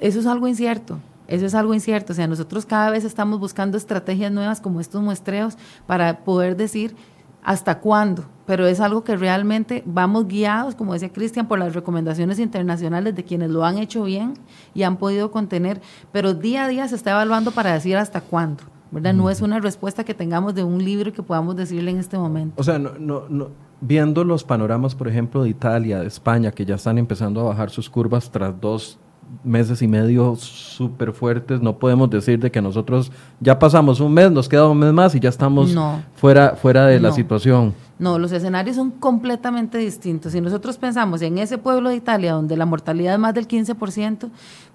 eso 0.00 0.20
es 0.20 0.26
algo 0.26 0.48
incierto. 0.48 0.98
Eso 1.28 1.46
es 1.46 1.54
algo 1.54 1.74
incierto. 1.74 2.12
O 2.12 2.16
sea, 2.16 2.26
nosotros 2.26 2.66
cada 2.66 2.90
vez 2.90 3.04
estamos 3.04 3.40
buscando 3.40 3.76
estrategias 3.76 4.30
nuevas 4.30 4.60
como 4.60 4.80
estos 4.80 5.02
muestreos 5.02 5.56
para 5.86 6.18
poder 6.20 6.56
decir 6.56 6.94
hasta 7.42 7.80
cuándo. 7.80 8.24
Pero 8.46 8.66
es 8.66 8.80
algo 8.80 9.02
que 9.02 9.16
realmente 9.16 9.82
vamos 9.86 10.28
guiados, 10.28 10.74
como 10.74 10.92
decía 10.92 11.12
Cristian, 11.12 11.48
por 11.48 11.58
las 11.58 11.74
recomendaciones 11.74 12.38
internacionales 12.38 13.14
de 13.14 13.24
quienes 13.24 13.50
lo 13.50 13.64
han 13.64 13.78
hecho 13.78 14.04
bien 14.04 14.34
y 14.72 14.84
han 14.84 14.96
podido 14.96 15.30
contener. 15.30 15.80
Pero 16.12 16.34
día 16.34 16.64
a 16.64 16.68
día 16.68 16.86
se 16.86 16.94
está 16.94 17.12
evaluando 17.12 17.50
para 17.50 17.72
decir 17.72 17.96
hasta 17.96 18.20
cuándo. 18.20 18.62
¿verdad? 18.90 19.14
No 19.14 19.30
es 19.30 19.40
una 19.40 19.58
respuesta 19.58 20.04
que 20.04 20.14
tengamos 20.14 20.54
de 20.54 20.62
un 20.62 20.84
libro 20.84 21.12
que 21.12 21.22
podamos 21.22 21.56
decirle 21.56 21.90
en 21.90 21.98
este 21.98 22.16
momento. 22.16 22.54
O 22.56 22.62
sea, 22.62 22.78
no, 22.78 22.92
no, 22.98 23.24
no, 23.28 23.48
viendo 23.80 24.22
los 24.24 24.44
panoramas, 24.44 24.94
por 24.94 25.08
ejemplo, 25.08 25.42
de 25.42 25.50
Italia, 25.50 26.00
de 26.00 26.06
España, 26.06 26.52
que 26.52 26.64
ya 26.64 26.76
están 26.76 26.96
empezando 26.98 27.40
a 27.40 27.44
bajar 27.44 27.70
sus 27.70 27.90
curvas 27.90 28.30
tras 28.30 28.58
dos 28.60 28.98
meses 29.44 29.80
y 29.82 29.88
medio 29.88 30.34
súper 30.36 31.12
fuertes, 31.12 31.60
no 31.60 31.78
podemos 31.78 32.10
decir 32.10 32.38
de 32.38 32.50
que 32.50 32.60
nosotros 32.60 33.12
ya 33.40 33.58
pasamos 33.58 34.00
un 34.00 34.12
mes, 34.12 34.30
nos 34.30 34.48
queda 34.48 34.68
un 34.68 34.78
mes 34.78 34.92
más 34.92 35.14
y 35.14 35.20
ya 35.20 35.28
estamos 35.28 35.72
No. 35.74 36.02
fuera, 36.14 36.56
fuera 36.56 36.86
de 36.86 36.98
la 37.00 37.12
situación. 37.12 37.74
No, 37.98 38.18
los 38.18 38.30
escenarios 38.32 38.76
son 38.76 38.90
completamente 38.90 39.78
distintos. 39.78 40.32
Si 40.32 40.40
nosotros 40.40 40.76
pensamos 40.76 41.22
en 41.22 41.38
ese 41.38 41.56
pueblo 41.58 41.88
de 41.88 41.96
Italia 41.96 42.32
donde 42.34 42.56
la 42.56 42.66
mortalidad 42.66 43.14
es 43.14 43.20
más 43.20 43.32
del 43.34 43.48
15%, 43.48 44.28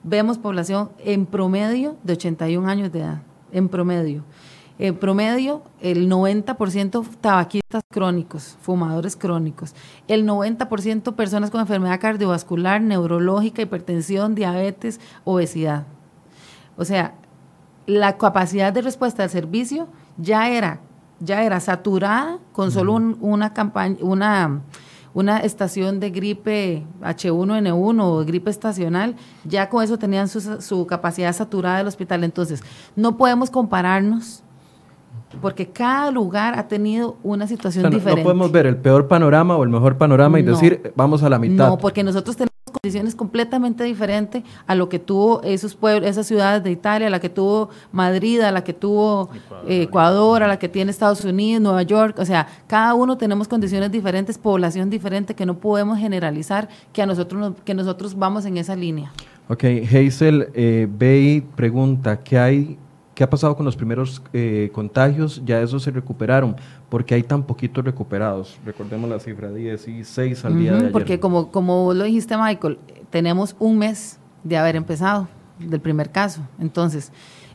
vemos 0.04 0.38
población 0.38 0.90
en 1.04 1.26
promedio 1.26 1.96
de 2.04 2.14
81 2.14 2.68
años 2.68 2.92
de 2.92 3.00
edad, 3.00 3.22
en 3.52 3.70
promedio. 3.70 4.24
En 4.82 4.96
promedio, 4.96 5.62
el 5.80 6.10
90% 6.10 7.06
tabaquistas 7.22 7.84
crónicos, 7.92 8.58
fumadores 8.62 9.16
crónicos. 9.16 9.76
El 10.08 10.26
90% 10.26 11.14
personas 11.14 11.52
con 11.52 11.62
enfermedad 11.62 12.00
cardiovascular, 12.00 12.82
neurológica, 12.82 13.62
hipertensión, 13.62 14.34
diabetes, 14.34 15.00
obesidad. 15.24 15.86
O 16.78 16.84
sea, 16.84 17.14
la 17.86 18.18
capacidad 18.18 18.74
de 18.74 18.82
respuesta 18.82 19.22
del 19.22 19.30
servicio 19.30 19.88
ya 20.18 20.50
era, 20.50 20.80
ya 21.20 21.44
era 21.44 21.60
saturada 21.60 22.40
con 22.52 22.72
solo 22.72 22.94
un- 22.94 23.18
una 23.22 23.54
campaña, 23.54 23.98
una, 24.02 24.62
una 25.14 25.38
estación 25.42 26.00
de 26.00 26.10
gripe 26.10 26.88
H1N1 27.04 28.02
o 28.04 28.26
gripe 28.26 28.50
estacional, 28.50 29.16
ya 29.44 29.70
con 29.70 29.84
eso 29.84 30.00
tenían 30.00 30.28
su, 30.28 30.60
su 30.60 30.88
capacidad 30.88 31.34
saturada 31.34 31.78
del 31.78 31.88
hospital. 31.88 32.24
Entonces, 32.24 32.64
no 32.96 33.16
podemos 33.16 33.52
compararnos 33.52 34.44
porque 35.42 35.68
cada 35.68 36.12
lugar 36.12 36.58
ha 36.58 36.68
tenido 36.68 37.18
una 37.24 37.46
O 37.46 37.48
situación 37.48 37.84
sea, 37.84 37.90
no, 37.90 37.96
no 37.96 37.98
diferente. 38.00 38.24
podemos 38.24 38.52
ver 38.52 38.66
el 38.66 38.78
peor 38.78 39.08
panorama 39.08 39.56
o 39.56 39.64
el 39.64 39.70
mejor 39.70 39.98
panorama 39.98 40.40
y 40.40 40.44
No. 40.44 40.52
decir, 40.52 40.82
eh, 40.84 40.92
vamos 40.96 41.24
a 41.24 41.30
la 41.30 41.40
mitad. 41.40 41.68
No, 41.70 41.78
porque 41.78 42.04
nosotros 42.04 42.36
tenemos 42.36 42.52
condiciones 42.72 43.16
completamente 43.16 43.84
diferentes 43.84 44.44
a 44.66 44.76
lo 44.76 44.88
que 44.90 44.98
tuvo 44.98 45.42
esos 45.44 45.76
pueblos, 45.76 46.10
esas 46.10 46.26
ciudades 46.26 46.64
de 46.64 46.72
Italia, 46.72 47.08
a 47.08 47.10
la 47.10 47.20
que 47.20 47.30
tuvo 47.30 47.70
Madrid, 47.92 48.40
a 48.42 48.52
la 48.52 48.64
que 48.64 48.74
tuvo 48.74 49.30
eh, 49.68 49.84
Ecuador, 49.84 50.42
a 50.44 50.48
la 50.48 50.58
que 50.58 50.70
tiene 50.70 50.90
Estados 50.92 51.24
Unidos, 51.26 51.62
Nueva 51.62 51.84
York. 51.84 52.18
O 52.20 52.26
sea, 52.26 52.48
cada 52.68 52.94
uno 52.94 53.18
tenemos 53.18 53.48
condiciones 53.48 53.92
diferentes, 53.92 54.38
población 54.38 54.90
diferente, 54.90 55.36
que 55.36 55.46
no 55.46 55.58
podemos 55.58 55.98
generalizar 56.00 56.70
que 56.94 57.02
a 57.02 57.06
nosotros 57.06 57.40
nos- 57.42 57.56
que 57.64 57.74
nosotros 57.74 58.18
vamos 58.18 58.46
en 58.46 58.58
esa 58.58 58.76
línea. 58.76 59.12
Ok, 59.50 59.64
Hazel 59.94 60.48
eh, 60.54 60.88
Bay 60.90 61.42
pregunta, 61.56 62.22
¿qué 62.24 62.40
hay, 62.40 62.78
qué 63.22 63.26
ha 63.26 63.30
pasado 63.30 63.56
con 63.56 63.68
los 63.68 63.76
primeros 63.76 64.20
eh, 64.34 64.72
contagios? 64.74 65.44
Ya 65.46 65.62
esos 65.62 65.84
se 65.84 65.92
recuperaron, 65.92 66.56
porque 66.90 67.14
hay 67.14 67.22
tan 67.22 67.44
poquitos 67.44 67.86
recuperados. 67.86 68.58
Recordemos 68.66 69.08
la 69.08 69.20
cifra, 69.20 69.52
16 69.52 70.44
al 70.44 70.58
día 70.58 70.72
de 70.72 70.78
ayer. 70.80 70.92
Porque 70.92 71.20
como, 71.20 71.52
como 71.52 71.94
lo 71.94 72.04
dijiste, 72.06 72.36
Michael, 72.36 72.80
tenemos 73.12 73.56
un 73.60 73.78
mes 73.78 74.18
de 74.44 74.58
haber 74.58 74.76
empezado 74.76 75.28
del 75.60 75.80
primer 75.80 76.10
caso. 76.10 76.42
Entonces, 76.60 77.12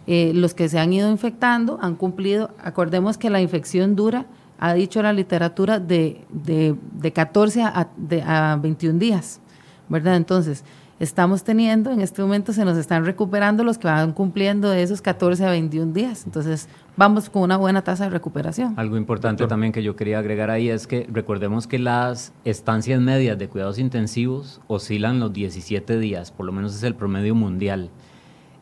eh, 0.06 0.30
los 0.36 0.54
que 0.54 0.68
se 0.68 0.78
han 0.78 0.92
ido 0.92 1.10
infectando 1.10 1.80
han 1.82 1.96
cumplido, 1.96 2.50
acordemos 2.62 3.18
que 3.18 3.28
la 3.28 3.40
infección 3.40 3.96
dura, 3.96 4.26
ha 4.60 4.72
dicho 4.72 5.02
la 5.02 5.12
literatura, 5.12 5.80
de, 5.80 6.24
de, 6.30 6.76
de 6.92 7.12
14 7.12 7.62
a, 7.64 7.88
de- 7.96 8.22
a 8.22 8.56
21 8.62 9.00
días, 9.00 9.40
¿verdad? 9.88 10.14
Entonces, 10.14 10.62
estamos 10.98 11.44
teniendo, 11.44 11.90
en 11.90 12.00
este 12.00 12.22
momento 12.22 12.52
se 12.52 12.64
nos 12.64 12.78
están 12.78 13.04
recuperando 13.04 13.64
los 13.64 13.76
que 13.78 13.86
van 13.86 14.12
cumpliendo 14.12 14.70
de 14.70 14.82
esos 14.82 15.02
14 15.02 15.44
a 15.44 15.50
21 15.50 15.92
días. 15.92 16.24
Entonces, 16.24 16.68
vamos 16.96 17.28
con 17.28 17.42
una 17.42 17.56
buena 17.56 17.82
tasa 17.82 18.04
de 18.04 18.10
recuperación. 18.10 18.74
Algo 18.76 18.96
importante 18.96 19.42
Doctor. 19.42 19.48
también 19.48 19.72
que 19.72 19.82
yo 19.82 19.94
quería 19.96 20.18
agregar 20.18 20.50
ahí 20.50 20.70
es 20.70 20.86
que 20.86 21.06
recordemos 21.12 21.66
que 21.66 21.78
las 21.78 22.32
estancias 22.44 23.00
medias 23.00 23.38
de 23.38 23.48
cuidados 23.48 23.78
intensivos 23.78 24.60
oscilan 24.68 25.20
los 25.20 25.32
17 25.32 25.98
días, 25.98 26.30
por 26.30 26.46
lo 26.46 26.52
menos 26.52 26.74
es 26.74 26.82
el 26.82 26.94
promedio 26.94 27.34
mundial. 27.34 27.90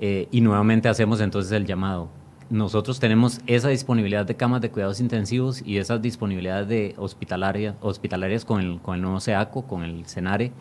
Eh, 0.01 0.29
y 0.33 0.41
nuevamente 0.41 0.89
hacemos 0.89 1.21
entonces 1.21 1.53
el 1.53 1.67
llamado. 1.67 2.09
Nosotros 2.51 3.01
tenemos 3.01 3.41
esa 3.47 3.69
disponibilidad 3.69 4.27
de 4.27 4.35
camas 4.35 4.61
de 4.61 4.71
cuidados 4.71 5.01
intensivos 5.01 5.63
y 5.65 5.79
esas 5.79 6.03
disponibilidades 6.03 6.69
de 6.69 6.95
hospitalaria, 6.99 7.77
hospitalarias 7.81 8.45
con 8.45 8.61
el, 8.61 8.81
con 8.81 8.97
el 8.97 9.03
nuevo 9.03 9.21
SEACO, 9.21 9.67
con 9.67 9.83
el 9.83 10.05
CENARE. 10.05 10.53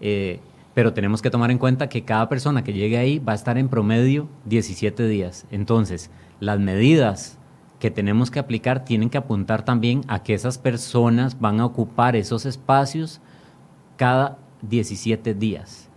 Eh, 0.00 0.38
pero 0.78 0.92
tenemos 0.92 1.22
que 1.22 1.30
tomar 1.30 1.50
en 1.50 1.58
cuenta 1.58 1.88
que 1.88 2.04
cada 2.04 2.28
persona 2.28 2.62
que 2.62 2.72
llegue 2.72 2.98
ahí 2.98 3.18
va 3.18 3.32
a 3.32 3.34
estar 3.34 3.58
en 3.58 3.68
promedio 3.68 4.28
17 4.44 5.08
días. 5.08 5.44
Entonces, 5.50 6.08
las 6.38 6.60
medidas 6.60 7.36
que 7.80 7.90
tenemos 7.90 8.30
que 8.30 8.38
aplicar 8.38 8.84
tienen 8.84 9.10
que 9.10 9.18
apuntar 9.18 9.64
también 9.64 10.02
a 10.06 10.22
que 10.22 10.34
esas 10.34 10.56
personas 10.56 11.40
van 11.40 11.58
a 11.58 11.64
ocupar 11.64 12.14
esos 12.14 12.46
espacios 12.46 13.20
cada 13.96 14.38
17 14.62 15.34
días. 15.34 15.88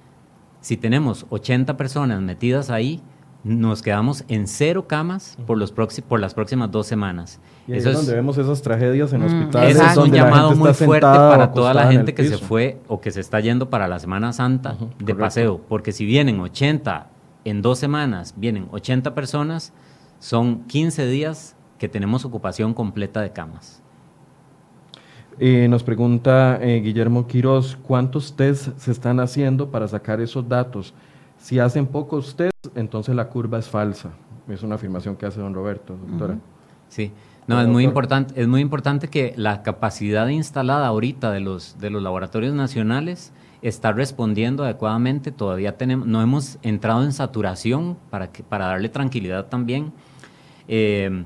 Si 0.62 0.78
tenemos 0.78 1.28
80 1.30 1.78
personas 1.78 2.20
metidas 2.20 2.72
ahí, 2.72 3.04
nos 3.44 3.84
quedamos 3.84 4.24
en 4.30 4.48
cero 4.48 4.88
camas 4.88 5.38
por, 5.46 5.60
los 5.60 5.72
por 5.72 6.20
las 6.20 6.34
próximas 6.34 6.72
dos 6.72 6.88
semanas. 6.88 7.40
Y 7.74 7.78
Eso 7.78 7.90
es 7.92 7.96
donde 7.98 8.14
vemos 8.16 8.38
esas 8.38 8.62
tragedias 8.62 9.14
en 9.14 9.22
Mm, 9.22 9.26
hospitales. 9.26 9.76
ese 9.76 9.86
es 9.86 9.98
un 9.98 10.12
llamado 10.12 10.56
muy 10.56 10.74
fuerte 10.74 11.06
para 11.06 11.52
toda 11.52 11.74
la 11.74 11.92
gente 11.92 12.14
que 12.14 12.28
se 12.28 12.38
fue 12.38 12.80
o 12.88 13.00
que 13.00 13.12
se 13.12 13.20
está 13.22 13.40
yendo 13.40 13.70
para 13.70 13.88
la 13.88 14.00
Semana 14.00 14.34
Santa 14.34 14.74
de 14.74 14.78
correcto. 14.78 15.18
paseo, 15.18 15.62
porque 15.70 15.92
si 15.92 16.06
vienen 16.06 16.40
80 16.40 17.08
en 17.46 17.62
dos 17.62 17.80
semanas, 17.80 18.34
vienen 18.38 18.68
80 18.72 19.16
personas, 19.16 19.74
son 20.20 20.64
15 20.68 21.06
días 21.08 21.56
que 21.78 21.88
tenemos 21.90 22.26
ocupación 22.26 22.74
completa 22.74 23.22
de 23.22 23.32
camas. 23.32 23.82
Eh, 25.40 25.68
nos 25.70 25.84
pregunta 25.84 26.60
eh, 26.62 26.82
Guillermo 26.82 27.26
Quiroz, 27.26 27.78
¿cuántos 27.82 28.36
test 28.36 28.78
se 28.78 28.92
están 28.92 29.20
haciendo 29.20 29.72
para 29.72 29.88
sacar 29.88 30.22
esos 30.22 30.48
datos? 30.48 30.94
Si 31.38 31.58
hacen 31.58 31.88
pocos 31.88 32.36
test, 32.36 32.52
entonces 32.76 33.16
la 33.16 33.28
curva 33.30 33.58
es 33.58 33.68
falsa. 33.68 34.10
Es 34.48 34.62
una 34.62 34.76
afirmación 34.76 35.16
que 35.16 35.26
hace 35.26 35.40
don 35.40 35.54
Roberto, 35.54 35.96
doctora. 36.08 36.38
Sí, 36.90 37.12
no, 37.48 37.62
es 37.62 37.68
muy, 37.68 37.84
importante, 37.84 38.40
es 38.40 38.48
muy 38.48 38.62
importante 38.62 39.08
que 39.08 39.34
la 39.36 39.64
capacidad 39.64 40.28
instalada 40.28 40.88
ahorita 40.88 41.32
de 41.32 41.40
los, 41.40 41.80
de 41.80 41.90
los 41.90 42.02
laboratorios 42.02 42.54
nacionales 42.54 43.34
está 43.62 43.92
respondiendo 43.92 44.64
adecuadamente. 44.64 45.32
Todavía 45.32 45.78
tenemos, 45.78 46.08
no 46.08 46.22
hemos 46.22 46.58
entrado 46.62 47.04
en 47.04 47.14
saturación 47.14 47.98
para, 48.10 48.32
que, 48.32 48.44
para 48.44 48.68
darle 48.68 48.90
tranquilidad 48.90 49.48
también. 49.48 49.92
Eh, 50.68 51.24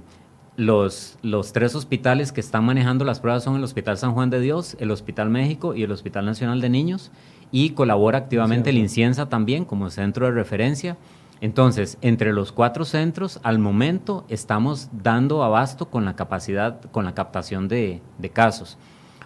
los, 0.58 1.18
los 1.22 1.52
tres 1.52 1.76
hospitales 1.76 2.32
que 2.32 2.40
están 2.40 2.64
manejando 2.64 3.04
las 3.04 3.20
pruebas 3.20 3.44
son 3.44 3.58
el 3.58 3.64
Hospital 3.64 3.98
San 3.98 4.14
Juan 4.14 4.30
de 4.30 4.40
Dios, 4.40 4.78
el 4.80 4.92
Hospital 4.92 5.30
México 5.30 5.76
y 5.76 5.84
el 5.84 5.92
Hospital 5.92 6.26
Nacional 6.26 6.62
de 6.62 6.70
Niños. 6.70 7.12
Y 7.52 7.72
colabora 7.72 8.18
activamente 8.18 8.70
el. 8.70 8.78
Inciensa 8.78 9.30
también 9.30 9.66
como 9.66 9.90
centro 9.90 10.26
de 10.26 10.32
referencia. 10.32 10.98
Entonces, 11.42 11.98
entre 12.02 12.34
los 12.34 12.52
cuatro 12.52 12.86
centros, 12.86 13.40
al 13.44 13.60
momento 13.60 14.26
estamos 14.30 14.90
dando 14.92 15.44
abasto 15.44 15.90
con 15.90 16.06
la 16.06 16.16
capacidad, 16.16 16.82
con 16.92 17.06
la 17.06 17.14
captación 17.14 17.68
de, 17.68 18.02
de 18.18 18.30
casos. 18.30 18.78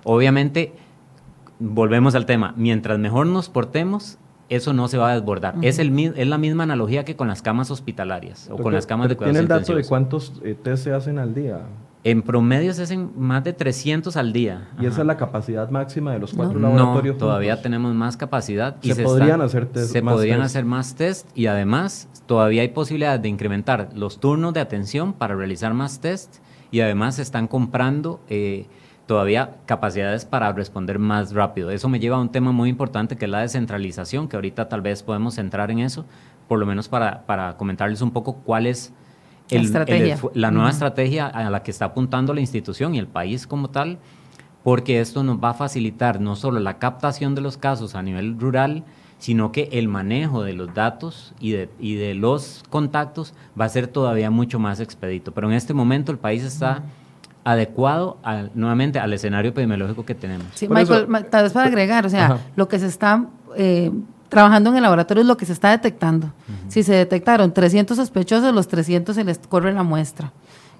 Obviamente, 0.03 0.73
volvemos 1.59 2.15
al 2.15 2.25
tema, 2.25 2.53
mientras 2.57 2.97
mejor 2.99 3.27
nos 3.27 3.49
portemos, 3.49 4.17
eso 4.49 4.73
no 4.73 4.87
se 4.87 4.97
va 4.97 5.11
a 5.11 5.15
desbordar. 5.15 5.55
es, 5.61 5.77
el, 5.79 5.97
es 6.15 6.27
la 6.27 6.37
misma 6.37 6.63
analogía 6.63 7.05
que 7.05 7.15
con 7.15 7.27
las 7.27 7.41
camas 7.41 7.69
hospitalarias 7.69 8.49
o 8.51 8.57
con 8.57 8.73
las 8.73 8.87
camas 8.87 9.09
de 9.09 9.15
cuidados 9.15 9.35
¿Tiene 9.35 9.43
el 9.43 9.47
dato 9.47 9.75
de 9.75 9.85
cuántos 9.85 10.41
eh, 10.43 10.55
test 10.61 10.85
se 10.85 10.93
hacen 10.93 11.19
al 11.19 11.35
día? 11.35 11.61
En 12.03 12.21
promedio 12.21 12.73
se 12.73 12.83
hacen 12.83 13.11
más 13.17 13.43
de 13.43 13.51
300 13.51 14.15
al 14.15 14.31
día. 14.31 14.69
¿Y 14.79 14.85
esa 14.85 15.01
es 15.01 15.07
la 15.07 15.17
capacidad 15.17 15.69
máxima 15.69 16.13
de 16.13 16.19
los 16.19 16.33
cuatro 16.33 16.57
laboratorios? 16.57 17.15
No, 17.15 17.19
todavía 17.19 17.61
tenemos 17.61 17.93
más 17.93 18.15
capacidad. 18.15 18.77
¿Se, 18.81 18.89
y 18.89 18.93
se 18.93 19.03
podrían 19.03 19.41
hacer 19.41 19.65
test 19.65 19.91
Se 19.91 20.01
podrían 20.01 20.41
hacer 20.41 20.63
más 20.63 20.95
test 20.95 21.27
y 21.35 21.47
además 21.47 22.07
todavía 22.25 22.61
hay 22.61 22.69
posibilidad 22.69 23.19
de 23.19 23.27
incrementar 23.27 23.89
los 23.93 24.21
turnos 24.21 24.53
de 24.53 24.61
atención 24.61 25.11
para 25.11 25.35
realizar 25.35 25.73
más 25.73 25.99
test 25.99 26.37
y 26.71 26.79
además 26.79 27.15
se 27.15 27.21
están 27.21 27.47
comprando 27.47 28.21
eh, 28.29 28.67
todavía 29.05 29.57
capacidades 29.65 30.23
para 30.23 30.53
responder 30.53 30.99
más 30.99 31.33
rápido. 31.33 31.69
Eso 31.69 31.89
me 31.89 31.99
lleva 31.99 32.15
a 32.15 32.21
un 32.21 32.29
tema 32.29 32.53
muy 32.53 32.69
importante 32.69 33.17
que 33.17 33.25
es 33.25 33.31
la 33.31 33.41
descentralización, 33.41 34.29
que 34.29 34.37
ahorita 34.37 34.69
tal 34.69 34.81
vez 34.81 35.03
podemos 35.03 35.37
entrar 35.37 35.69
en 35.69 35.79
eso, 35.79 36.05
por 36.47 36.59
lo 36.59 36.65
menos 36.65 36.87
para, 36.87 37.25
para 37.25 37.57
comentarles 37.57 38.01
un 38.01 38.11
poco 38.11 38.35
cuál 38.35 38.67
es 38.67 38.93
la, 39.49 40.51
nueva 40.51 40.69
estrategia 40.69 41.27
a 41.27 41.49
la 41.49 41.63
que 41.63 41.71
está 41.71 41.85
apuntando 41.85 42.33
la 42.33 42.41
institución 42.41 42.95
y 42.95 42.99
el 42.99 43.07
país 43.07 43.47
como 43.47 43.69
tal, 43.69 43.99
porque 44.63 44.99
esto 44.99 45.23
nos 45.23 45.37
va 45.37 45.51
a 45.51 45.53
facilitar 45.53 46.19
no 46.19 46.35
solo 46.35 46.59
la 46.59 46.77
captación 46.77 47.35
de 47.35 47.41
los 47.41 47.57
casos 47.57 47.95
a 47.95 48.03
nivel 48.03 48.39
rural, 48.39 48.83
sino 49.17 49.51
que 49.51 49.69
el 49.71 49.87
manejo 49.87 50.43
de 50.43 50.53
los 50.53 50.73
datos 50.73 51.33
y 51.39 51.51
de, 51.51 51.69
y 51.79 51.95
de 51.95 52.13
los 52.13 52.63
contactos 52.69 53.33
va 53.59 53.65
a 53.65 53.69
ser 53.69 53.87
todavía 53.87 54.31
mucho 54.31 54.59
más 54.59 54.79
expedito. 54.79 55.33
Pero 55.33 55.49
en 55.49 55.55
este 55.55 55.73
momento 55.73 56.11
el 56.11 56.17
país 56.17 56.43
está 56.43 56.83
adecuado 57.43 58.17
nuevamente 58.53 58.99
al 58.99 59.11
escenario 59.13 59.49
epidemiológico 59.49 60.05
que 60.05 60.15
tenemos. 60.15 60.47
Sí, 60.53 60.67
Michael, 60.67 61.07
tal 61.29 61.43
vez 61.43 61.53
para 61.53 61.67
agregar, 61.67 62.05
o 62.05 62.09
sea, 62.09 62.39
lo 62.55 62.67
que 62.67 62.79
se 62.79 62.87
está 62.87 63.25
eh, 63.57 63.91
trabajando 64.29 64.69
en 64.69 64.77
el 64.77 64.83
laboratorio 64.83 65.21
es 65.21 65.27
lo 65.27 65.37
que 65.37 65.45
se 65.45 65.53
está 65.53 65.71
detectando. 65.71 66.31
Si 66.69 66.83
se 66.83 66.93
detectaron 66.93 67.53
300 67.53 67.97
sospechosos, 67.97 68.53
los 68.53 68.67
300 68.67 69.15
se 69.15 69.23
les 69.23 69.39
corre 69.39 69.73
la 69.73 69.83
muestra. 69.83 70.31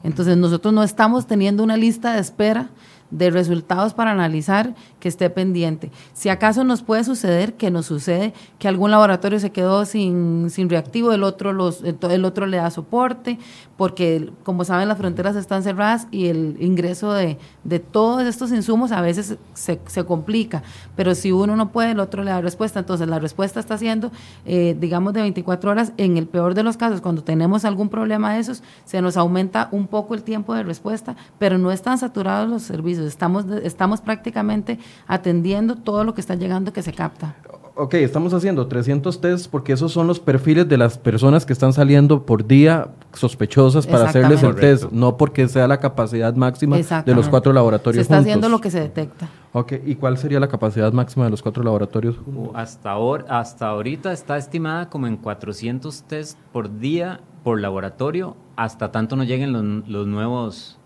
Entonces 0.03 0.37
nosotros 0.37 0.73
no 0.73 0.83
estamos 0.83 1.27
teniendo 1.27 1.63
una 1.63 1.75
lista 1.75 2.13
de 2.13 2.19
espera 2.19 2.69
de 3.11 3.31
resultados 3.31 3.93
para 3.93 4.11
analizar 4.11 4.75
que 4.99 5.07
esté 5.07 5.29
pendiente. 5.29 5.91
Si 6.13 6.29
acaso 6.29 6.63
nos 6.63 6.83
puede 6.83 7.03
suceder, 7.03 7.53
que 7.53 7.71
nos 7.71 7.85
sucede, 7.85 8.33
que 8.57 8.67
algún 8.67 8.91
laboratorio 8.91 9.39
se 9.39 9.51
quedó 9.51 9.85
sin, 9.85 10.49
sin 10.49 10.69
reactivo, 10.69 11.11
el 11.13 11.23
otro, 11.23 11.53
los, 11.53 11.83
el 11.83 12.25
otro 12.25 12.45
le 12.45 12.57
da 12.57 12.69
soporte, 12.69 13.39
porque 13.77 14.29
como 14.43 14.65
saben 14.65 14.89
las 14.89 14.97
fronteras 14.97 15.37
están 15.37 15.63
cerradas 15.63 16.07
y 16.11 16.27
el 16.27 16.57
ingreso 16.59 17.13
de, 17.13 17.37
de 17.63 17.79
todos 17.79 18.23
estos 18.23 18.51
insumos 18.51 18.91
a 18.91 18.99
veces 18.99 19.37
se, 19.53 19.79
se, 19.85 20.03
complica, 20.03 20.63
pero 20.97 21.15
si 21.15 21.31
uno 21.31 21.55
no 21.55 21.71
puede, 21.71 21.91
el 21.91 22.01
otro 22.01 22.23
le 22.23 22.31
da 22.31 22.41
respuesta. 22.41 22.79
Entonces 22.79 23.07
la 23.07 23.19
respuesta 23.19 23.59
está 23.59 23.77
siendo, 23.77 24.11
eh, 24.45 24.75
digamos, 24.77 25.13
de 25.13 25.21
24 25.21 25.71
horas. 25.71 25.93
En 25.95 26.17
el 26.17 26.27
peor 26.27 26.55
de 26.55 26.63
los 26.63 26.75
casos, 26.75 26.99
cuando 26.99 27.23
tenemos 27.23 27.63
algún 27.63 27.87
problema 27.87 28.33
de 28.33 28.39
esos, 28.39 28.63
se 28.83 29.01
nos 29.01 29.15
aumenta 29.15 29.69
un 29.71 29.87
poco 29.87 30.13
el 30.13 30.23
tiempo 30.23 30.53
de 30.53 30.63
respuesta, 30.63 31.15
pero 31.37 31.57
no 31.57 31.71
están 31.71 31.97
saturados 31.97 32.49
los 32.49 32.63
servicios. 32.63 33.05
Estamos, 33.07 33.45
estamos 33.63 34.01
prácticamente 34.01 34.77
atendiendo 35.07 35.75
todo 35.75 36.03
lo 36.03 36.13
que 36.13 36.21
está 36.21 36.35
llegando 36.35 36.73
que 36.73 36.81
se 36.81 36.93
capta. 36.93 37.35
Ok, 37.81 37.93
estamos 37.93 38.33
haciendo 38.33 38.67
300 38.67 39.21
tests 39.21 39.47
porque 39.47 39.71
esos 39.71 39.93
son 39.93 40.05
los 40.05 40.19
perfiles 40.19 40.67
de 40.67 40.77
las 40.77 40.97
personas 40.97 41.45
que 41.45 41.53
están 41.53 41.71
saliendo 41.71 42.25
por 42.25 42.45
día 42.45 42.89
sospechosas 43.13 43.87
para 43.87 44.09
hacerles 44.09 44.43
el 44.43 44.53
test, 44.55 44.91
no 44.91 45.15
porque 45.15 45.47
sea 45.47 45.65
la 45.65 45.79
capacidad 45.79 46.35
máxima 46.35 46.75
de 46.75 47.15
los 47.15 47.29
cuatro 47.29 47.53
laboratorios. 47.53 48.05
Se 48.05 48.13
está 48.13 48.17
haciendo 48.17 48.49
lo 48.49 48.59
que 48.59 48.69
se 48.69 48.81
detecta. 48.81 49.29
Ok, 49.53 49.75
¿y 49.85 49.95
cuál 49.95 50.17
sería 50.17 50.41
la 50.41 50.49
capacidad 50.49 50.91
máxima 50.91 51.23
de 51.23 51.31
los 51.31 51.41
cuatro 51.41 51.63
laboratorios? 51.63 52.17
Uh, 52.27 52.51
hasta, 52.53 52.91
ahora, 52.91 53.39
hasta 53.39 53.69
ahorita 53.69 54.11
está 54.11 54.37
estimada 54.37 54.89
como 54.89 55.07
en 55.07 55.15
400 55.15 56.03
test 56.03 56.37
por 56.51 56.79
día 56.79 57.21
por 57.45 57.61
laboratorio, 57.61 58.35
hasta 58.57 58.91
tanto 58.91 59.15
no 59.15 59.23
lleguen 59.23 59.53
los, 59.53 59.87
los 59.87 60.05
nuevos 60.05 60.78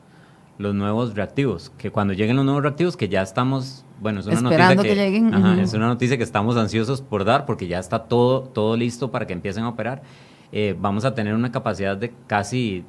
los 0.64 0.74
nuevos 0.74 1.14
reactivos, 1.14 1.72
que 1.78 1.92
cuando 1.92 2.14
lleguen 2.14 2.38
los 2.38 2.46
nuevos 2.46 2.64
reactivos, 2.64 2.98
que 2.98 3.10
ya 3.10 3.22
estamos 3.22 3.86
bueno, 4.04 4.20
es 4.20 4.26
una 4.28 4.42
noticia 4.42 4.76
que, 4.76 4.96
lleguen. 4.96 5.34
Es 5.60 5.74
una 5.74 5.88
noticia 5.88 6.18
que 6.18 6.24
estamos 6.24 6.58
ansiosos 6.58 7.02
por 7.02 7.24
dar 7.24 7.46
porque 7.46 7.68
ya 7.68 7.80
está 7.80 8.00
todo, 8.00 8.42
todo 8.42 8.76
listo 8.76 9.12
para 9.12 9.26
que 9.28 9.34
empiecen 9.34 9.64
a 9.64 9.70
operar. 9.70 10.02
Eh, 10.56 10.76
vamos 10.80 11.04
a 11.04 11.16
tener 11.16 11.34
una 11.34 11.52
capacidad 11.52 11.98
de 11.98 12.14
casi, 12.28 12.86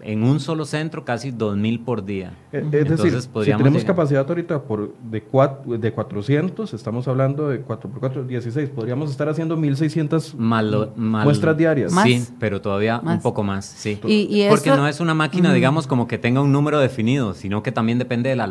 en 0.00 0.22
un 0.22 0.38
solo 0.38 0.64
centro, 0.64 1.04
casi 1.04 1.32
2.000 1.32 1.84
por 1.84 2.04
día. 2.04 2.34
Eh, 2.52 2.64
es 2.70 2.88
decir, 2.88 3.20
si 3.20 3.52
tenemos 3.52 3.84
capacidad 3.84 4.24
ahorita 4.28 4.62
por 4.62 4.94
de, 4.96 5.20
cuatro, 5.20 5.76
de 5.76 5.92
400, 5.92 6.72
estamos 6.72 7.08
hablando 7.08 7.48
de 7.48 7.62
4 7.62 7.90
por 7.90 7.98
4, 7.98 8.22
16, 8.22 8.70
podríamos 8.70 9.10
estar 9.10 9.28
haciendo 9.28 9.56
1.600 9.56 10.36
muestras 10.94 11.56
diarias. 11.56 11.92
Sí, 12.04 12.24
pero 12.38 12.60
todavía 12.60 13.00
un 13.04 13.20
poco 13.20 13.42
más, 13.42 13.64
sí. 13.64 13.98
Porque 14.48 14.70
no 14.70 14.86
es 14.86 15.00
una 15.00 15.14
máquina, 15.14 15.52
digamos, 15.52 15.88
como 15.88 16.06
que 16.06 16.16
tenga 16.16 16.40
un 16.40 16.52
número 16.52 16.78
definido, 16.78 17.34
sino 17.34 17.64
que 17.64 17.72
también 17.72 17.98
depende 17.98 18.30
de 18.30 18.36
la, 18.36 18.48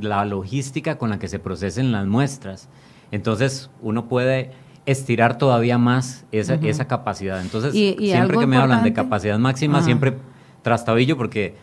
la 0.00 0.24
logística 0.24 0.96
con 0.96 1.10
la 1.10 1.18
que 1.18 1.28
se 1.28 1.40
procesen 1.40 1.92
las 1.92 2.06
muestras. 2.06 2.70
Entonces, 3.10 3.70
uno 3.82 4.08
puede 4.08 4.52
estirar 4.88 5.36
todavía 5.36 5.76
más 5.76 6.24
esa, 6.32 6.54
esa 6.54 6.86
capacidad. 6.86 7.42
Entonces, 7.42 7.72
siempre 7.72 8.38
que 8.38 8.46
me 8.46 8.56
hablan 8.56 8.82
de 8.82 8.94
capacidad 8.94 9.38
máxima, 9.38 9.82
siempre 9.82 10.14
trastabillo 10.62 11.18
porque 11.18 11.54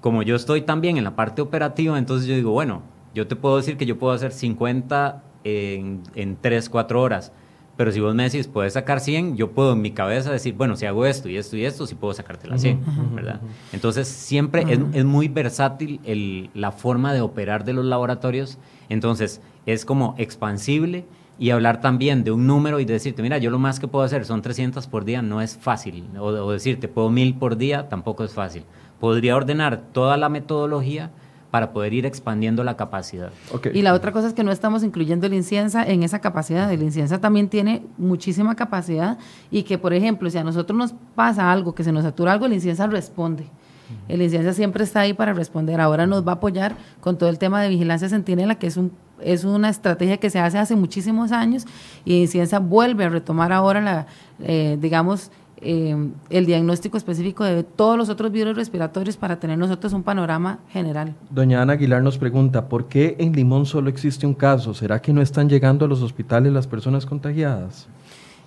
como 0.00 0.22
yo 0.22 0.36
estoy 0.36 0.62
también 0.62 0.96
en 0.96 1.02
la 1.02 1.16
parte 1.16 1.42
operativa, 1.42 1.98
entonces 1.98 2.28
yo 2.28 2.36
digo, 2.36 2.52
bueno, 2.52 2.82
yo 3.14 3.26
te 3.26 3.34
puedo 3.34 3.56
decir 3.56 3.76
que 3.76 3.84
yo 3.84 3.98
puedo 3.98 4.12
hacer 4.12 4.30
50 4.30 5.24
en, 5.42 6.02
en 6.14 6.36
3, 6.40 6.68
4 6.68 7.02
horas. 7.02 7.32
Pero 7.76 7.90
si 7.90 7.98
vos 7.98 8.14
me 8.14 8.22
decís, 8.24 8.46
puedes 8.46 8.74
sacar 8.74 9.00
100, 9.00 9.36
yo 9.36 9.50
puedo 9.50 9.72
en 9.72 9.80
mi 9.80 9.90
cabeza 9.90 10.30
decir, 10.30 10.54
bueno, 10.54 10.76
si 10.76 10.86
hago 10.86 11.04
esto 11.04 11.28
y 11.28 11.36
esto 11.36 11.56
y 11.56 11.64
esto, 11.64 11.86
sí 11.88 11.96
puedo 11.96 12.14
sacarte 12.14 12.46
las 12.46 12.60
100, 12.60 13.14
¿verdad? 13.14 13.40
Entonces, 13.72 14.06
siempre 14.06 14.64
es, 14.68 14.78
es, 14.92 15.04
muy 15.04 15.26
versátil 15.26 15.98
el, 16.04 16.50
la 16.54 16.70
forma 16.70 17.12
de 17.12 17.22
operar 17.22 17.64
de 17.64 17.72
los 17.72 17.84
laboratorios. 17.84 18.58
Entonces, 18.88 19.40
es 19.66 19.84
como 19.84 20.14
expansible 20.18 21.06
y 21.42 21.50
hablar 21.50 21.80
también 21.80 22.22
de 22.22 22.30
un 22.30 22.46
número 22.46 22.78
y 22.78 22.84
decirte, 22.84 23.20
mira, 23.20 23.36
yo 23.36 23.50
lo 23.50 23.58
más 23.58 23.80
que 23.80 23.88
puedo 23.88 24.04
hacer 24.04 24.24
son 24.24 24.42
300 24.42 24.86
por 24.86 25.04
día, 25.04 25.22
no 25.22 25.40
es 25.40 25.56
fácil. 25.56 26.04
O, 26.16 26.52
decirte, 26.52 26.86
puedo 26.86 27.10
1000 27.10 27.34
por 27.34 27.56
día, 27.56 27.88
tampoco 27.88 28.22
es 28.22 28.32
fácil. 28.32 28.62
Podría 29.00 29.34
ordenar 29.34 29.82
toda 29.90 30.16
la 30.16 30.28
metodología 30.28 31.10
para 31.50 31.72
poder 31.72 31.94
ir 31.94 32.06
expandiendo 32.06 32.62
la 32.62 32.76
capacidad. 32.76 33.32
Y 33.74 33.82
la 33.82 33.92
otra 33.92 34.12
cosa 34.12 34.28
es 34.28 34.34
que 34.34 34.44
no 34.44 34.52
estamos 34.52 34.84
incluyendo 34.84 35.26
el 35.26 35.34
inciensa 35.34 35.84
en 35.84 36.04
esa 36.04 36.20
capacidad. 36.20 36.72
El 36.72 36.80
inciensa 36.80 37.20
también 37.20 37.48
tiene 37.48 37.84
muchísima 37.98 38.54
capacidad 38.54 39.18
y 39.50 39.64
que, 39.64 39.78
por 39.78 39.94
ejemplo, 39.94 40.30
si 40.30 40.38
a 40.38 40.44
nosotros 40.44 40.78
nos 40.78 40.94
pasa 41.16 41.50
algo, 41.50 41.74
que 41.74 41.82
se 41.82 41.90
nos 41.90 42.04
satura 42.04 42.34
algo, 42.34 42.46
el 42.46 42.52
inciensa 42.52 42.86
responde. 42.86 43.46
El 44.08 44.22
inciensa 44.22 44.52
siempre 44.52 44.84
está 44.84 45.00
ahí 45.00 45.12
para 45.12 45.32
responder. 45.32 45.80
Ahora 45.80 46.06
nos 46.06 46.24
va 46.24 46.32
a 46.32 46.34
apoyar 46.36 46.76
con 47.00 47.18
todo 47.18 47.28
el 47.28 47.38
tema 47.38 47.60
de 47.62 47.68
vigilancia 47.68 48.08
centinela, 48.08 48.54
que 48.54 48.68
es 48.68 48.76
un 48.76 48.92
es 49.24 49.44
una 49.44 49.68
estrategia 49.68 50.16
que 50.18 50.30
se 50.30 50.38
hace 50.38 50.58
hace 50.58 50.76
muchísimos 50.76 51.32
años 51.32 51.66
y 52.04 52.26
Ciencia 52.26 52.58
vuelve 52.58 53.04
a 53.04 53.08
retomar 53.08 53.52
ahora, 53.52 53.80
la, 53.80 54.06
eh, 54.40 54.76
digamos, 54.80 55.30
eh, 55.64 55.96
el 56.28 56.44
diagnóstico 56.44 56.96
específico 56.96 57.44
de 57.44 57.62
todos 57.62 57.96
los 57.96 58.08
otros 58.08 58.32
virus 58.32 58.56
respiratorios 58.56 59.16
para 59.16 59.38
tener 59.38 59.56
nosotros 59.56 59.92
un 59.92 60.02
panorama 60.02 60.58
general. 60.70 61.14
Doña 61.30 61.62
Ana 61.62 61.74
Aguilar 61.74 62.02
nos 62.02 62.18
pregunta, 62.18 62.68
¿por 62.68 62.88
qué 62.88 63.14
en 63.20 63.32
Limón 63.32 63.64
solo 63.64 63.88
existe 63.88 64.26
un 64.26 64.34
caso? 64.34 64.74
¿Será 64.74 65.00
que 65.00 65.12
no 65.12 65.22
están 65.22 65.48
llegando 65.48 65.84
a 65.84 65.88
los 65.88 66.02
hospitales 66.02 66.52
las 66.52 66.66
personas 66.66 67.06
contagiadas? 67.06 67.86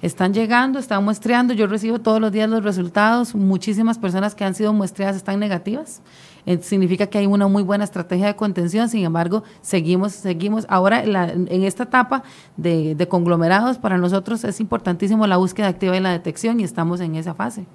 Están 0.02 0.34
llegando, 0.34 0.78
están 0.78 1.06
muestreando, 1.06 1.54
yo 1.54 1.68
recibo 1.68 2.00
todos 2.00 2.20
los 2.20 2.34
días 2.34 2.50
los 2.50 2.64
resultados, 2.64 3.34
muchísimas 3.34 3.98
personas 3.98 4.36
que 4.36 4.44
han 4.44 4.54
sido 4.54 4.74
muestreadas 4.74 5.16
están 5.16 5.40
negativas 5.40 6.02
eh, 6.46 6.60
significa 6.62 7.08
que 7.08 7.18
hay 7.18 7.26
una 7.26 7.48
muy 7.48 7.64
buena 7.64 7.84
estrategia 7.84 8.28
de 8.28 8.36
contención, 8.36 8.90
sin 8.90 9.04
embargo, 9.04 9.44
seguimos, 9.62 10.14
seguimos. 10.14 10.66
Ahora, 10.70 11.04
en 11.04 11.64
esta 11.64 11.84
etapa 11.84 12.24
de, 12.58 13.08
conglomerados, 13.10 13.78
para 13.78 13.98
nosotros 13.98 14.44
es 14.44 14.60
importantísimo 14.60 15.26
la 15.28 15.38
búsqueda 15.38 15.68
activa 15.68 15.98
y 15.98 16.00
la 16.00 16.12
detección 16.12 16.60
y 16.60 16.64
estamos 16.64 17.00
en 17.02 17.16
esa 17.16 17.34
fase. 17.34 17.66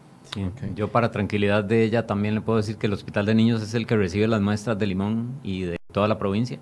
Yo 0.77 0.89
para 0.89 1.11
tranquilidad 1.11 1.65
de 1.65 1.83
ella 1.83 2.07
también 2.07 2.37
le 2.37 2.41
puedo 2.41 2.59
decir 2.59 2.77
que 2.77 2.87
el 2.87 2.93
Hospital 2.93 3.27
de 3.27 3.35
Niños 3.35 3.63
es 3.63 3.75
el 3.75 3.87
que 3.87 3.97
recibe 3.97 4.29
las 4.29 4.41
muestras 4.41 4.79
de 4.79 4.87
Limón 4.87 5.33
y 5.43 5.63
de 5.63 5.77
toda 5.93 6.07
la 6.07 6.19
provincia. 6.19 6.61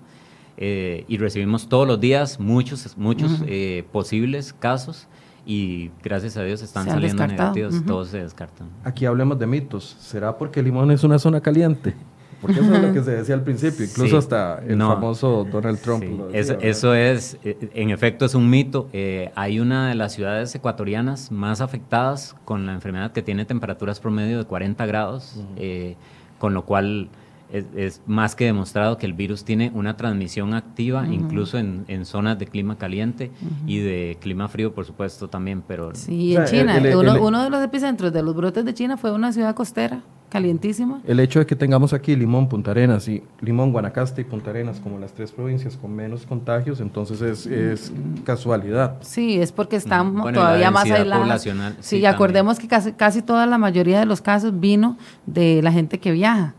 Eh, 0.57 1.05
y 1.07 1.17
recibimos 1.17 1.69
todos 1.69 1.87
los 1.87 2.01
días 2.01 2.39
muchos, 2.39 2.97
muchos 2.97 3.43
eh, 3.47 3.85
posibles 3.91 4.51
casos 4.51 5.07
y 5.49 5.89
gracias 6.03 6.37
a 6.37 6.43
Dios 6.43 6.61
están 6.61 6.85
saliendo 6.85 7.25
negativos, 7.25 7.83
todos 7.83 8.09
se 8.09 8.19
descartan. 8.19 8.67
Aquí 8.83 9.07
hablemos 9.07 9.39
de 9.39 9.47
mitos. 9.47 9.97
¿Será 9.99 10.37
porque 10.37 10.61
Limón 10.61 10.91
es 10.91 11.03
una 11.03 11.17
zona 11.17 11.41
caliente? 11.41 11.95
porque 12.39 12.59
eso 12.59 12.73
es 12.73 12.81
lo 12.81 12.93
que 12.93 13.03
se 13.03 13.11
decía 13.11 13.35
al 13.35 13.43
principio, 13.43 13.85
incluso 13.89 14.17
hasta 14.17 14.59
el 14.59 14.77
famoso 14.77 15.45
Donald 15.51 15.79
Trump. 15.79 16.03
eso 16.33 16.93
es, 16.93 17.37
eh, 17.43 17.69
en 17.73 17.89
efecto, 17.89 18.25
es 18.25 18.35
un 18.35 18.49
mito. 18.49 18.89
Eh, 18.93 19.31
hay 19.35 19.59
una 19.59 19.89
de 19.89 19.95
las 19.95 20.13
ciudades 20.13 20.53
ecuatorianas 20.53 21.31
más 21.31 21.61
afectadas 21.61 22.35
con 22.45 22.65
la 22.65 22.73
enfermedad 22.73 23.11
que 23.11 23.21
tiene 23.21 23.45
temperaturas 23.45 23.99
promedio 23.99 24.37
de 24.37 24.45
40 24.45 24.85
grados, 24.85 25.43
eh, 25.57 25.95
con 26.37 26.53
lo 26.53 26.63
cual 26.63 27.09
es, 27.51 28.01
más 28.05 28.35
que 28.35 28.45
demostrado 28.45 28.97
que 28.97 29.05
el 29.05 29.13
virus 29.13 29.43
tiene 29.43 29.71
una 29.73 29.97
transmisión 29.97 30.53
activa, 30.53 31.07
incluso 31.07 31.57
en, 31.57 32.05
zonas 32.05 32.37
de 32.39 32.47
clima 32.47 32.77
caliente 32.77 33.31
y 33.65 33.79
de 33.79 34.17
clima 34.19 34.47
frío, 34.47 34.73
por 34.73 34.85
supuesto, 34.85 35.29
también. 35.29 35.63
Pero 35.67 35.93
sí, 35.95 36.35
en 36.35 36.45
China, 36.45 36.81
uno, 37.21 37.43
de 37.43 37.49
los 37.49 37.63
epicentros 37.63 38.13
de 38.13 38.23
los 38.23 38.35
brotes 38.35 38.65
de 38.65 38.73
China 38.73 38.97
fue 38.97 39.11
una 39.11 39.31
ciudad 39.33 39.55
costera 39.55 40.01
calientísima. 40.29 41.01
El 41.05 41.19
hecho 41.19 41.39
de 41.39 41.47
que 41.47 41.55
tengamos 41.55 41.91
aquí 41.91 42.15
Limón, 42.15 42.47
Punta 42.47 42.69
Arenas 42.71 43.07
y 43.07 43.23
Limón, 43.41 43.71
Guanacaste 43.71 44.21
y 44.21 44.23
Punta 44.25 44.51
Arenas 44.51 44.79
como 44.79 44.99
las 44.99 45.11
tres 45.13 45.31
provincias 45.31 45.75
con 45.75 45.95
menos 45.95 46.25
contagios, 46.27 46.79
entonces 46.79 47.21
es, 47.21 47.45
es 47.47 47.91
casualidad. 48.23 48.97
Sí, 49.01 49.41
es 49.41 49.51
porque 49.51 49.75
estamos 49.75 50.31
todavía 50.31 50.69
más 50.69 50.89
aislados. 50.89 51.47
Sí, 51.79 52.05
acordemos 52.05 52.59
que 52.59 52.67
casi, 52.67 52.91
casi 52.93 53.23
toda 53.23 53.47
la 53.47 53.57
mayoría 53.57 53.99
de 53.99 54.05
los 54.05 54.21
casos 54.21 54.59
vino 54.59 54.97
de 55.25 55.61
la 55.63 55.71
gente 55.71 55.99
que 55.99 56.11
viaja. 56.11 56.53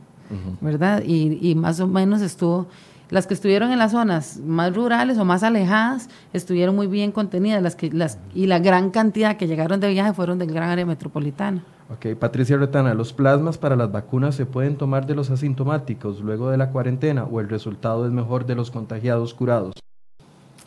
¿Verdad? 0.60 1.02
Y, 1.04 1.38
y, 1.40 1.54
más 1.54 1.80
o 1.80 1.86
menos 1.86 2.22
estuvo, 2.22 2.66
las 3.10 3.26
que 3.26 3.34
estuvieron 3.34 3.72
en 3.72 3.78
las 3.78 3.92
zonas 3.92 4.38
más 4.38 4.74
rurales 4.74 5.18
o 5.18 5.24
más 5.24 5.42
alejadas 5.42 6.08
estuvieron 6.32 6.76
muy 6.76 6.86
bien 6.86 7.12
contenidas 7.12 7.62
las 7.62 7.74
que, 7.74 7.90
las, 7.90 8.18
y 8.34 8.46
la 8.46 8.60
gran 8.60 8.90
cantidad 8.90 9.36
que 9.36 9.46
llegaron 9.46 9.80
de 9.80 9.90
viaje 9.90 10.12
fueron 10.12 10.38
del 10.38 10.52
gran 10.52 10.70
área 10.70 10.86
metropolitana. 10.86 11.64
Ok, 11.92 12.16
Patricia 12.16 12.56
Retana, 12.56 12.94
¿los 12.94 13.12
plasmas 13.12 13.58
para 13.58 13.74
las 13.74 13.90
vacunas 13.90 14.36
se 14.36 14.46
pueden 14.46 14.76
tomar 14.76 15.06
de 15.06 15.16
los 15.16 15.28
asintomáticos 15.30 16.20
luego 16.20 16.48
de 16.50 16.56
la 16.56 16.70
cuarentena 16.70 17.24
o 17.24 17.40
el 17.40 17.48
resultado 17.48 18.06
es 18.06 18.12
mejor 18.12 18.46
de 18.46 18.54
los 18.54 18.70
contagiados 18.70 19.34
curados? 19.34 19.74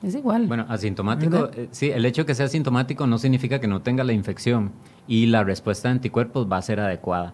Es 0.04 0.16
igual. 0.16 0.48
Bueno, 0.48 0.66
asintomático, 0.68 1.50
eh, 1.56 1.70
sí, 1.72 1.90
el 1.90 2.06
hecho 2.06 2.24
de 2.24 2.26
que 2.26 2.36
sea 2.36 2.48
asintomático 2.48 3.08
no 3.08 3.18
significa 3.18 3.60
que 3.60 3.70
no 3.70 3.82
tenga 3.82 4.04
la 4.04 4.12
infección 4.12 4.72
y 5.08 5.28
la 5.28 5.46
respuesta 5.46 5.88
de 5.88 5.94
anticuerpos 5.94 6.46
va 6.52 6.58
a 6.58 6.62
ser 6.62 6.82
adecuada. 6.82 7.34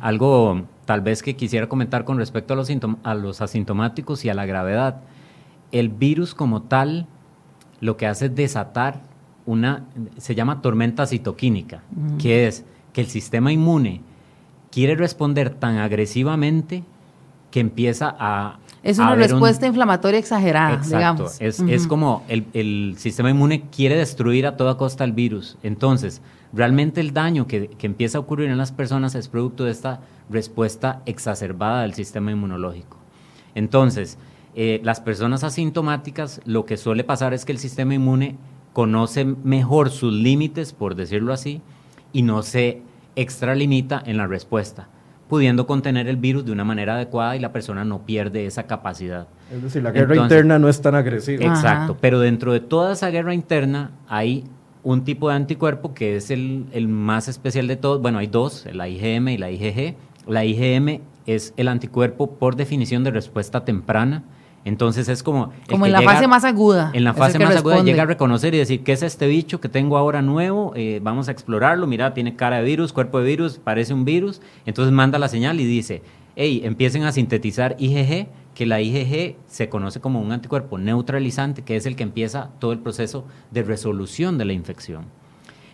Algo 0.00 0.66
tal 0.90 1.02
vez 1.02 1.22
que 1.22 1.36
quisiera 1.36 1.68
comentar 1.68 2.04
con 2.04 2.18
respecto 2.18 2.52
a 2.52 2.56
los, 2.56 2.68
a 3.04 3.14
los 3.14 3.40
asintomáticos 3.40 4.24
y 4.24 4.28
a 4.28 4.34
la 4.34 4.44
gravedad. 4.44 5.02
El 5.70 5.88
virus 5.88 6.34
como 6.34 6.62
tal 6.62 7.06
lo 7.80 7.96
que 7.96 8.08
hace 8.08 8.26
es 8.26 8.34
desatar 8.34 9.00
una, 9.46 9.86
se 10.16 10.34
llama 10.34 10.60
tormenta 10.62 11.06
citoquínica, 11.06 11.84
que 12.18 12.48
es 12.48 12.64
que 12.92 13.02
el 13.02 13.06
sistema 13.06 13.52
inmune 13.52 14.00
quiere 14.72 14.96
responder 14.96 15.50
tan 15.50 15.76
agresivamente 15.76 16.82
que 17.52 17.60
empieza 17.60 18.16
a... 18.18 18.58
Es 18.82 18.98
una 18.98 19.14
respuesta 19.14 19.66
inflamatoria 19.66 20.18
exagerada, 20.18 20.74
Exacto. 20.74 21.26
Es, 21.38 21.60
es 21.60 21.86
como 21.86 22.24
el, 22.28 22.46
el, 22.54 22.94
sistema 22.96 23.30
inmune 23.30 23.64
quiere 23.70 23.96
destruir 23.96 24.46
a 24.46 24.56
toda 24.56 24.76
costa 24.78 25.04
el 25.04 25.12
virus. 25.12 25.58
Entonces, 25.62 26.22
realmente 26.52 27.00
el 27.02 27.12
daño 27.12 27.46
que, 27.46 27.68
que, 27.68 27.86
empieza 27.86 28.18
a 28.18 28.22
ocurrir 28.22 28.48
en 28.48 28.56
las 28.56 28.72
personas 28.72 29.14
es 29.14 29.28
producto 29.28 29.64
de 29.64 29.72
esta 29.72 30.00
respuesta 30.30 31.02
exacerbada 31.04 31.82
del 31.82 31.92
sistema 31.92 32.30
inmunológico. 32.30 32.96
Entonces, 33.54 34.16
eh, 34.54 34.80
las 34.82 35.00
personas 35.00 35.44
asintomáticas, 35.44 36.40
lo 36.46 36.64
que 36.64 36.78
suele 36.78 37.04
pasar 37.04 37.34
es 37.34 37.44
que 37.44 37.52
el 37.52 37.58
sistema 37.58 37.94
inmune 37.94 38.36
conoce 38.72 39.24
mejor 39.24 39.90
sus 39.90 40.12
límites, 40.12 40.72
por 40.72 40.94
decirlo 40.94 41.34
así, 41.34 41.60
y 42.12 42.22
no 42.22 42.42
se 42.42 42.82
extralimita 43.14 44.02
en 44.04 44.16
la 44.16 44.26
respuesta 44.26 44.88
pudiendo 45.30 45.66
contener 45.66 46.08
el 46.08 46.16
virus 46.16 46.44
de 46.44 46.52
una 46.52 46.64
manera 46.64 46.96
adecuada 46.96 47.36
y 47.36 47.38
la 47.38 47.52
persona 47.52 47.84
no 47.84 48.04
pierde 48.04 48.44
esa 48.44 48.64
capacidad. 48.64 49.28
Es 49.50 49.62
decir, 49.62 49.82
la 49.82 49.92
guerra 49.92 50.16
interna 50.16 50.58
no 50.58 50.68
es 50.68 50.82
tan 50.82 50.94
agresiva. 50.94 51.44
Exacto, 51.44 51.96
pero 51.98 52.20
dentro 52.20 52.52
de 52.52 52.60
toda 52.60 52.92
esa 52.92 53.08
guerra 53.08 53.32
interna 53.32 53.92
hay 54.08 54.44
un 54.82 55.04
tipo 55.04 55.28
de 55.28 55.36
anticuerpo 55.36 55.94
que 55.94 56.16
es 56.16 56.30
el, 56.30 56.66
el 56.72 56.88
más 56.88 57.28
especial 57.28 57.68
de 57.68 57.76
todos. 57.76 58.02
Bueno, 58.02 58.18
hay 58.18 58.26
dos, 58.26 58.66
la 58.72 58.88
IgM 58.88 59.28
y 59.28 59.38
la 59.38 59.50
IgG. 59.50 59.94
La 60.26 60.44
IgM 60.44 61.00
es 61.26 61.54
el 61.56 61.68
anticuerpo 61.68 62.32
por 62.32 62.56
definición 62.56 63.04
de 63.04 63.12
respuesta 63.12 63.64
temprana 63.64 64.24
entonces 64.64 65.08
es 65.08 65.22
como... 65.22 65.52
Como 65.68 65.86
en 65.86 65.92
la 65.92 66.02
fase 66.02 66.26
más 66.26 66.44
aguda. 66.44 66.90
En 66.92 67.04
la 67.04 67.14
fase 67.14 67.38
más 67.38 67.56
aguda 67.56 67.82
llega 67.82 68.02
a 68.02 68.06
reconocer 68.06 68.54
y 68.54 68.58
decir, 68.58 68.82
¿qué 68.82 68.92
es 68.92 69.02
este 69.02 69.26
bicho 69.26 69.60
que 69.60 69.68
tengo 69.68 69.96
ahora 69.96 70.20
nuevo? 70.22 70.72
Eh, 70.76 71.00
vamos 71.02 71.28
a 71.28 71.32
explorarlo, 71.32 71.86
mira, 71.86 72.12
tiene 72.12 72.36
cara 72.36 72.58
de 72.58 72.64
virus, 72.64 72.92
cuerpo 72.92 73.20
de 73.20 73.26
virus, 73.26 73.58
parece 73.58 73.94
un 73.94 74.04
virus. 74.04 74.42
Entonces 74.66 74.92
manda 74.92 75.18
la 75.18 75.28
señal 75.28 75.60
y 75.60 75.64
dice, 75.64 76.02
hey, 76.36 76.60
empiecen 76.64 77.04
a 77.04 77.12
sintetizar 77.12 77.76
IgG, 77.78 78.28
que 78.54 78.66
la 78.66 78.80
IgG 78.82 79.36
se 79.46 79.68
conoce 79.70 80.00
como 80.00 80.20
un 80.20 80.32
anticuerpo 80.32 80.76
neutralizante, 80.76 81.62
que 81.62 81.76
es 81.76 81.86
el 81.86 81.96
que 81.96 82.02
empieza 82.02 82.50
todo 82.58 82.72
el 82.72 82.80
proceso 82.80 83.24
de 83.50 83.62
resolución 83.62 84.36
de 84.36 84.44
la 84.44 84.52
infección. 84.52 85.06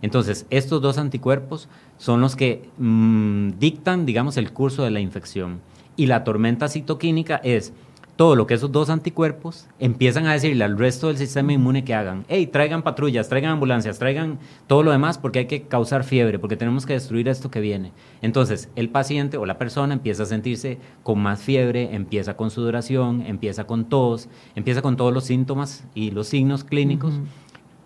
Entonces, 0.02 0.46
estos 0.50 0.80
dos 0.80 0.98
anticuerpos 0.98 1.68
son 1.98 2.20
los 2.20 2.36
que 2.36 2.68
mm, 2.78 3.58
dictan, 3.58 4.06
digamos, 4.06 4.36
el 4.36 4.52
curso 4.52 4.84
de 4.84 4.90
la 4.90 5.00
infección. 5.00 5.60
Y 5.96 6.06
la 6.06 6.24
tormenta 6.24 6.68
citoquínica 6.68 7.40
es 7.42 7.72
todo 8.16 8.34
lo 8.34 8.46
que 8.46 8.54
esos 8.54 8.72
dos 8.72 8.88
anticuerpos 8.88 9.68
empiezan 9.78 10.26
a 10.26 10.32
decirle 10.32 10.64
al 10.64 10.78
resto 10.78 11.08
del 11.08 11.18
sistema 11.18 11.52
inmune 11.52 11.84
que 11.84 11.94
hagan, 11.94 12.24
hey, 12.28 12.46
traigan 12.46 12.82
patrullas, 12.82 13.28
traigan 13.28 13.52
ambulancias, 13.52 13.98
traigan 13.98 14.38
todo 14.66 14.82
lo 14.82 14.90
demás 14.90 15.18
porque 15.18 15.40
hay 15.40 15.46
que 15.46 15.62
causar 15.62 16.02
fiebre, 16.02 16.38
porque 16.38 16.56
tenemos 16.56 16.86
que 16.86 16.94
destruir 16.94 17.28
esto 17.28 17.50
que 17.50 17.60
viene. 17.60 17.92
Entonces, 18.22 18.70
el 18.74 18.88
paciente 18.88 19.36
o 19.36 19.44
la 19.44 19.58
persona 19.58 19.92
empieza 19.92 20.22
a 20.22 20.26
sentirse 20.26 20.78
con 21.02 21.20
más 21.20 21.42
fiebre, 21.42 21.94
empieza 21.94 22.36
con 22.36 22.50
sudoración, 22.50 23.22
empieza 23.26 23.64
con 23.64 23.84
tos, 23.84 24.28
empieza 24.54 24.80
con 24.80 24.96
todos 24.96 25.12
los 25.12 25.24
síntomas 25.24 25.84
y 25.94 26.10
los 26.10 26.28
signos 26.28 26.64
clínicos 26.64 27.20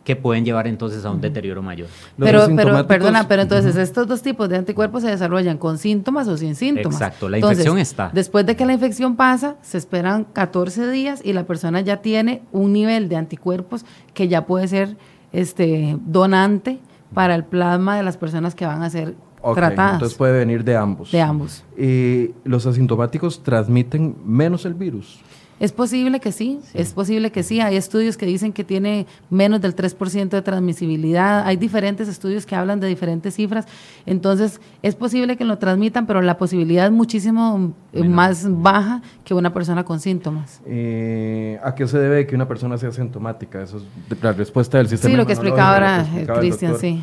que 0.04 0.16
pueden 0.16 0.44
llevar 0.44 0.66
entonces 0.66 1.04
a 1.04 1.10
un 1.10 1.20
deterioro 1.20 1.62
mayor. 1.62 1.88
Pero, 2.18 2.46
pero, 2.56 2.86
perdona, 2.86 3.28
pero 3.28 3.42
entonces 3.42 3.76
estos 3.76 4.06
dos 4.06 4.22
tipos 4.22 4.48
de 4.48 4.56
anticuerpos 4.56 5.02
se 5.02 5.10
desarrollan 5.10 5.58
con 5.58 5.78
síntomas 5.78 6.26
o 6.26 6.36
sin 6.36 6.54
síntomas. 6.54 6.94
Exacto, 6.94 7.28
la 7.28 7.38
infección 7.38 7.78
está. 7.78 8.10
Después 8.12 8.46
de 8.46 8.56
que 8.56 8.64
la 8.64 8.72
infección 8.72 9.16
pasa, 9.16 9.56
se 9.62 9.76
esperan 9.76 10.24
14 10.24 10.90
días 10.90 11.20
y 11.22 11.32
la 11.32 11.44
persona 11.44 11.80
ya 11.82 11.98
tiene 11.98 12.42
un 12.50 12.72
nivel 12.72 13.08
de 13.08 13.16
anticuerpos 13.16 13.84
que 14.14 14.28
ya 14.28 14.46
puede 14.46 14.68
ser 14.68 14.96
este 15.32 15.96
donante 16.06 16.80
para 17.14 17.34
el 17.34 17.44
plasma 17.44 17.96
de 17.96 18.02
las 18.02 18.16
personas 18.16 18.54
que 18.54 18.66
van 18.66 18.82
a 18.82 18.90
ser 18.90 19.14
tratadas. 19.54 19.94
Entonces 19.94 20.16
puede 20.16 20.38
venir 20.38 20.64
de 20.64 20.76
ambos. 20.76 21.12
De 21.12 21.20
ambos. 21.20 21.64
¿Y 21.76 22.30
los 22.44 22.66
asintomáticos 22.66 23.42
transmiten 23.42 24.16
menos 24.24 24.64
el 24.64 24.74
virus? 24.74 25.20
Es 25.60 25.72
posible 25.72 26.20
que 26.20 26.32
sí, 26.32 26.58
es 26.72 26.94
posible 26.94 27.30
que 27.30 27.42
sí. 27.42 27.60
Hay 27.60 27.76
estudios 27.76 28.16
que 28.16 28.24
dicen 28.24 28.54
que 28.54 28.64
tiene 28.64 29.06
menos 29.28 29.60
del 29.60 29.76
3% 29.76 30.30
de 30.30 30.40
transmisibilidad. 30.40 31.46
Hay 31.46 31.58
diferentes 31.58 32.08
estudios 32.08 32.46
que 32.46 32.56
hablan 32.56 32.80
de 32.80 32.88
diferentes 32.88 33.34
cifras. 33.34 33.66
Entonces, 34.06 34.58
es 34.82 34.94
posible 34.94 35.36
que 35.36 35.44
lo 35.44 35.58
transmitan, 35.58 36.06
pero 36.06 36.22
la 36.22 36.38
posibilidad 36.38 36.86
es 36.86 36.92
muchísimo 36.92 37.74
eh, 37.92 38.02
más 38.04 38.46
baja 38.48 39.02
que 39.22 39.34
una 39.34 39.52
persona 39.52 39.84
con 39.84 40.00
síntomas. 40.00 40.62
Eh, 40.64 41.60
¿A 41.62 41.74
qué 41.74 41.86
se 41.86 41.98
debe 41.98 42.26
que 42.26 42.34
una 42.34 42.48
persona 42.48 42.78
sea 42.78 42.88
asintomática? 42.88 43.62
Eso 43.62 43.76
es 43.76 44.22
la 44.22 44.32
respuesta 44.32 44.78
del 44.78 44.88
sistema. 44.88 45.12
Sí, 45.12 45.16
lo 45.18 45.26
que 45.26 45.34
explicaba 45.34 45.74
ahora 45.74 46.06
Cristian, 46.38 46.78
sí. 46.78 47.02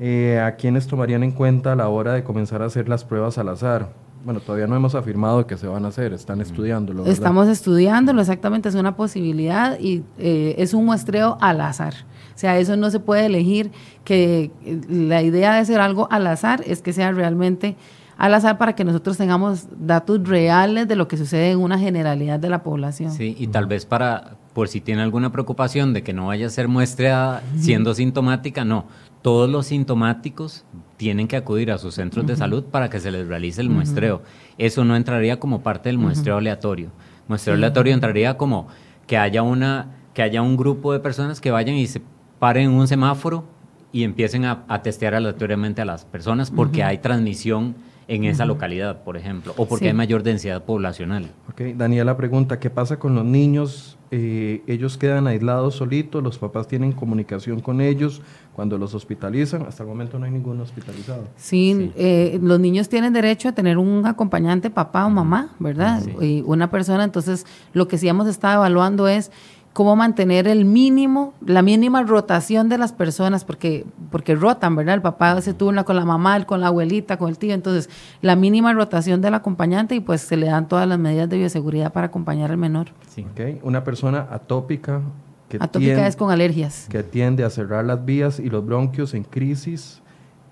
Eh, 0.00 0.40
¿A 0.40 0.56
quiénes 0.56 0.86
tomarían 0.86 1.22
en 1.22 1.32
cuenta 1.32 1.72
a 1.72 1.76
la 1.76 1.88
hora 1.88 2.14
de 2.14 2.24
comenzar 2.24 2.62
a 2.62 2.64
hacer 2.64 2.88
las 2.88 3.04
pruebas 3.04 3.36
al 3.36 3.50
azar? 3.50 3.90
Bueno, 4.24 4.40
todavía 4.40 4.66
no 4.66 4.74
hemos 4.74 4.94
afirmado 4.94 5.46
que 5.46 5.56
se 5.56 5.66
van 5.66 5.84
a 5.84 5.88
hacer, 5.88 6.12
están 6.12 6.40
estudiándolo. 6.40 7.00
¿verdad? 7.00 7.12
Estamos 7.12 7.48
estudiándolo, 7.48 8.20
exactamente, 8.20 8.68
es 8.68 8.74
una 8.74 8.96
posibilidad 8.96 9.78
y 9.78 10.02
eh, 10.18 10.54
es 10.58 10.74
un 10.74 10.86
muestreo 10.86 11.36
al 11.40 11.60
azar. 11.60 11.94
O 12.34 12.38
sea, 12.38 12.58
eso 12.58 12.76
no 12.76 12.90
se 12.90 13.00
puede 13.00 13.26
elegir, 13.26 13.70
que 14.02 14.50
eh, 14.64 14.80
la 14.88 15.22
idea 15.22 15.54
de 15.54 15.60
hacer 15.60 15.80
algo 15.80 16.08
al 16.10 16.26
azar 16.26 16.62
es 16.66 16.82
que 16.82 16.92
sea 16.92 17.12
realmente 17.12 17.76
al 18.16 18.32
azar 18.34 18.58
para 18.58 18.74
que 18.74 18.84
nosotros 18.84 19.16
tengamos 19.16 19.66
datos 19.76 20.26
reales 20.26 20.88
de 20.88 20.96
lo 20.96 21.08
que 21.08 21.16
sucede 21.16 21.50
en 21.50 21.58
una 21.58 21.78
generalidad 21.78 22.38
de 22.38 22.48
la 22.48 22.62
población. 22.62 23.10
Sí, 23.10 23.36
y 23.38 23.48
tal 23.48 23.66
vez 23.66 23.86
para, 23.86 24.36
por 24.52 24.68
si 24.68 24.80
tiene 24.80 25.02
alguna 25.02 25.32
preocupación 25.32 25.92
de 25.92 26.02
que 26.02 26.12
no 26.12 26.28
vaya 26.28 26.46
a 26.46 26.50
ser 26.50 26.68
muestra 26.68 27.42
siendo 27.58 27.92
sintomática, 27.94 28.64
no. 28.64 28.86
Todos 29.22 29.50
los 29.50 29.66
sintomáticos 29.66 30.64
tienen 30.96 31.28
que 31.28 31.36
acudir 31.36 31.70
a 31.70 31.78
sus 31.78 31.94
centros 31.94 32.26
de 32.26 32.36
salud 32.36 32.64
para 32.64 32.88
que 32.90 33.00
se 33.00 33.10
les 33.10 33.26
realice 33.26 33.60
el 33.60 33.70
muestreo. 33.70 34.22
Eso 34.58 34.84
no 34.84 34.96
entraría 34.96 35.40
como 35.40 35.62
parte 35.62 35.88
del 35.88 35.98
muestreo 35.98 36.36
aleatorio. 36.36 36.90
Muestreo 37.28 37.56
aleatorio 37.56 37.94
entraría 37.94 38.36
como 38.36 38.68
que 39.06 39.18
haya 39.18 39.42
una 39.42 39.96
que 40.14 40.22
haya 40.22 40.42
un 40.42 40.56
grupo 40.56 40.92
de 40.92 41.00
personas 41.00 41.40
que 41.40 41.50
vayan 41.50 41.74
y 41.74 41.88
se 41.88 42.00
paren 42.38 42.70
en 42.70 42.70
un 42.70 42.86
semáforo 42.86 43.44
y 43.92 44.04
empiecen 44.04 44.44
a, 44.44 44.82
testear 44.82 45.14
aleatoriamente 45.14 45.82
a 45.82 45.84
las 45.84 46.04
personas 46.04 46.50
porque 46.50 46.82
hay 46.84 46.98
transmisión 46.98 47.74
en 48.08 48.24
esa 48.24 48.44
localidad, 48.44 49.02
por 49.02 49.16
ejemplo, 49.16 49.54
o 49.56 49.66
porque 49.66 49.88
hay 49.88 49.94
mayor 49.94 50.22
densidad 50.22 50.64
poblacional. 50.64 51.30
Okay. 51.50 51.72
Daniela 51.72 52.16
pregunta, 52.16 52.58
¿qué 52.60 52.70
pasa 52.70 52.98
con 52.98 53.14
los 53.14 53.24
niños? 53.24 53.96
Eh, 54.10 54.62
ellos 54.66 54.96
quedan 54.96 55.26
aislados 55.26 55.74
solitos, 55.76 56.22
los 56.22 56.38
papás 56.38 56.68
tienen 56.68 56.92
comunicación 56.92 57.60
con 57.60 57.80
ellos 57.80 58.22
cuando 58.54 58.78
los 58.78 58.94
hospitalizan. 58.94 59.62
Hasta 59.62 59.82
el 59.82 59.88
momento 59.88 60.18
no 60.18 60.26
hay 60.26 60.30
ningún 60.30 60.60
hospitalizado. 60.60 61.28
Sí, 61.36 61.92
eh, 61.96 62.38
los 62.40 62.60
niños 62.60 62.88
tienen 62.88 63.12
derecho 63.12 63.48
a 63.48 63.52
tener 63.52 63.78
un 63.78 64.06
acompañante, 64.06 64.70
papá 64.70 65.06
o 65.06 65.10
mamá, 65.10 65.54
¿verdad? 65.58 66.02
Y 66.20 66.42
una 66.42 66.70
persona, 66.70 67.04
entonces 67.04 67.46
lo 67.72 67.88
que 67.88 67.98
sí 67.98 68.06
hemos 68.06 68.28
estado 68.28 68.56
evaluando 68.56 69.08
es 69.08 69.32
cómo 69.74 69.96
mantener 69.96 70.46
el 70.46 70.64
mínimo, 70.64 71.34
la 71.44 71.60
mínima 71.60 72.04
rotación 72.04 72.68
de 72.68 72.78
las 72.78 72.92
personas, 72.92 73.44
porque, 73.44 73.84
porque 74.10 74.36
rotan, 74.36 74.76
¿verdad? 74.76 74.94
El 74.94 75.02
papá 75.02 75.38
se 75.42 75.52
turna 75.52 75.82
con 75.82 75.96
la 75.96 76.04
mamá, 76.04 76.46
con 76.46 76.60
la 76.60 76.68
abuelita, 76.68 77.18
con 77.18 77.28
el 77.28 77.36
tío, 77.36 77.52
entonces 77.52 77.90
la 78.22 78.36
mínima 78.36 78.72
rotación 78.72 79.20
del 79.20 79.34
acompañante 79.34 79.96
y 79.96 80.00
pues 80.00 80.20
se 80.20 80.36
le 80.36 80.46
dan 80.46 80.68
todas 80.68 80.88
las 80.88 80.98
medidas 80.98 81.28
de 81.28 81.38
bioseguridad 81.38 81.92
para 81.92 82.06
acompañar 82.06 82.52
al 82.52 82.56
menor. 82.56 82.92
Sí. 83.08 83.26
Okay. 83.32 83.58
Una 83.64 83.82
persona 83.82 84.28
atópica 84.30 85.02
que 85.48 85.58
atópica 85.60 86.06
es 86.06 86.14
con 86.14 86.30
alergias. 86.30 86.86
Que 86.88 87.02
tiende 87.02 87.42
a 87.42 87.50
cerrar 87.50 87.84
las 87.84 88.04
vías 88.04 88.38
y 88.38 88.50
los 88.50 88.64
bronquios 88.64 89.12
en 89.12 89.24
crisis 89.24 90.03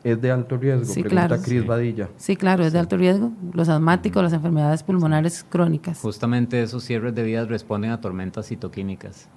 es 0.04 0.20
de 0.20 0.30
alto 0.30 0.56
riesgo, 0.56 0.84
sí, 0.84 1.02
pregunta 1.02 1.28
claro. 1.28 1.42
Cris 1.42 1.66
Badilla. 1.66 2.08
Sí, 2.16 2.36
claro, 2.36 2.64
es 2.64 2.72
de 2.72 2.78
alto 2.78 2.96
riesgo. 2.96 3.32
Los 3.52 3.68
asmáticos, 3.68 4.22
las 4.22 4.32
enfermedades 4.32 4.82
pulmonares 4.82 5.44
crónicas. 5.48 5.98
Justamente 6.00 6.62
esos 6.62 6.84
cierres 6.84 7.14
de 7.14 7.22
vías 7.22 7.48
responden 7.48 7.92
a 7.92 8.00
tormentas 8.00 8.48
citoquímicas. 8.48 9.28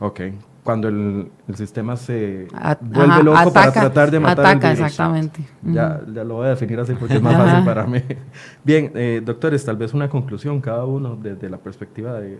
Ok, 0.00 0.20
cuando 0.62 0.88
el, 0.88 1.30
sistema 1.54 1.96
se 1.96 2.48
vuelve 2.80 3.22
loco 3.22 3.52
para 3.52 3.72
tratar 3.72 4.10
de 4.10 4.20
matar 4.20 4.46
ataca, 4.46 4.72
exactamente. 4.72 5.40
Ya, 5.62 6.00
ya, 6.12 6.24
lo 6.24 6.36
voy 6.36 6.46
a 6.46 6.50
definir 6.50 6.78
así 6.80 6.94
porque 6.94 7.14
es 7.14 7.22
más 7.22 7.36
fácil 7.36 7.64
para 7.64 7.86
mí. 7.86 8.02
Bien, 8.64 8.92
eh, 8.94 9.22
doctores, 9.24 9.64
tal 9.64 9.76
vez 9.76 9.94
una 9.94 10.08
conclusión 10.08 10.60
cada 10.60 10.84
uno 10.84 11.16
desde 11.16 11.48
la 11.48 11.58
perspectiva 11.58 12.20
de, 12.20 12.38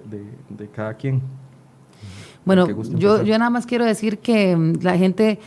de 0.49 0.69
cada 0.69 0.95
quien. 0.95 1.23
Bueno, 2.45 2.67
yo, 2.97 3.23
yo 3.23 3.39
nada 3.39 3.51
más 3.51 3.67
quiero 3.67 3.85
decir 3.85 4.19
que 4.19 4.57
mm, 4.57 4.83
la 4.83 4.97
gente 4.97 5.39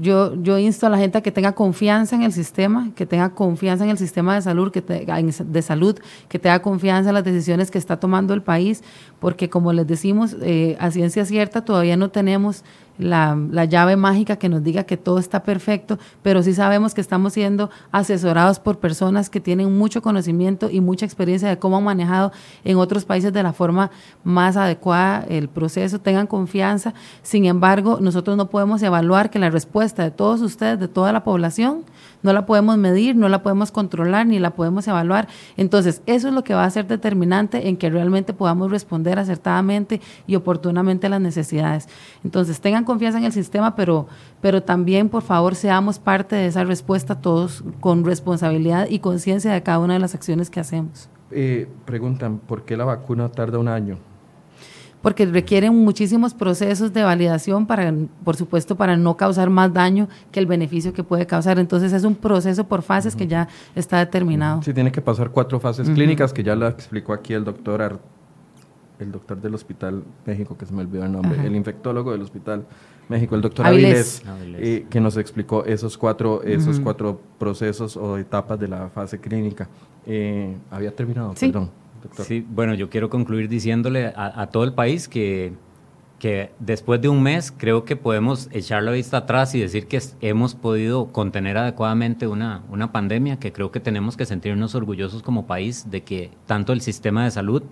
yo, 0.00 0.34
yo 0.42 0.58
insto 0.58 0.86
a 0.86 0.90
la 0.90 0.98
gente 0.98 1.18
a 1.18 1.20
que 1.20 1.30
tenga 1.30 1.52
confianza 1.52 2.14
en 2.16 2.22
el 2.22 2.32
sistema, 2.32 2.90
que 2.94 3.06
tenga 3.06 3.30
confianza 3.30 3.84
en 3.84 3.90
el 3.90 3.98
sistema 3.98 4.34
de 4.34 4.42
salud, 4.42 4.70
que 4.70 4.80
de 4.80 5.62
salud, 5.62 5.98
que 6.28 6.38
tenga 6.38 6.60
confianza 6.62 7.10
en 7.10 7.14
las 7.14 7.24
decisiones 7.24 7.70
que 7.70 7.78
está 7.78 7.98
tomando 7.98 8.34
el 8.34 8.42
país, 8.42 8.82
porque 9.20 9.48
como 9.48 9.72
les 9.72 9.86
decimos, 9.86 10.36
eh, 10.42 10.76
a 10.78 10.90
ciencia 10.90 11.24
cierta 11.24 11.64
todavía 11.64 11.96
no 11.96 12.10
tenemos 12.10 12.64
la, 12.98 13.36
la, 13.50 13.64
llave 13.64 13.96
mágica 13.96 14.36
que 14.36 14.48
nos 14.48 14.62
diga 14.62 14.84
que 14.84 14.96
todo 14.96 15.18
está 15.18 15.42
perfecto, 15.42 15.98
pero 16.22 16.42
sí 16.42 16.54
sabemos 16.54 16.94
que 16.94 17.00
estamos 17.00 17.32
siendo 17.32 17.70
asesorados 17.92 18.58
por 18.58 18.78
personas 18.78 19.30
que 19.30 19.40
tienen 19.40 19.76
mucho 19.76 20.02
conocimiento 20.02 20.70
y 20.70 20.80
mucha 20.80 21.04
experiencia 21.04 21.48
de 21.48 21.58
cómo 21.58 21.76
han 21.78 21.84
manejado 21.84 22.32
en 22.64 22.76
otros 22.76 23.04
países 23.04 23.32
de 23.32 23.42
la 23.42 23.52
forma 23.52 23.90
más 24.22 24.56
adecuada 24.56 25.24
el 25.28 25.48
proceso, 25.48 25.98
tengan 25.98 26.26
confianza. 26.26 26.94
Sin 27.22 27.44
embargo, 27.46 27.98
nosotros 28.00 28.36
no 28.36 28.48
podemos 28.48 28.82
evaluar 28.82 29.30
que 29.30 29.38
la 29.38 29.50
respuesta 29.50 30.02
de 30.02 30.10
todos 30.10 30.40
ustedes, 30.40 30.78
de 30.78 30.88
toda 30.88 31.12
la 31.12 31.24
población, 31.24 31.84
no 32.24 32.32
la 32.32 32.46
podemos 32.46 32.76
medir, 32.78 33.14
no 33.14 33.28
la 33.28 33.42
podemos 33.42 33.70
controlar, 33.70 34.26
ni 34.26 34.40
la 34.40 34.50
podemos 34.50 34.88
evaluar. 34.88 35.28
Entonces, 35.56 36.02
eso 36.06 36.28
es 36.28 36.34
lo 36.34 36.42
que 36.42 36.54
va 36.54 36.64
a 36.64 36.70
ser 36.70 36.88
determinante 36.88 37.68
en 37.68 37.76
que 37.76 37.90
realmente 37.90 38.32
podamos 38.32 38.70
responder 38.70 39.18
acertadamente 39.18 40.00
y 40.26 40.34
oportunamente 40.34 41.06
a 41.06 41.10
las 41.10 41.20
necesidades. 41.20 41.86
Entonces, 42.24 42.60
tengan 42.60 42.84
confianza 42.84 43.18
en 43.18 43.24
el 43.24 43.32
sistema, 43.32 43.76
pero, 43.76 44.08
pero 44.40 44.62
también, 44.62 45.10
por 45.10 45.22
favor, 45.22 45.54
seamos 45.54 45.98
parte 45.98 46.34
de 46.34 46.46
esa 46.46 46.64
respuesta 46.64 47.20
todos 47.20 47.62
con 47.80 48.04
responsabilidad 48.04 48.88
y 48.88 48.98
conciencia 49.00 49.52
de 49.52 49.62
cada 49.62 49.78
una 49.78 49.92
de 49.92 50.00
las 50.00 50.14
acciones 50.14 50.48
que 50.48 50.60
hacemos. 50.60 51.10
Eh, 51.30 51.68
preguntan, 51.84 52.38
¿por 52.38 52.64
qué 52.64 52.76
la 52.76 52.84
vacuna 52.84 53.28
tarda 53.28 53.58
un 53.58 53.68
año? 53.68 53.98
Porque 55.04 55.26
requieren 55.26 55.76
muchísimos 55.84 56.32
procesos 56.32 56.94
de 56.94 57.02
validación 57.02 57.66
para, 57.66 57.92
por 58.24 58.36
supuesto, 58.36 58.74
para 58.74 58.96
no 58.96 59.18
causar 59.18 59.50
más 59.50 59.70
daño 59.70 60.08
que 60.32 60.40
el 60.40 60.46
beneficio 60.46 60.94
que 60.94 61.04
puede 61.04 61.26
causar. 61.26 61.58
Entonces 61.58 61.92
es 61.92 62.04
un 62.04 62.14
proceso 62.14 62.64
por 62.64 62.80
fases 62.80 63.14
que 63.14 63.26
ya 63.26 63.46
está 63.74 63.98
determinado. 63.98 64.62
Sí, 64.62 64.72
tiene 64.72 64.90
que 64.90 65.02
pasar 65.02 65.28
cuatro 65.28 65.60
fases 65.60 65.90
clínicas 65.90 66.32
que 66.32 66.42
ya 66.42 66.56
la 66.56 66.70
explicó 66.70 67.12
aquí 67.12 67.34
el 67.34 67.44
doctor 67.44 68.00
el 68.98 69.12
doctor 69.12 69.38
del 69.42 69.54
Hospital 69.54 70.04
México, 70.24 70.56
que 70.56 70.64
se 70.64 70.72
me 70.72 70.80
olvidó 70.80 71.04
el 71.04 71.12
nombre, 71.12 71.46
el 71.46 71.54
infectólogo 71.54 72.12
del 72.12 72.22
Hospital 72.22 72.64
México, 73.10 73.34
el 73.34 73.42
doctor 73.42 73.66
Avilés, 73.66 74.22
eh, 74.54 74.86
que 74.88 75.00
nos 75.02 75.18
explicó 75.18 75.66
esos 75.66 75.98
cuatro, 75.98 76.42
esos 76.42 76.80
cuatro 76.80 77.20
procesos 77.38 77.98
o 77.98 78.16
etapas 78.16 78.58
de 78.58 78.68
la 78.68 78.88
fase 78.88 79.20
clínica. 79.20 79.68
Eh, 80.06 80.56
había 80.70 80.96
terminado, 80.96 81.34
perdón. 81.34 81.83
Sí, 82.12 82.46
bueno, 82.48 82.74
yo 82.74 82.90
quiero 82.90 83.10
concluir 83.10 83.48
diciéndole 83.48 84.12
a, 84.14 84.46
todo 84.52 84.64
el 84.64 84.72
país 84.72 85.08
que, 85.08 85.52
que, 86.18 86.50
después 86.58 87.00
de 87.00 87.08
un 87.08 87.22
mes 87.22 87.52
creo 87.56 87.84
que 87.84 87.96
podemos 87.96 88.48
echar 88.52 88.82
la 88.82 88.92
vista 88.92 89.18
atrás 89.18 89.54
y 89.54 89.60
decir 89.60 89.86
que 89.86 90.00
hemos 90.20 90.54
podido 90.54 91.12
contener 91.12 91.56
adecuadamente 91.56 92.26
una, 92.26 92.62
una 92.68 92.92
pandemia, 92.92 93.38
que 93.38 93.52
creo 93.52 93.70
que 93.70 93.80
tenemos 93.80 94.16
que 94.16 94.26
sentirnos 94.26 94.74
orgullosos 94.74 95.22
como 95.22 95.46
país 95.46 95.90
de 95.90 96.02
que 96.02 96.30
tanto 96.46 96.72
el 96.72 96.80
sistema 96.80 97.24
de 97.24 97.30
salud 97.30 97.62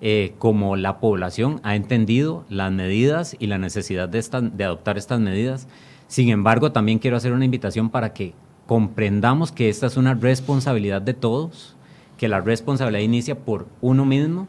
eh, 0.00 0.34
como 0.38 0.76
la 0.76 1.00
población 1.00 1.60
ha 1.62 1.74
entendido 1.74 2.44
las 2.50 2.70
medidas 2.70 3.34
y 3.38 3.46
la 3.46 3.58
necesidad 3.58 4.08
de, 4.08 4.22
de 4.52 4.64
adoptar 4.64 4.98
estas 4.98 5.20
medidas. 5.20 5.68
Sin 6.06 6.28
embargo, 6.28 6.70
también 6.70 6.98
quiero 6.98 7.16
hacer 7.16 7.32
una 7.32 7.46
invitación 7.46 7.90
para 7.90 8.12
que 8.12 8.34
comprendamos 8.66 9.52
que 9.52 9.68
esta 9.68 9.86
es 9.86 9.96
una 9.96 10.14
responsabilidad 10.14 11.00
de 11.00 11.14
todos 11.14 11.75
que 12.16 12.28
la 12.28 12.40
responsabilidad 12.40 13.02
inicia 13.02 13.38
por 13.38 13.66
uno 13.80 14.04
mismo 14.04 14.48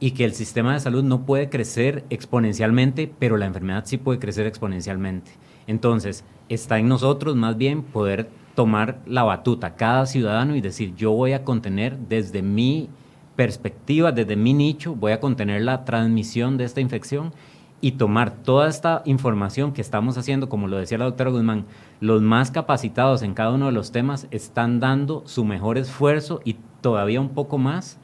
y 0.00 0.12
que 0.12 0.24
el 0.24 0.32
sistema 0.32 0.72
de 0.72 0.80
salud 0.80 1.04
no 1.04 1.26
puede 1.26 1.50
crecer 1.50 2.04
exponencialmente, 2.10 3.12
pero 3.18 3.36
la 3.36 3.46
enfermedad 3.46 3.84
sí 3.86 3.98
puede 3.98 4.18
crecer 4.18 4.46
exponencialmente. 4.46 5.32
Entonces, 5.66 6.24
está 6.48 6.78
en 6.78 6.88
nosotros 6.88 7.36
más 7.36 7.56
bien 7.56 7.82
poder 7.82 8.30
tomar 8.54 9.00
la 9.06 9.22
batuta 9.22 9.76
cada 9.76 10.06
ciudadano 10.06 10.56
y 10.56 10.60
decir, 10.60 10.94
yo 10.96 11.12
voy 11.12 11.32
a 11.32 11.44
contener 11.44 11.98
desde 11.98 12.42
mi 12.42 12.88
perspectiva, 13.36 14.12
desde 14.12 14.36
mi 14.36 14.54
nicho, 14.54 14.94
voy 14.94 15.12
a 15.12 15.20
contener 15.20 15.62
la 15.62 15.84
transmisión 15.84 16.56
de 16.56 16.64
esta 16.64 16.80
infección 16.80 17.32
y 17.80 17.92
tomar 17.92 18.30
toda 18.30 18.68
esta 18.68 19.02
información 19.06 19.72
que 19.72 19.80
estamos 19.80 20.18
haciendo, 20.18 20.48
como 20.48 20.68
lo 20.68 20.76
decía 20.76 20.98
la 20.98 21.06
doctora 21.06 21.30
Guzmán, 21.30 21.64
los 22.00 22.20
más 22.20 22.50
capacitados 22.50 23.22
en 23.22 23.34
cada 23.34 23.52
uno 23.52 23.66
de 23.66 23.72
los 23.72 23.92
temas 23.92 24.26
están 24.30 24.80
dando 24.80 25.22
su 25.26 25.44
mejor 25.44 25.78
esfuerzo 25.78 26.40
y 26.44 26.56
todavía 26.80 27.20
un 27.20 27.30
poco 27.30 27.58
más 27.58 27.98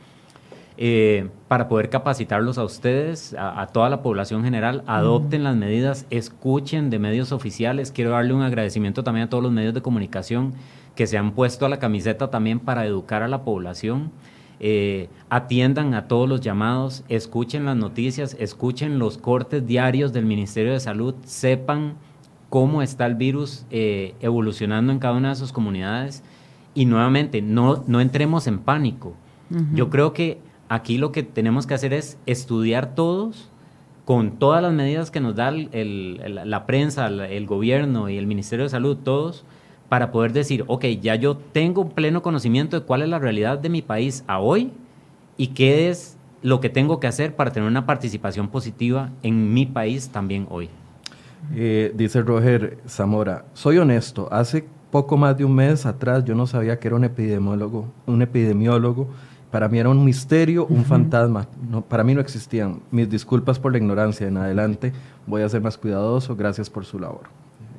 eh, 0.78 1.30
para 1.48 1.68
poder 1.68 1.88
capacitarlos 1.88 2.58
a 2.58 2.64
ustedes, 2.64 3.34
a, 3.38 3.66
toda 3.68 3.88
la 3.88 4.02
población 4.02 4.44
general, 4.44 4.82
adopten 4.86 5.42
las 5.42 5.56
medidas, 5.56 6.06
escuchen 6.10 6.90
de 6.90 6.98
medios 6.98 7.32
oficiales. 7.32 7.92
Quiero 7.92 8.10
darle 8.10 8.34
un 8.34 8.42
agradecimiento 8.42 9.02
también 9.02 9.26
a 9.26 9.30
todos 9.30 9.42
los 9.42 9.52
medios 9.52 9.72
de 9.72 9.80
comunicación 9.80 10.52
que 10.94 11.06
se 11.06 11.16
han 11.16 11.32
puesto 11.32 11.64
a 11.64 11.68
la 11.70 11.78
camiseta 11.78 12.30
también 12.30 12.60
para 12.60 12.84
educar 12.84 13.22
a 13.22 13.28
la 13.28 13.42
población. 13.42 14.10
Eh, 14.60 15.08
atiendan 15.30 15.94
a 15.94 16.08
todos 16.08 16.28
los 16.28 16.40
llamados, 16.40 17.04
escuchen 17.08 17.64
las 17.64 17.76
noticias, 17.76 18.36
escuchen 18.38 18.98
los 18.98 19.16
cortes 19.16 19.66
diarios 19.66 20.12
del 20.12 20.26
Ministerio 20.26 20.72
de 20.72 20.80
Salud, 20.80 21.14
sepan 21.24 21.94
cómo 22.50 22.82
está 22.82 23.06
el 23.06 23.14
virus 23.14 23.66
eh, 23.70 24.14
evolucionando 24.20 24.92
en 24.92 24.98
cada 24.98 25.14
una 25.14 25.30
de 25.30 25.36
sus 25.36 25.52
comunidades 25.52 26.22
y 26.76 26.84
nuevamente, 26.84 27.40
no, 27.42 27.82
no 27.86 28.00
entremos 28.00 28.46
en 28.46 28.58
pánico. 28.58 29.14
Yo 29.72 29.90
creo 29.90 30.12
que 30.12 30.38
aquí 30.68 30.98
lo 30.98 31.10
que 31.10 31.22
tenemos 31.22 31.66
que 31.66 31.74
hacer 31.74 31.92
es 31.92 32.18
estudiar 32.26 32.94
todos 32.94 33.48
con 34.04 34.32
todas 34.32 34.60
las 34.62 34.72
medidas 34.72 35.10
que 35.10 35.20
nos 35.20 35.34
da 35.36 35.50
la 35.50 36.66
prensa, 36.66 37.06
el 37.06 37.46
gobierno 37.46 38.08
y 38.10 38.18
el 38.18 38.26
Ministerio 38.26 38.64
de 38.64 38.68
Salud, 38.68 38.98
todos, 38.98 39.44
para 39.88 40.12
poder 40.12 40.32
decir, 40.32 40.64
ok, 40.66 40.84
ya 41.00 41.14
yo 41.14 41.36
tengo 41.36 41.88
pleno 41.88 42.22
conocimiento 42.22 42.78
de 42.78 42.84
cuál 42.84 43.02
es 43.02 43.08
la 43.08 43.18
realidad 43.18 43.58
de 43.58 43.68
mi 43.68 43.82
país 43.82 44.22
a 44.26 44.38
hoy 44.38 44.70
y 45.38 45.48
qué 45.48 45.88
es 45.88 46.18
lo 46.42 46.60
que 46.60 46.68
tengo 46.68 47.00
que 47.00 47.06
hacer 47.06 47.34
para 47.36 47.52
tener 47.52 47.68
una 47.68 47.86
participación 47.86 48.48
positiva 48.48 49.10
en 49.22 49.54
mi 49.54 49.64
país 49.64 50.10
también 50.10 50.46
hoy. 50.50 50.68
Eh, 51.54 51.92
dice 51.94 52.22
Roger 52.22 52.78
Zamora, 52.86 53.46
soy 53.54 53.78
honesto, 53.78 54.28
hace 54.30 54.66
poco 54.90 55.16
más 55.16 55.36
de 55.36 55.44
un 55.44 55.54
mes 55.54 55.86
atrás 55.86 56.24
yo 56.24 56.34
no 56.34 56.46
sabía 56.46 56.78
que 56.78 56.88
era 56.88 56.96
un 56.96 57.04
epidemiólogo, 57.04 57.86
un 58.06 58.22
epidemiólogo. 58.22 59.08
Para 59.50 59.68
mí 59.68 59.78
era 59.78 59.88
un 59.88 60.04
misterio, 60.04 60.66
un 60.66 60.84
fantasma. 60.84 61.46
No, 61.70 61.80
para 61.80 62.04
mí 62.04 62.14
no 62.14 62.20
existían. 62.20 62.80
Mis 62.90 63.08
disculpas 63.08 63.58
por 63.58 63.72
la 63.72 63.78
ignorancia. 63.78 64.26
En 64.26 64.36
adelante 64.36 64.92
voy 65.26 65.42
a 65.42 65.48
ser 65.48 65.62
más 65.62 65.78
cuidadoso. 65.78 66.36
Gracias 66.36 66.68
por 66.68 66.84
su 66.84 66.98
labor. 66.98 67.22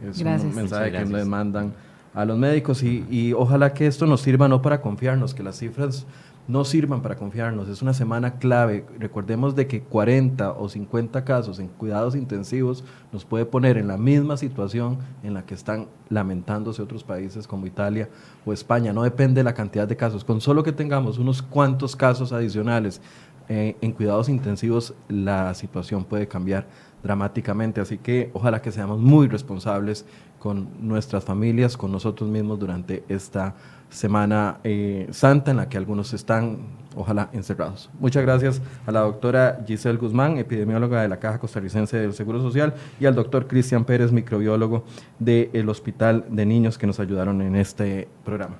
Es 0.07 0.19
un 0.19 0.55
mensaje 0.55 0.91
que 0.91 1.05
le 1.05 1.25
mandan 1.25 1.73
a 2.13 2.25
los 2.25 2.37
médicos 2.37 2.81
y, 2.83 3.05
y 3.09 3.33
ojalá 3.33 3.73
que 3.73 3.85
esto 3.85 4.07
nos 4.07 4.21
sirva 4.21 4.47
no 4.47 4.61
para 4.61 4.81
confiarnos, 4.81 5.33
que 5.33 5.43
las 5.43 5.57
cifras 5.57 6.07
no 6.47 6.63
sirvan 6.63 7.01
para 7.01 7.17
confiarnos. 7.17 7.67
Es 7.67 7.81
una 7.81 7.93
semana 7.93 8.39
clave. 8.39 8.85
Recordemos 8.99 9.55
de 9.55 9.67
que 9.67 9.81
40 9.81 10.53
o 10.53 10.69
50 10.69 11.25
casos 11.25 11.59
en 11.59 11.67
cuidados 11.67 12.15
intensivos 12.15 12.83
nos 13.11 13.25
puede 13.25 13.45
poner 13.45 13.77
en 13.77 13.87
la 13.87 13.97
misma 13.97 14.37
situación 14.37 14.99
en 15.23 15.33
la 15.33 15.45
que 15.45 15.53
están 15.53 15.87
lamentándose 16.09 16.81
otros 16.81 17.03
países 17.03 17.47
como 17.47 17.67
Italia 17.67 18.09
o 18.45 18.53
España. 18.53 18.93
No 18.93 19.03
depende 19.03 19.39
de 19.39 19.43
la 19.43 19.53
cantidad 19.53 19.87
de 19.87 19.97
casos. 19.97 20.23
Con 20.23 20.39
solo 20.39 20.63
que 20.63 20.71
tengamos 20.71 21.17
unos 21.17 21.41
cuantos 21.41 21.95
casos 21.95 22.31
adicionales 22.31 23.01
eh, 23.49 23.75
en 23.81 23.91
cuidados 23.91 24.29
intensivos, 24.29 24.93
la 25.09 25.53
situación 25.53 26.05
puede 26.05 26.27
cambiar 26.27 26.67
dramáticamente. 27.03 27.81
Así 27.81 27.97
que 27.97 28.29
ojalá 28.33 28.61
que 28.61 28.71
seamos 28.71 28.99
muy 28.99 29.27
responsables 29.27 30.05
con 30.39 30.69
nuestras 30.79 31.23
familias, 31.23 31.75
con 31.75 31.91
nosotros 31.91 32.29
mismos 32.29 32.59
durante 32.59 33.03
esta 33.09 33.55
Semana 33.89 34.59
eh, 34.63 35.07
Santa 35.11 35.51
en 35.51 35.57
la 35.57 35.69
que 35.69 35.77
algunos 35.77 36.13
están, 36.13 36.59
ojalá, 36.95 37.29
encerrados. 37.33 37.89
Muchas 37.99 38.23
gracias 38.23 38.61
a 38.85 38.91
la 38.91 39.01
doctora 39.01 39.59
Giselle 39.65 39.97
Guzmán, 39.97 40.37
epidemióloga 40.37 41.01
de 41.01 41.07
la 41.07 41.17
Caja 41.17 41.39
Costarricense 41.39 41.97
del 41.97 42.13
Seguro 42.13 42.41
Social, 42.41 42.73
y 42.99 43.05
al 43.05 43.15
doctor 43.15 43.47
Cristian 43.47 43.85
Pérez, 43.85 44.11
microbiólogo 44.11 44.83
del 45.19 45.69
Hospital 45.69 46.25
de 46.29 46.45
Niños, 46.45 46.77
que 46.77 46.87
nos 46.87 46.99
ayudaron 46.99 47.41
en 47.41 47.55
este 47.55 48.07
programa. 48.25 48.57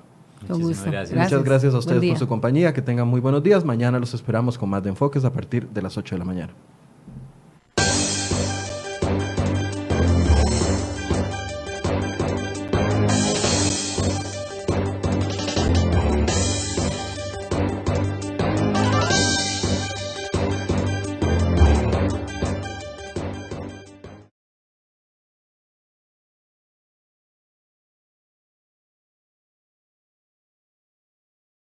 Muchísimas 0.48 0.86
gracias. 0.86 1.20
Muchas 1.20 1.44
gracias 1.44 1.74
a 1.74 1.78
ustedes 1.80 2.10
por 2.10 2.20
su 2.20 2.28
compañía. 2.28 2.74
Que 2.74 2.82
tengan 2.82 3.08
muy 3.08 3.20
buenos 3.20 3.44
días. 3.44 3.66
Mañana 3.66 4.00
los 4.00 4.14
esperamos 4.14 4.58
con 4.58 4.70
más 4.70 4.84
de 4.84 4.90
enfoques 4.90 5.26
a 5.26 5.34
partir 5.34 5.68
de 5.70 5.82
las 5.82 5.98
8 5.98 6.16
de 6.16 6.20
la 6.20 6.26
mañana. 6.26 6.54